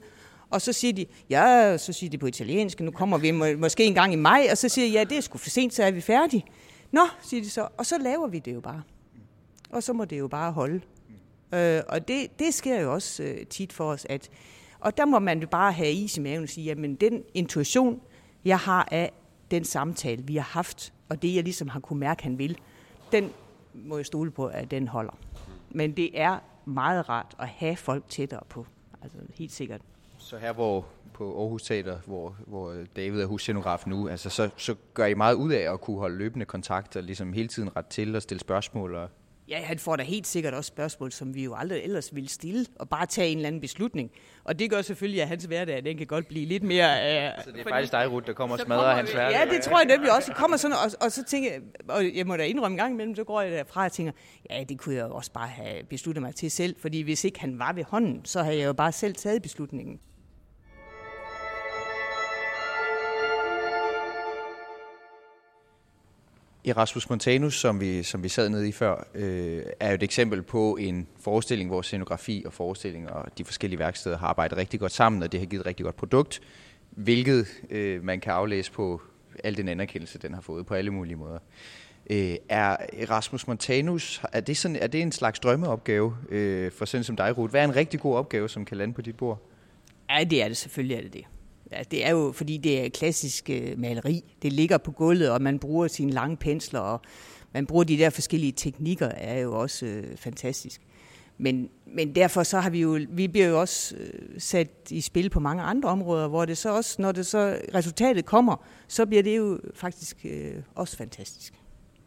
Og 0.51 0.61
så 0.63 0.73
siger 0.73 0.93
de, 0.93 1.07
ja, 1.31 1.77
så 1.77 1.93
siger 1.93 2.11
de 2.11 2.19
på 2.19 2.27
italiensk, 2.27 2.81
nu 2.81 2.91
kommer 2.91 3.19
vi 3.19 3.31
må, 3.31 3.47
måske 3.59 3.85
en 3.85 3.95
gang 3.95 4.13
i 4.13 4.17
maj, 4.17 4.49
og 4.51 4.59
så 4.59 4.69
siger 4.69 4.87
de, 4.87 4.93
ja, 4.93 5.05
det 5.05 5.17
er 5.17 5.21
sgu 5.21 5.39
for 5.39 5.51
sent, 5.51 5.75
så 5.75 5.83
er 5.83 5.91
vi 5.91 6.01
færdige. 6.01 6.45
Nå, 6.93 7.07
siger 7.23 7.43
de 7.43 7.51
så, 7.51 7.69
og 7.77 7.87
så 7.87 7.99
laver 7.99 8.27
vi 8.27 8.39
det 8.39 8.55
jo 8.55 8.61
bare. 8.61 8.83
Og 9.71 9.83
så 9.83 9.93
må 9.93 10.05
det 10.05 10.19
jo 10.19 10.29
bare 10.29 10.53
holde. 10.53 10.81
Øh, 11.55 11.81
og 11.89 12.09
det, 12.09 12.39
det 12.39 12.55
sker 12.55 12.81
jo 12.81 12.93
også 12.93 13.23
øh, 13.23 13.47
tit 13.47 13.73
for 13.73 13.85
os, 13.85 14.07
at, 14.09 14.31
og 14.81 14.97
der 14.97 15.05
må 15.05 15.19
man 15.19 15.41
jo 15.41 15.47
bare 15.47 15.73
have 15.73 15.93
is 15.93 16.17
i 16.17 16.21
maven 16.21 16.43
og 16.43 16.49
sige, 16.49 16.65
jamen 16.65 16.95
den 16.95 17.23
intuition, 17.35 18.01
jeg 18.45 18.59
har 18.59 18.89
af 18.91 19.13
den 19.51 19.65
samtale, 19.65 20.23
vi 20.23 20.37
har 20.37 20.43
haft, 20.43 20.93
og 21.09 21.23
det 21.23 21.35
jeg 21.35 21.45
ligesom 21.45 21.69
har 21.69 21.81
kunne 21.81 21.99
mærke, 22.01 22.23
han 22.23 22.39
vil, 22.39 22.59
den 23.13 23.31
må 23.75 23.97
jeg 23.97 24.07
stole 24.07 24.31
på, 24.31 24.47
at 24.47 24.71
den 24.71 24.89
holder. 24.89 25.19
Men 25.71 25.97
det 25.97 26.21
er 26.21 26.39
meget 26.65 27.09
rart 27.09 27.35
at 27.39 27.49
have 27.49 27.77
folk 27.77 28.05
tættere 28.09 28.41
på. 28.49 28.67
Altså 29.03 29.19
helt 29.35 29.53
sikkert. 29.53 29.81
Så 30.19 30.39
her 30.39 30.53
hvor 30.53 30.87
på 31.15 31.41
Aarhus 31.41 31.63
Teater, 31.63 31.99
hvor, 32.07 32.37
hvor 32.47 32.77
David 32.97 33.21
er 33.21 33.27
husscenograf 33.27 33.87
nu, 33.87 34.09
altså 34.09 34.31
så, 34.31 34.51
så 34.57 34.75
gør 34.95 35.07
I 35.07 35.15
meget 35.15 35.35
ud 35.35 35.53
af 35.53 35.73
at 35.73 35.81
kunne 35.81 35.99
holde 35.99 36.17
løbende 36.17 36.47
kontakt 36.47 36.97
og 36.97 37.03
ligesom 37.03 37.33
hele 37.33 37.49
tiden 37.49 37.77
ret 37.77 37.87
til 37.87 38.17
og 38.17 38.23
stille 38.23 38.41
spørgsmål 38.41 38.95
og 38.95 39.09
Ja, 39.51 39.59
han 39.63 39.79
får 39.79 39.97
da 39.97 40.03
helt 40.03 40.27
sikkert 40.27 40.55
også 40.55 40.69
spørgsmål, 40.69 41.13
som 41.13 41.35
vi 41.35 41.45
jo 41.45 41.55
aldrig 41.55 41.83
ellers 41.83 42.15
ville 42.15 42.29
stille, 42.29 42.67
og 42.79 42.89
bare 42.89 43.07
tage 43.07 43.29
en 43.29 43.39
eller 43.39 43.47
anden 43.47 43.61
beslutning. 43.61 44.11
Og 44.45 44.59
det 44.59 44.71
gør 44.71 44.83
selvfølgelig, 44.83 45.23
at 45.23 45.29
hans 45.29 45.45
hverdag, 45.45 45.85
den 45.85 45.97
kan 45.97 46.07
godt 46.07 46.29
blive 46.29 46.47
lidt 46.47 46.63
mere... 46.63 46.87
Uh, 46.87 47.45
så 47.45 47.51
det 47.51 47.61
er 47.61 47.65
faktisk 47.69 47.93
dig, 47.93 48.11
Ruth, 48.13 48.27
der 48.27 48.33
kommer 48.33 48.57
og 48.57 48.61
smadrer 48.61 48.95
hans 48.95 49.13
hverdag? 49.13 49.33
Ja, 49.33 49.55
det 49.55 49.63
tror 49.63 49.79
jeg 49.79 49.87
nemlig 49.87 50.17
også. 50.17 50.33
kommer 50.33 50.57
sådan, 50.57 50.77
og, 50.77 50.91
og 51.07 51.13
så 51.13 51.25
tænker 51.25 51.53
jeg, 51.53 51.61
og 51.89 52.05
jeg 52.15 52.27
må 52.27 52.37
da 52.37 52.43
indrømme 52.43 52.75
en 52.75 52.79
gang 52.79 52.95
imellem, 52.95 53.17
så 53.17 53.25
går 53.25 53.41
jeg 53.41 53.53
derfra 53.53 53.85
og 53.85 53.93
tænker, 53.93 54.13
ja, 54.51 54.65
det 54.69 54.79
kunne 54.79 54.95
jeg 54.95 55.05
også 55.05 55.33
bare 55.33 55.49
have 55.49 55.83
besluttet 55.85 56.23
mig 56.23 56.35
til 56.35 56.51
selv, 56.51 56.77
fordi 56.79 57.01
hvis 57.01 57.25
ikke 57.25 57.41
han 57.41 57.59
var 57.59 57.73
ved 57.73 57.85
hånden, 57.85 58.25
så 58.25 58.43
havde 58.43 58.59
jeg 58.59 58.67
jo 58.67 58.73
bare 58.73 58.93
selv 58.93 59.15
taget 59.15 59.43
beslutningen. 59.43 60.01
Erasmus 66.65 67.11
Montanus, 67.11 67.61
som 67.61 67.81
vi, 67.81 68.03
som 68.03 68.23
vi 68.23 68.29
sad 68.29 68.49
nede 68.49 68.69
i 68.69 68.73
før, 68.73 69.07
øh, 69.15 69.63
er 69.81 69.89
jo 69.89 69.95
et 69.95 70.03
eksempel 70.03 70.43
på 70.43 70.77
en 70.77 71.09
forestilling, 71.21 71.71
hvor 71.71 71.83
scenografi 71.83 72.43
og 72.47 72.53
forestilling 72.53 73.11
og 73.11 73.39
de 73.39 73.45
forskellige 73.45 73.79
værksteder 73.79 74.19
har 74.19 74.27
arbejdet 74.27 74.59
rigtig 74.59 74.81
godt 74.81 74.93
sammen, 74.93 75.23
og 75.23 75.33
det 75.33 75.41
har 75.41 75.47
givet 75.47 75.61
et 75.61 75.67
rigtig 75.67 75.85
godt 75.85 75.97
produkt, 75.97 76.41
hvilket 76.91 77.47
øh, 77.71 78.05
man 78.05 78.21
kan 78.21 78.33
aflæse 78.33 78.73
på 78.73 79.01
al 79.45 79.57
den 79.57 79.69
anerkendelse, 79.69 80.19
den 80.19 80.35
har 80.35 80.41
fået 80.41 80.67
på 80.67 80.75
alle 80.75 80.91
mulige 80.91 81.17
måder. 81.17 81.39
Øh, 82.11 82.37
er 82.49 82.77
Erasmus 82.93 83.47
Montanus, 83.47 84.23
er 84.33 84.41
det, 84.41 84.57
sådan, 84.57 84.77
er 84.77 84.87
det 84.87 85.03
en 85.03 85.13
slags 85.13 85.41
drømmeopgave 85.41 86.17
øh, 86.29 86.73
for 86.73 86.85
sådan 86.85 87.05
som 87.05 87.17
dig, 87.17 87.39
Ruth? 87.39 87.51
Hvad 87.51 87.61
er 87.61 87.65
en 87.65 87.77
rigtig 87.77 88.01
god 88.01 88.17
opgave, 88.17 88.49
som 88.49 88.65
kan 88.65 88.77
lande 88.77 88.95
på 88.95 89.03
dit 89.03 89.17
bord? 89.17 89.43
Ja, 90.11 90.25
det 90.25 90.43
er 90.43 90.49
det 90.49 90.57
selvfølgelig, 90.57 90.97
er 90.97 91.01
det 91.01 91.13
det. 91.13 91.25
Ja, 91.73 91.83
det 91.91 92.07
er 92.07 92.11
jo, 92.11 92.33
fordi 92.33 92.57
det 92.57 92.85
er 92.85 92.89
klassisk 92.89 93.51
øh, 93.51 93.79
maleri. 93.79 94.35
Det 94.43 94.53
ligger 94.53 94.79
på 94.79 94.93
gulvet, 94.93 95.31
og 95.31 95.43
man 95.43 95.59
bruger 95.59 95.89
sine 95.89 96.13
lange 96.13 96.37
pensler, 96.37 96.81
og 96.81 97.01
man 97.53 97.67
bruger 97.67 97.85
de 97.85 97.99
der 97.99 98.11
forskellige 98.11 98.53
teknikker, 98.53 99.07
er 99.07 99.39
jo 99.39 99.61
også 99.61 99.87
øh, 99.87 100.17
fantastisk. 100.17 100.81
Men, 101.39 101.69
men 101.87 102.15
derfor 102.15 102.43
så 102.43 102.61
har 102.61 102.71
vi 102.71 102.81
jo, 102.81 102.99
vi 103.09 103.29
bliver 103.29 103.47
jo 103.47 103.61
også 103.61 103.97
øh, 103.97 104.41
sat 104.41 104.71
i 104.91 105.01
spil 105.01 105.31
på 105.31 105.41
mange 105.41 105.63
andre 105.63 105.89
områder, 105.89 106.29
hvor 106.29 106.45
det 106.45 106.59
så 106.59 106.77
også, 106.77 107.03
når 107.03 107.13
det 107.13 107.27
så 107.27 107.59
resultatet 107.75 108.25
kommer, 108.25 108.57
så 108.89 109.07
bliver 109.07 109.23
det 109.23 109.37
jo 109.37 109.61
faktisk 109.75 110.17
øh, 110.25 110.55
også 110.75 110.97
fantastisk. 110.97 111.55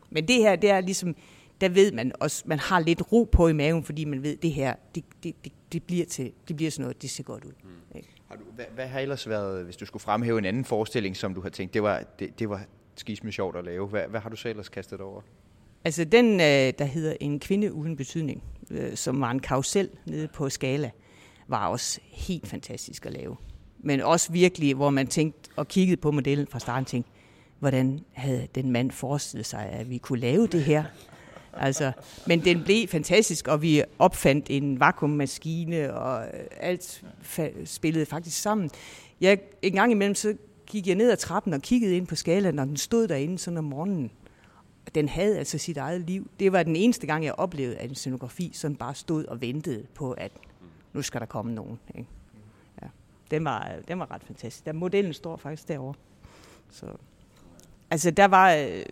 Men 0.09 0.27
det 0.27 0.35
her, 0.35 0.55
det 0.55 0.69
er 0.69 0.81
ligesom, 0.81 1.15
der 1.61 1.69
ved 1.69 1.91
man 1.91 2.11
også, 2.19 2.43
man 2.45 2.59
har 2.59 2.79
lidt 2.79 3.11
ro 3.11 3.29
på 3.31 3.47
i 3.47 3.53
maven, 3.53 3.83
fordi 3.83 4.05
man 4.05 4.23
ved, 4.23 4.37
det 4.37 4.51
her, 4.51 4.75
det, 4.95 5.03
det, 5.23 5.35
det, 5.43 5.51
det 5.73 5.83
bliver 5.83 6.05
til, 6.05 6.31
det 6.47 6.55
bliver 6.55 6.71
sådan 6.71 6.81
noget, 6.81 7.01
det 7.01 7.09
ser 7.09 7.23
godt 7.23 7.45
ud. 7.45 7.51
Mm. 7.63 7.97
Ikke? 7.97 8.09
Har 8.33 8.39
du, 8.39 8.45
hvad, 8.55 8.65
hvad 8.75 8.87
har 8.87 8.99
ellers 8.99 9.29
været, 9.29 9.65
hvis 9.65 9.77
du 9.77 9.85
skulle 9.85 10.03
fremhæve 10.03 10.37
en 10.37 10.45
anden 10.45 10.65
forestilling, 10.65 11.17
som 11.17 11.33
du 11.33 11.41
har 11.41 11.49
tænkt, 11.49 11.73
det 11.73 11.83
var, 11.83 12.03
det, 12.19 12.39
det 12.39 12.49
var 12.49 12.61
skisme 12.95 13.31
sjovt 13.31 13.55
at 13.55 13.63
lave. 13.63 13.87
Hvad, 13.87 14.01
hvad 14.09 14.19
har 14.19 14.29
du 14.29 14.35
så 14.35 14.49
ellers 14.49 14.69
kastet 14.69 15.01
over? 15.01 15.21
Altså 15.85 16.05
den, 16.05 16.33
øh, 16.33 16.73
der 16.79 16.85
hedder 16.85 17.13
En 17.19 17.39
kvinde 17.39 17.73
uden 17.73 17.95
betydning, 17.95 18.43
øh, 18.71 18.95
som 18.95 19.21
var 19.21 19.31
en 19.31 19.39
karusel 19.39 19.89
nede 20.05 20.27
på 20.27 20.49
Skala, 20.49 20.91
var 21.47 21.67
også 21.67 21.99
helt 22.03 22.47
fantastisk 22.47 23.05
at 23.05 23.13
lave. 23.13 23.35
Men 23.79 24.01
også 24.01 24.31
virkelig, 24.31 24.75
hvor 24.75 24.89
man 24.89 25.07
tænkte 25.07 25.49
og 25.55 25.67
kiggede 25.67 26.01
på 26.01 26.11
modellen 26.11 26.47
fra 26.47 26.59
starten, 26.59 26.85
tænkte, 26.85 27.11
hvordan 27.59 27.99
havde 28.13 28.47
den 28.55 28.71
mand 28.71 28.91
forestillet 28.91 29.45
sig, 29.45 29.65
at 29.65 29.89
vi 29.89 29.97
kunne 29.97 30.19
lave 30.19 30.47
det 30.47 30.63
her? 30.63 30.83
Altså, 31.53 31.91
men 32.27 32.45
den 32.45 32.63
blev 32.63 32.87
fantastisk, 32.87 33.47
og 33.47 33.61
vi 33.61 33.83
opfandt 33.99 34.45
en 34.49 34.79
vakuummaskine, 34.79 35.93
og 35.93 36.25
alt 36.59 37.03
spillede 37.65 38.05
faktisk 38.05 38.41
sammen. 38.41 38.69
Jeg, 39.21 39.39
en 39.61 39.73
gang 39.73 39.91
imellem, 39.91 40.15
så 40.15 40.35
gik 40.67 40.87
jeg 40.87 40.95
ned 40.95 41.11
ad 41.11 41.17
trappen 41.17 41.53
og 41.53 41.61
kiggede 41.61 41.97
ind 41.97 42.07
på 42.07 42.15
skalaen, 42.15 42.59
og 42.59 42.67
den 42.67 42.77
stod 42.77 43.07
derinde 43.07 43.37
sådan 43.37 43.57
om 43.57 43.63
morgenen. 43.63 44.11
Den 44.95 45.09
havde 45.09 45.37
altså 45.37 45.57
sit 45.57 45.77
eget 45.77 46.01
liv. 46.01 46.29
Det 46.39 46.51
var 46.51 46.63
den 46.63 46.75
eneste 46.75 47.07
gang, 47.07 47.25
jeg 47.25 47.33
oplevede, 47.33 47.75
at 47.75 47.89
en 47.89 47.95
scenografi 47.95 48.51
sådan 48.53 48.75
bare 48.75 48.95
stod 48.95 49.25
og 49.25 49.41
ventede 49.41 49.85
på, 49.95 50.11
at 50.11 50.31
nu 50.93 51.01
skal 51.01 51.19
der 51.19 51.25
komme 51.25 51.53
nogen. 51.53 51.79
Ikke? 51.95 52.09
Ja. 52.81 52.87
Den, 53.31 53.45
var, 53.45 53.71
den 53.87 53.99
var 53.99 54.11
ret 54.11 54.23
fantastisk. 54.23 54.65
Der 54.65 54.73
modellen 54.73 55.13
står 55.13 55.37
faktisk 55.37 55.67
derovre. 55.67 55.93
Så. 56.71 56.85
Altså, 57.93 58.11
der 58.11 58.25
var... 58.25 58.53
Øh, 58.53 58.83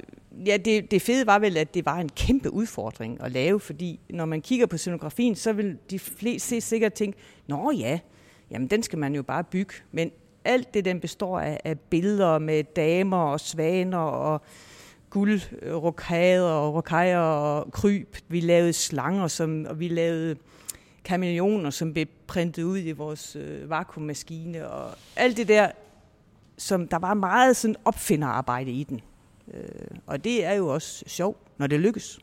ja, 0.46 0.58
det, 0.58 0.92
det 0.92 1.02
fede 1.02 1.26
var 1.26 1.40
vel, 1.40 1.58
at 1.58 1.74
det 1.74 1.86
var 1.86 1.98
en 1.98 2.10
kæmpe 2.10 2.54
udfordring 2.54 3.24
at 3.24 3.32
lave, 3.32 3.60
fordi 3.60 4.00
når 4.10 4.26
man 4.26 4.42
kigger 4.42 4.66
på 4.66 4.78
scenografien, 4.78 5.36
så 5.36 5.54
vil 5.54 5.78
de 5.90 6.00
fleste 6.00 6.62
sikkert 6.62 6.94
tænke, 6.94 7.18
nå 7.48 7.72
ja, 7.72 8.00
jamen 8.52 8.68
den 8.68 8.84
skal 8.84 9.00
man 9.00 9.16
jo 9.16 9.24
bare 9.24 9.44
bygge. 9.44 9.74
Men 9.92 10.12
alt 10.46 10.74
det, 10.74 10.86
den 10.86 11.00
består 11.00 11.40
af, 11.40 11.60
af 11.64 11.80
billeder 11.80 12.40
med 12.40 12.64
damer 12.64 13.18
og 13.18 13.40
svaner 13.40 13.98
og 13.98 14.42
guldrokader 15.10 16.58
øh, 16.58 16.64
og 16.64 16.74
rokajer 16.74 17.20
og 17.20 17.72
kryb. 17.72 18.16
Vi 18.28 18.40
lavede 18.40 18.74
slanger, 18.74 19.28
som, 19.28 19.66
og 19.70 19.80
vi 19.80 19.88
lavede 19.88 20.36
kameleoner, 21.04 21.70
som 21.70 21.94
blev 21.94 22.06
printet 22.28 22.64
ud 22.64 22.80
i 22.80 22.92
vores 22.92 23.36
øh, 23.36 23.70
vakuummaskine. 23.70 24.70
Og 24.70 24.92
alt 25.16 25.38
det 25.38 25.48
der, 25.48 25.72
som 26.62 26.88
der 26.88 26.98
var 26.98 27.14
meget 27.14 27.56
sådan 27.56 27.76
opfinderarbejde 27.86 28.72
i 28.72 28.84
den. 28.84 29.02
Øh, 29.54 29.64
og 30.08 30.24
det 30.24 30.46
er 30.46 30.54
jo 30.54 30.68
også 30.68 31.04
sjovt, 31.08 31.38
når 31.58 31.68
det 31.68 31.80
lykkes. 31.80 32.20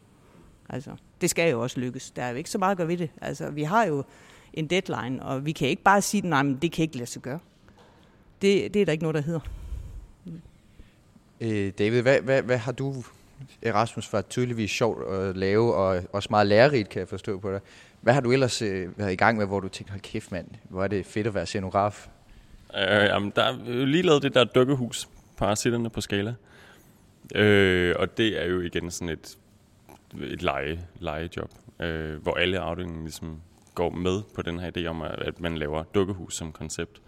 Altså, 0.68 0.90
det 1.20 1.30
skal 1.30 1.50
jo 1.50 1.62
også 1.62 1.80
lykkes. 1.80 2.10
Der 2.10 2.22
er 2.22 2.30
jo 2.30 2.36
ikke 2.36 2.50
så 2.50 2.58
meget 2.58 2.70
at 2.70 2.76
gøre 2.76 2.88
ved 2.88 2.96
det. 2.96 3.10
Altså, 3.20 3.50
vi 3.50 3.62
har 3.62 3.84
jo 3.84 4.04
en 4.52 4.66
deadline, 4.66 5.22
og 5.22 5.46
vi 5.46 5.52
kan 5.52 5.68
ikke 5.68 5.82
bare 5.82 6.02
sige, 6.02 6.28
nej, 6.28 6.42
men 6.42 6.58
det 6.62 6.72
kan 6.72 6.82
ikke 6.82 6.96
lade 6.96 7.10
sig 7.10 7.22
gøre. 7.22 7.38
Det, 8.42 8.74
det 8.74 8.82
er 8.82 8.84
der 8.84 8.92
ikke 8.92 9.04
noget, 9.04 9.14
der 9.14 9.20
hedder. 9.20 9.40
Øh, 11.40 11.72
David, 11.78 12.02
hvad, 12.02 12.20
hvad, 12.20 12.42
hvad 12.42 12.58
har 12.58 12.72
du, 12.72 13.04
Erasmus, 13.62 14.12
var 14.12 14.22
tydeligvis 14.22 14.70
sjovt 14.70 15.12
at 15.12 15.36
lave, 15.36 15.74
og 15.74 16.02
også 16.12 16.28
meget 16.30 16.46
lærerigt, 16.46 16.88
kan 16.88 17.00
jeg 17.00 17.08
forstå 17.08 17.38
på 17.38 17.52
dig. 17.52 17.60
Hvad 18.00 18.14
har 18.14 18.20
du 18.20 18.32
ellers 18.32 18.62
øh, 18.62 18.98
været 18.98 19.12
i 19.12 19.16
gang 19.16 19.38
med, 19.38 19.46
hvor 19.46 19.60
du 19.60 19.68
tænkte, 19.68 19.90
hold 19.90 20.00
kæft 20.00 20.32
mand, 20.32 20.46
hvor 20.68 20.84
er 20.84 20.88
det 20.88 21.06
fedt 21.06 21.26
at 21.26 21.34
være 21.34 21.46
scenograf? 21.46 22.08
Øh, 22.74 23.04
jamen, 23.04 23.32
der 23.36 23.42
er 23.42 23.84
lige 23.84 24.02
lavet 24.02 24.22
det 24.22 24.34
der 24.34 24.44
dukkehus, 24.44 25.08
parasitterne 25.36 25.90
på 25.90 26.00
skala. 26.00 26.34
Øh, 27.34 27.94
og 27.98 28.18
det 28.18 28.42
er 28.42 28.46
jo 28.46 28.60
igen 28.60 28.90
sådan 28.90 29.08
et, 29.08 29.36
et 30.20 30.42
lege, 30.42 30.80
legejob, 31.00 31.50
øh, 31.80 32.22
hvor 32.22 32.34
alle 32.34 32.58
afdelingen 32.58 33.02
ligesom 33.02 33.40
går 33.74 33.90
med 33.90 34.22
på 34.34 34.42
den 34.42 34.58
her 34.58 34.70
idé 34.76 34.86
om, 34.86 35.02
at 35.02 35.40
man 35.40 35.58
laver 35.58 35.82
dukkehus 35.82 36.36
som 36.36 36.52
koncept. 36.52 37.00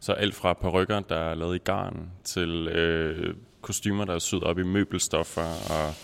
Så 0.00 0.12
alt 0.12 0.34
fra 0.34 0.52
perukker, 0.52 1.00
der 1.00 1.16
er 1.16 1.34
lavet 1.34 1.56
i 1.56 1.58
garn, 1.58 2.10
til 2.24 2.68
øh, 2.68 3.34
kostymer, 3.60 4.04
der 4.04 4.14
er 4.14 4.18
syet 4.18 4.42
op 4.42 4.58
i 4.58 4.62
møbelstoffer 4.62 5.42
og, 5.70 5.94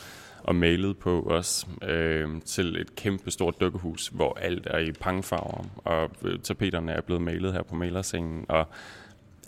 og 0.43 0.55
malet 0.55 0.99
på 0.99 1.27
os, 1.31 1.67
øh, 1.83 2.43
til 2.43 2.77
et 2.77 2.95
kæmpe 2.95 3.31
stort 3.31 3.61
dukkehus, 3.61 4.09
hvor 4.09 4.39
alt 4.39 4.67
er 4.67 4.79
i 4.79 4.93
pangfarver, 4.93 5.65
og 5.85 6.11
øh, 6.23 6.39
tapeterne 6.39 6.93
er 6.93 7.01
blevet 7.01 7.23
malet 7.23 7.53
her 7.53 7.63
på 7.63 7.75
malerscenen, 7.75 8.47
og 8.49 8.69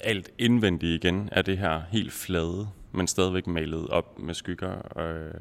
alt 0.01 0.31
indvendigt 0.39 1.05
igen 1.05 1.29
er 1.33 1.43
det 1.43 1.59
her 1.59 1.83
helt 1.91 2.13
flade, 2.13 2.69
men 2.93 3.07
stadigvæk 3.07 3.47
malet 3.47 3.89
op 3.89 4.19
med 4.19 4.35
skygger. 4.35 4.99
Øh, 5.01 5.35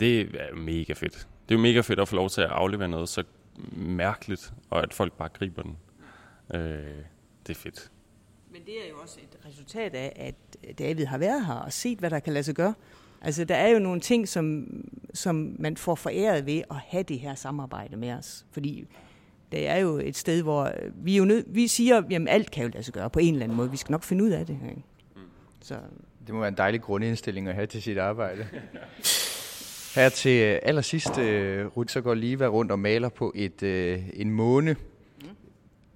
det 0.00 0.20
er 0.20 0.54
mega 0.54 0.92
fedt. 0.92 1.28
Det 1.48 1.54
er 1.54 1.58
jo 1.58 1.62
mega 1.62 1.80
fedt 1.80 2.00
at 2.00 2.08
få 2.08 2.16
lov 2.16 2.30
til 2.30 2.40
at 2.40 2.50
aflevere 2.50 2.88
noget 2.88 3.08
så 3.08 3.24
mærkeligt, 3.76 4.52
og 4.70 4.82
at 4.82 4.94
folk 4.94 5.12
bare 5.12 5.28
griber 5.28 5.62
den. 5.62 5.76
Øh, 6.54 6.60
det 7.46 7.50
er 7.50 7.54
fedt. 7.54 7.90
Men 8.52 8.62
det 8.66 8.84
er 8.84 8.88
jo 8.90 8.96
også 9.02 9.18
et 9.22 9.46
resultat 9.46 9.94
af, 9.94 10.12
at 10.16 10.78
David 10.78 11.04
har 11.04 11.18
været 11.18 11.46
her 11.46 11.54
og 11.54 11.72
set, 11.72 11.98
hvad 11.98 12.10
der 12.10 12.18
kan 12.18 12.32
lade 12.32 12.44
sig 12.44 12.54
gøre. 12.54 12.74
Altså, 13.20 13.44
der 13.44 13.54
er 13.54 13.68
jo 13.68 13.78
nogle 13.78 14.00
ting, 14.00 14.28
som 14.28 14.66
som 15.14 15.56
man 15.58 15.76
får 15.76 15.94
foræret 15.94 16.46
ved 16.46 16.62
at 16.70 16.76
have 16.76 17.02
det 17.02 17.18
her 17.18 17.34
samarbejde 17.34 17.96
med 17.96 18.12
os. 18.12 18.46
Fordi 18.52 18.86
det 19.52 19.68
er 19.68 19.76
jo 19.76 19.96
et 19.98 20.16
sted, 20.16 20.42
hvor 20.42 20.72
vi, 20.94 21.16
jo 21.16 21.24
nød, 21.24 21.44
vi 21.46 21.66
siger, 21.66 21.98
at 21.98 22.26
alt 22.28 22.50
kan 22.50 22.64
jo 22.64 22.70
lade 22.72 22.82
sig 22.82 22.94
gøre 22.94 23.10
på 23.10 23.18
en 23.18 23.34
eller 23.34 23.44
anden 23.44 23.56
måde. 23.56 23.70
Vi 23.70 23.76
skal 23.76 23.92
nok 23.92 24.02
finde 24.02 24.24
ud 24.24 24.30
af 24.30 24.46
det. 24.46 24.58
Ikke? 24.68 24.82
Så. 25.60 25.74
Det 26.26 26.34
må 26.34 26.40
være 26.40 26.48
en 26.48 26.56
dejlig 26.56 26.82
grundindstilling 26.82 27.48
at 27.48 27.54
have 27.54 27.66
til 27.66 27.82
sit 27.82 27.98
arbejde. 27.98 28.46
Her 29.94 30.08
til 30.08 30.38
allersidst, 30.40 31.10
uh, 31.10 31.76
Ruth, 31.76 31.92
så 31.92 32.00
går 32.00 32.14
lige 32.14 32.46
rundt 32.46 32.72
og 32.72 32.78
maler 32.78 33.08
på 33.08 33.32
et, 33.34 33.62
uh, 33.62 34.20
en 34.20 34.30
måne. 34.30 34.76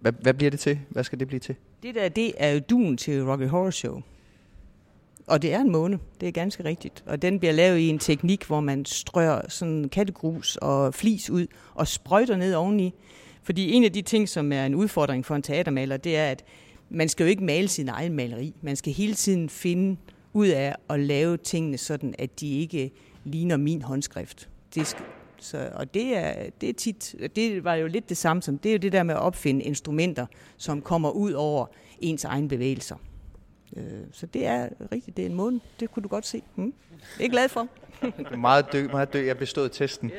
Hvad, 0.00 0.12
hvad 0.22 0.34
bliver 0.34 0.50
det 0.50 0.60
til? 0.60 0.80
Hvad 0.88 1.04
skal 1.04 1.20
det 1.20 1.28
blive 1.28 1.40
til? 1.40 1.54
Det 1.82 1.94
der, 1.94 2.08
det 2.08 2.32
er 2.36 2.50
jo 2.50 2.60
duen 2.70 2.96
til 2.96 3.24
Rocky 3.24 3.48
Horror 3.48 3.70
Show. 3.70 4.02
Og 5.28 5.42
det 5.42 5.54
er 5.54 5.60
en 5.60 5.72
måne, 5.72 5.98
det 6.20 6.28
er 6.28 6.32
ganske 6.32 6.64
rigtigt. 6.64 7.04
Og 7.06 7.22
den 7.22 7.38
bliver 7.38 7.52
lavet 7.52 7.78
i 7.78 7.88
en 7.88 7.98
teknik, 7.98 8.44
hvor 8.44 8.60
man 8.60 8.84
strør 8.84 9.40
sådan 9.48 9.88
kattegrus 9.88 10.56
og 10.56 10.94
flis 10.94 11.30
ud 11.30 11.46
og 11.74 11.88
sprøjter 11.88 12.36
ned 12.36 12.54
oveni. 12.54 12.94
Fordi 13.42 13.72
en 13.72 13.84
af 13.84 13.92
de 13.92 14.02
ting, 14.02 14.28
som 14.28 14.52
er 14.52 14.66
en 14.66 14.74
udfordring 14.74 15.26
for 15.26 15.34
en 15.34 15.42
teatermaler, 15.42 15.96
det 15.96 16.16
er, 16.16 16.30
at 16.30 16.44
man 16.90 17.08
skal 17.08 17.24
jo 17.24 17.30
ikke 17.30 17.44
male 17.44 17.68
sin 17.68 17.88
egen 17.88 18.12
maleri. 18.12 18.54
Man 18.62 18.76
skal 18.76 18.92
hele 18.92 19.14
tiden 19.14 19.48
finde 19.48 19.96
ud 20.32 20.46
af 20.46 20.74
at 20.90 21.00
lave 21.00 21.36
tingene 21.36 21.78
sådan, 21.78 22.14
at 22.18 22.40
de 22.40 22.58
ikke 22.58 22.90
ligner 23.24 23.56
min 23.56 23.82
håndskrift. 23.82 24.48
Det 24.74 24.86
skal, 24.86 25.04
så, 25.38 25.70
og 25.74 25.94
det 25.94 26.16
er, 26.16 26.50
det 26.60 26.68
er 26.68 26.72
tit, 26.72 27.14
det 27.36 27.64
var 27.64 27.74
jo 27.74 27.86
lidt 27.86 28.08
det 28.08 28.16
samme 28.16 28.42
som, 28.42 28.58
det 28.58 28.68
er 28.68 28.72
jo 28.72 28.78
det 28.78 28.92
der 28.92 29.02
med 29.02 29.14
at 29.14 29.20
opfinde 29.20 29.64
instrumenter, 29.64 30.26
som 30.56 30.82
kommer 30.82 31.10
ud 31.10 31.32
over 31.32 31.66
ens 32.00 32.24
egen 32.24 32.48
bevægelser. 32.48 32.96
Øh, 33.76 33.82
så 34.12 34.26
det 34.26 34.46
er 34.46 34.68
rigtigt, 34.92 35.16
det 35.16 35.22
er 35.22 35.26
en 35.26 35.34
måned. 35.34 35.60
Det 35.80 35.90
kunne 35.92 36.02
du 36.02 36.08
godt 36.08 36.26
se. 36.26 36.42
Hmm? 36.54 36.74
Det 37.18 37.26
er 37.26 37.30
glad 37.30 37.48
for. 37.48 37.68
meget 38.38 38.72
dø, 38.72 38.88
meget 38.88 39.12
død. 39.12 39.20
Jeg 39.20 39.38
bestod 39.38 39.68
testen. 39.68 40.10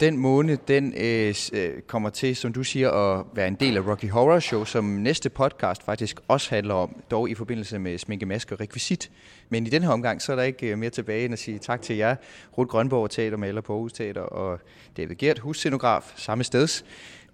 Den 0.00 0.16
måned, 0.16 0.58
den 0.68 0.94
øh, 0.96 1.34
øh, 1.52 1.82
kommer 1.82 2.10
til, 2.10 2.36
som 2.36 2.52
du 2.52 2.64
siger, 2.64 2.90
at 2.90 3.26
være 3.34 3.48
en 3.48 3.54
del 3.54 3.76
af 3.76 3.80
Rocky 3.86 4.10
Horror 4.10 4.38
Show, 4.38 4.64
som 4.64 4.84
næste 4.84 5.30
podcast 5.30 5.82
faktisk 5.82 6.20
også 6.28 6.50
handler 6.50 6.74
om, 6.74 7.02
dog 7.10 7.30
i 7.30 7.34
forbindelse 7.34 7.78
med 7.78 7.98
sminke, 7.98 8.26
maske 8.26 8.54
og 8.54 8.60
rekvisit. 8.60 9.10
Men 9.48 9.66
i 9.66 9.70
den 9.70 9.82
her 9.82 9.90
omgang, 9.90 10.22
så 10.22 10.32
er 10.32 10.36
der 10.36 10.42
ikke 10.42 10.66
øh, 10.66 10.78
mere 10.78 10.90
tilbage 10.90 11.24
end 11.24 11.32
at 11.32 11.38
sige 11.38 11.58
tak 11.58 11.82
til 11.82 11.96
jer, 11.96 12.16
Ruth 12.58 12.68
Grønborg, 12.68 13.10
teatermaler 13.10 13.60
på 13.60 13.72
Aarhus 13.72 13.92
Teater, 13.92 14.20
og 14.20 14.60
David 14.96 15.14
Gert, 15.14 15.38
husscenograf, 15.38 16.12
samme 16.16 16.44
steds. 16.44 16.84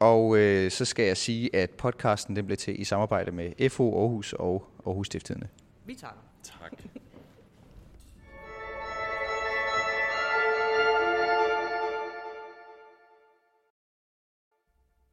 Og 0.00 0.38
øh, 0.38 0.70
så 0.70 0.84
skal 0.84 1.04
jeg 1.04 1.16
sige, 1.16 1.56
at 1.56 1.70
podcasten 1.70 2.36
den 2.36 2.46
blev 2.46 2.56
til 2.56 2.80
i 2.80 2.84
samarbejde 2.84 3.30
med 3.30 3.70
FO 3.70 4.00
Aarhus 4.00 4.32
og 4.32 4.68
Aarhus 4.86 5.06
Stifttidende. 5.06 5.48
Vi 5.84 5.94
takker. 5.94 6.20
Tak. 6.42 6.72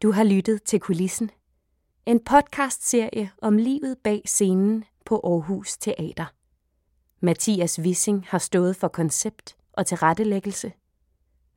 Du 0.01 0.11
har 0.11 0.23
lyttet 0.23 0.63
til 0.63 0.79
Kulissen. 0.79 1.31
En 2.05 2.19
podcastserie 2.19 3.31
om 3.41 3.57
livet 3.57 3.97
bag 4.03 4.21
scenen 4.25 4.83
på 5.05 5.21
Aarhus 5.23 5.77
Teater. 5.77 6.25
Mathias 7.19 7.79
Wissing 7.79 8.25
har 8.27 8.37
stået 8.37 8.75
for 8.75 8.87
koncept 8.87 9.55
og 9.73 9.85
tilrettelæggelse. 9.85 10.71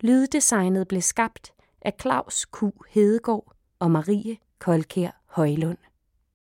Lyddesignet 0.01 0.89
blev 0.89 1.03
skabt 1.03 1.53
af 1.83 1.95
Claus 2.01 2.47
Q. 2.47 2.63
Hedegaard 2.89 3.53
og 3.79 3.91
Marie 3.91 4.37
Kolkær 4.59 5.11
Højlund. 5.27 5.79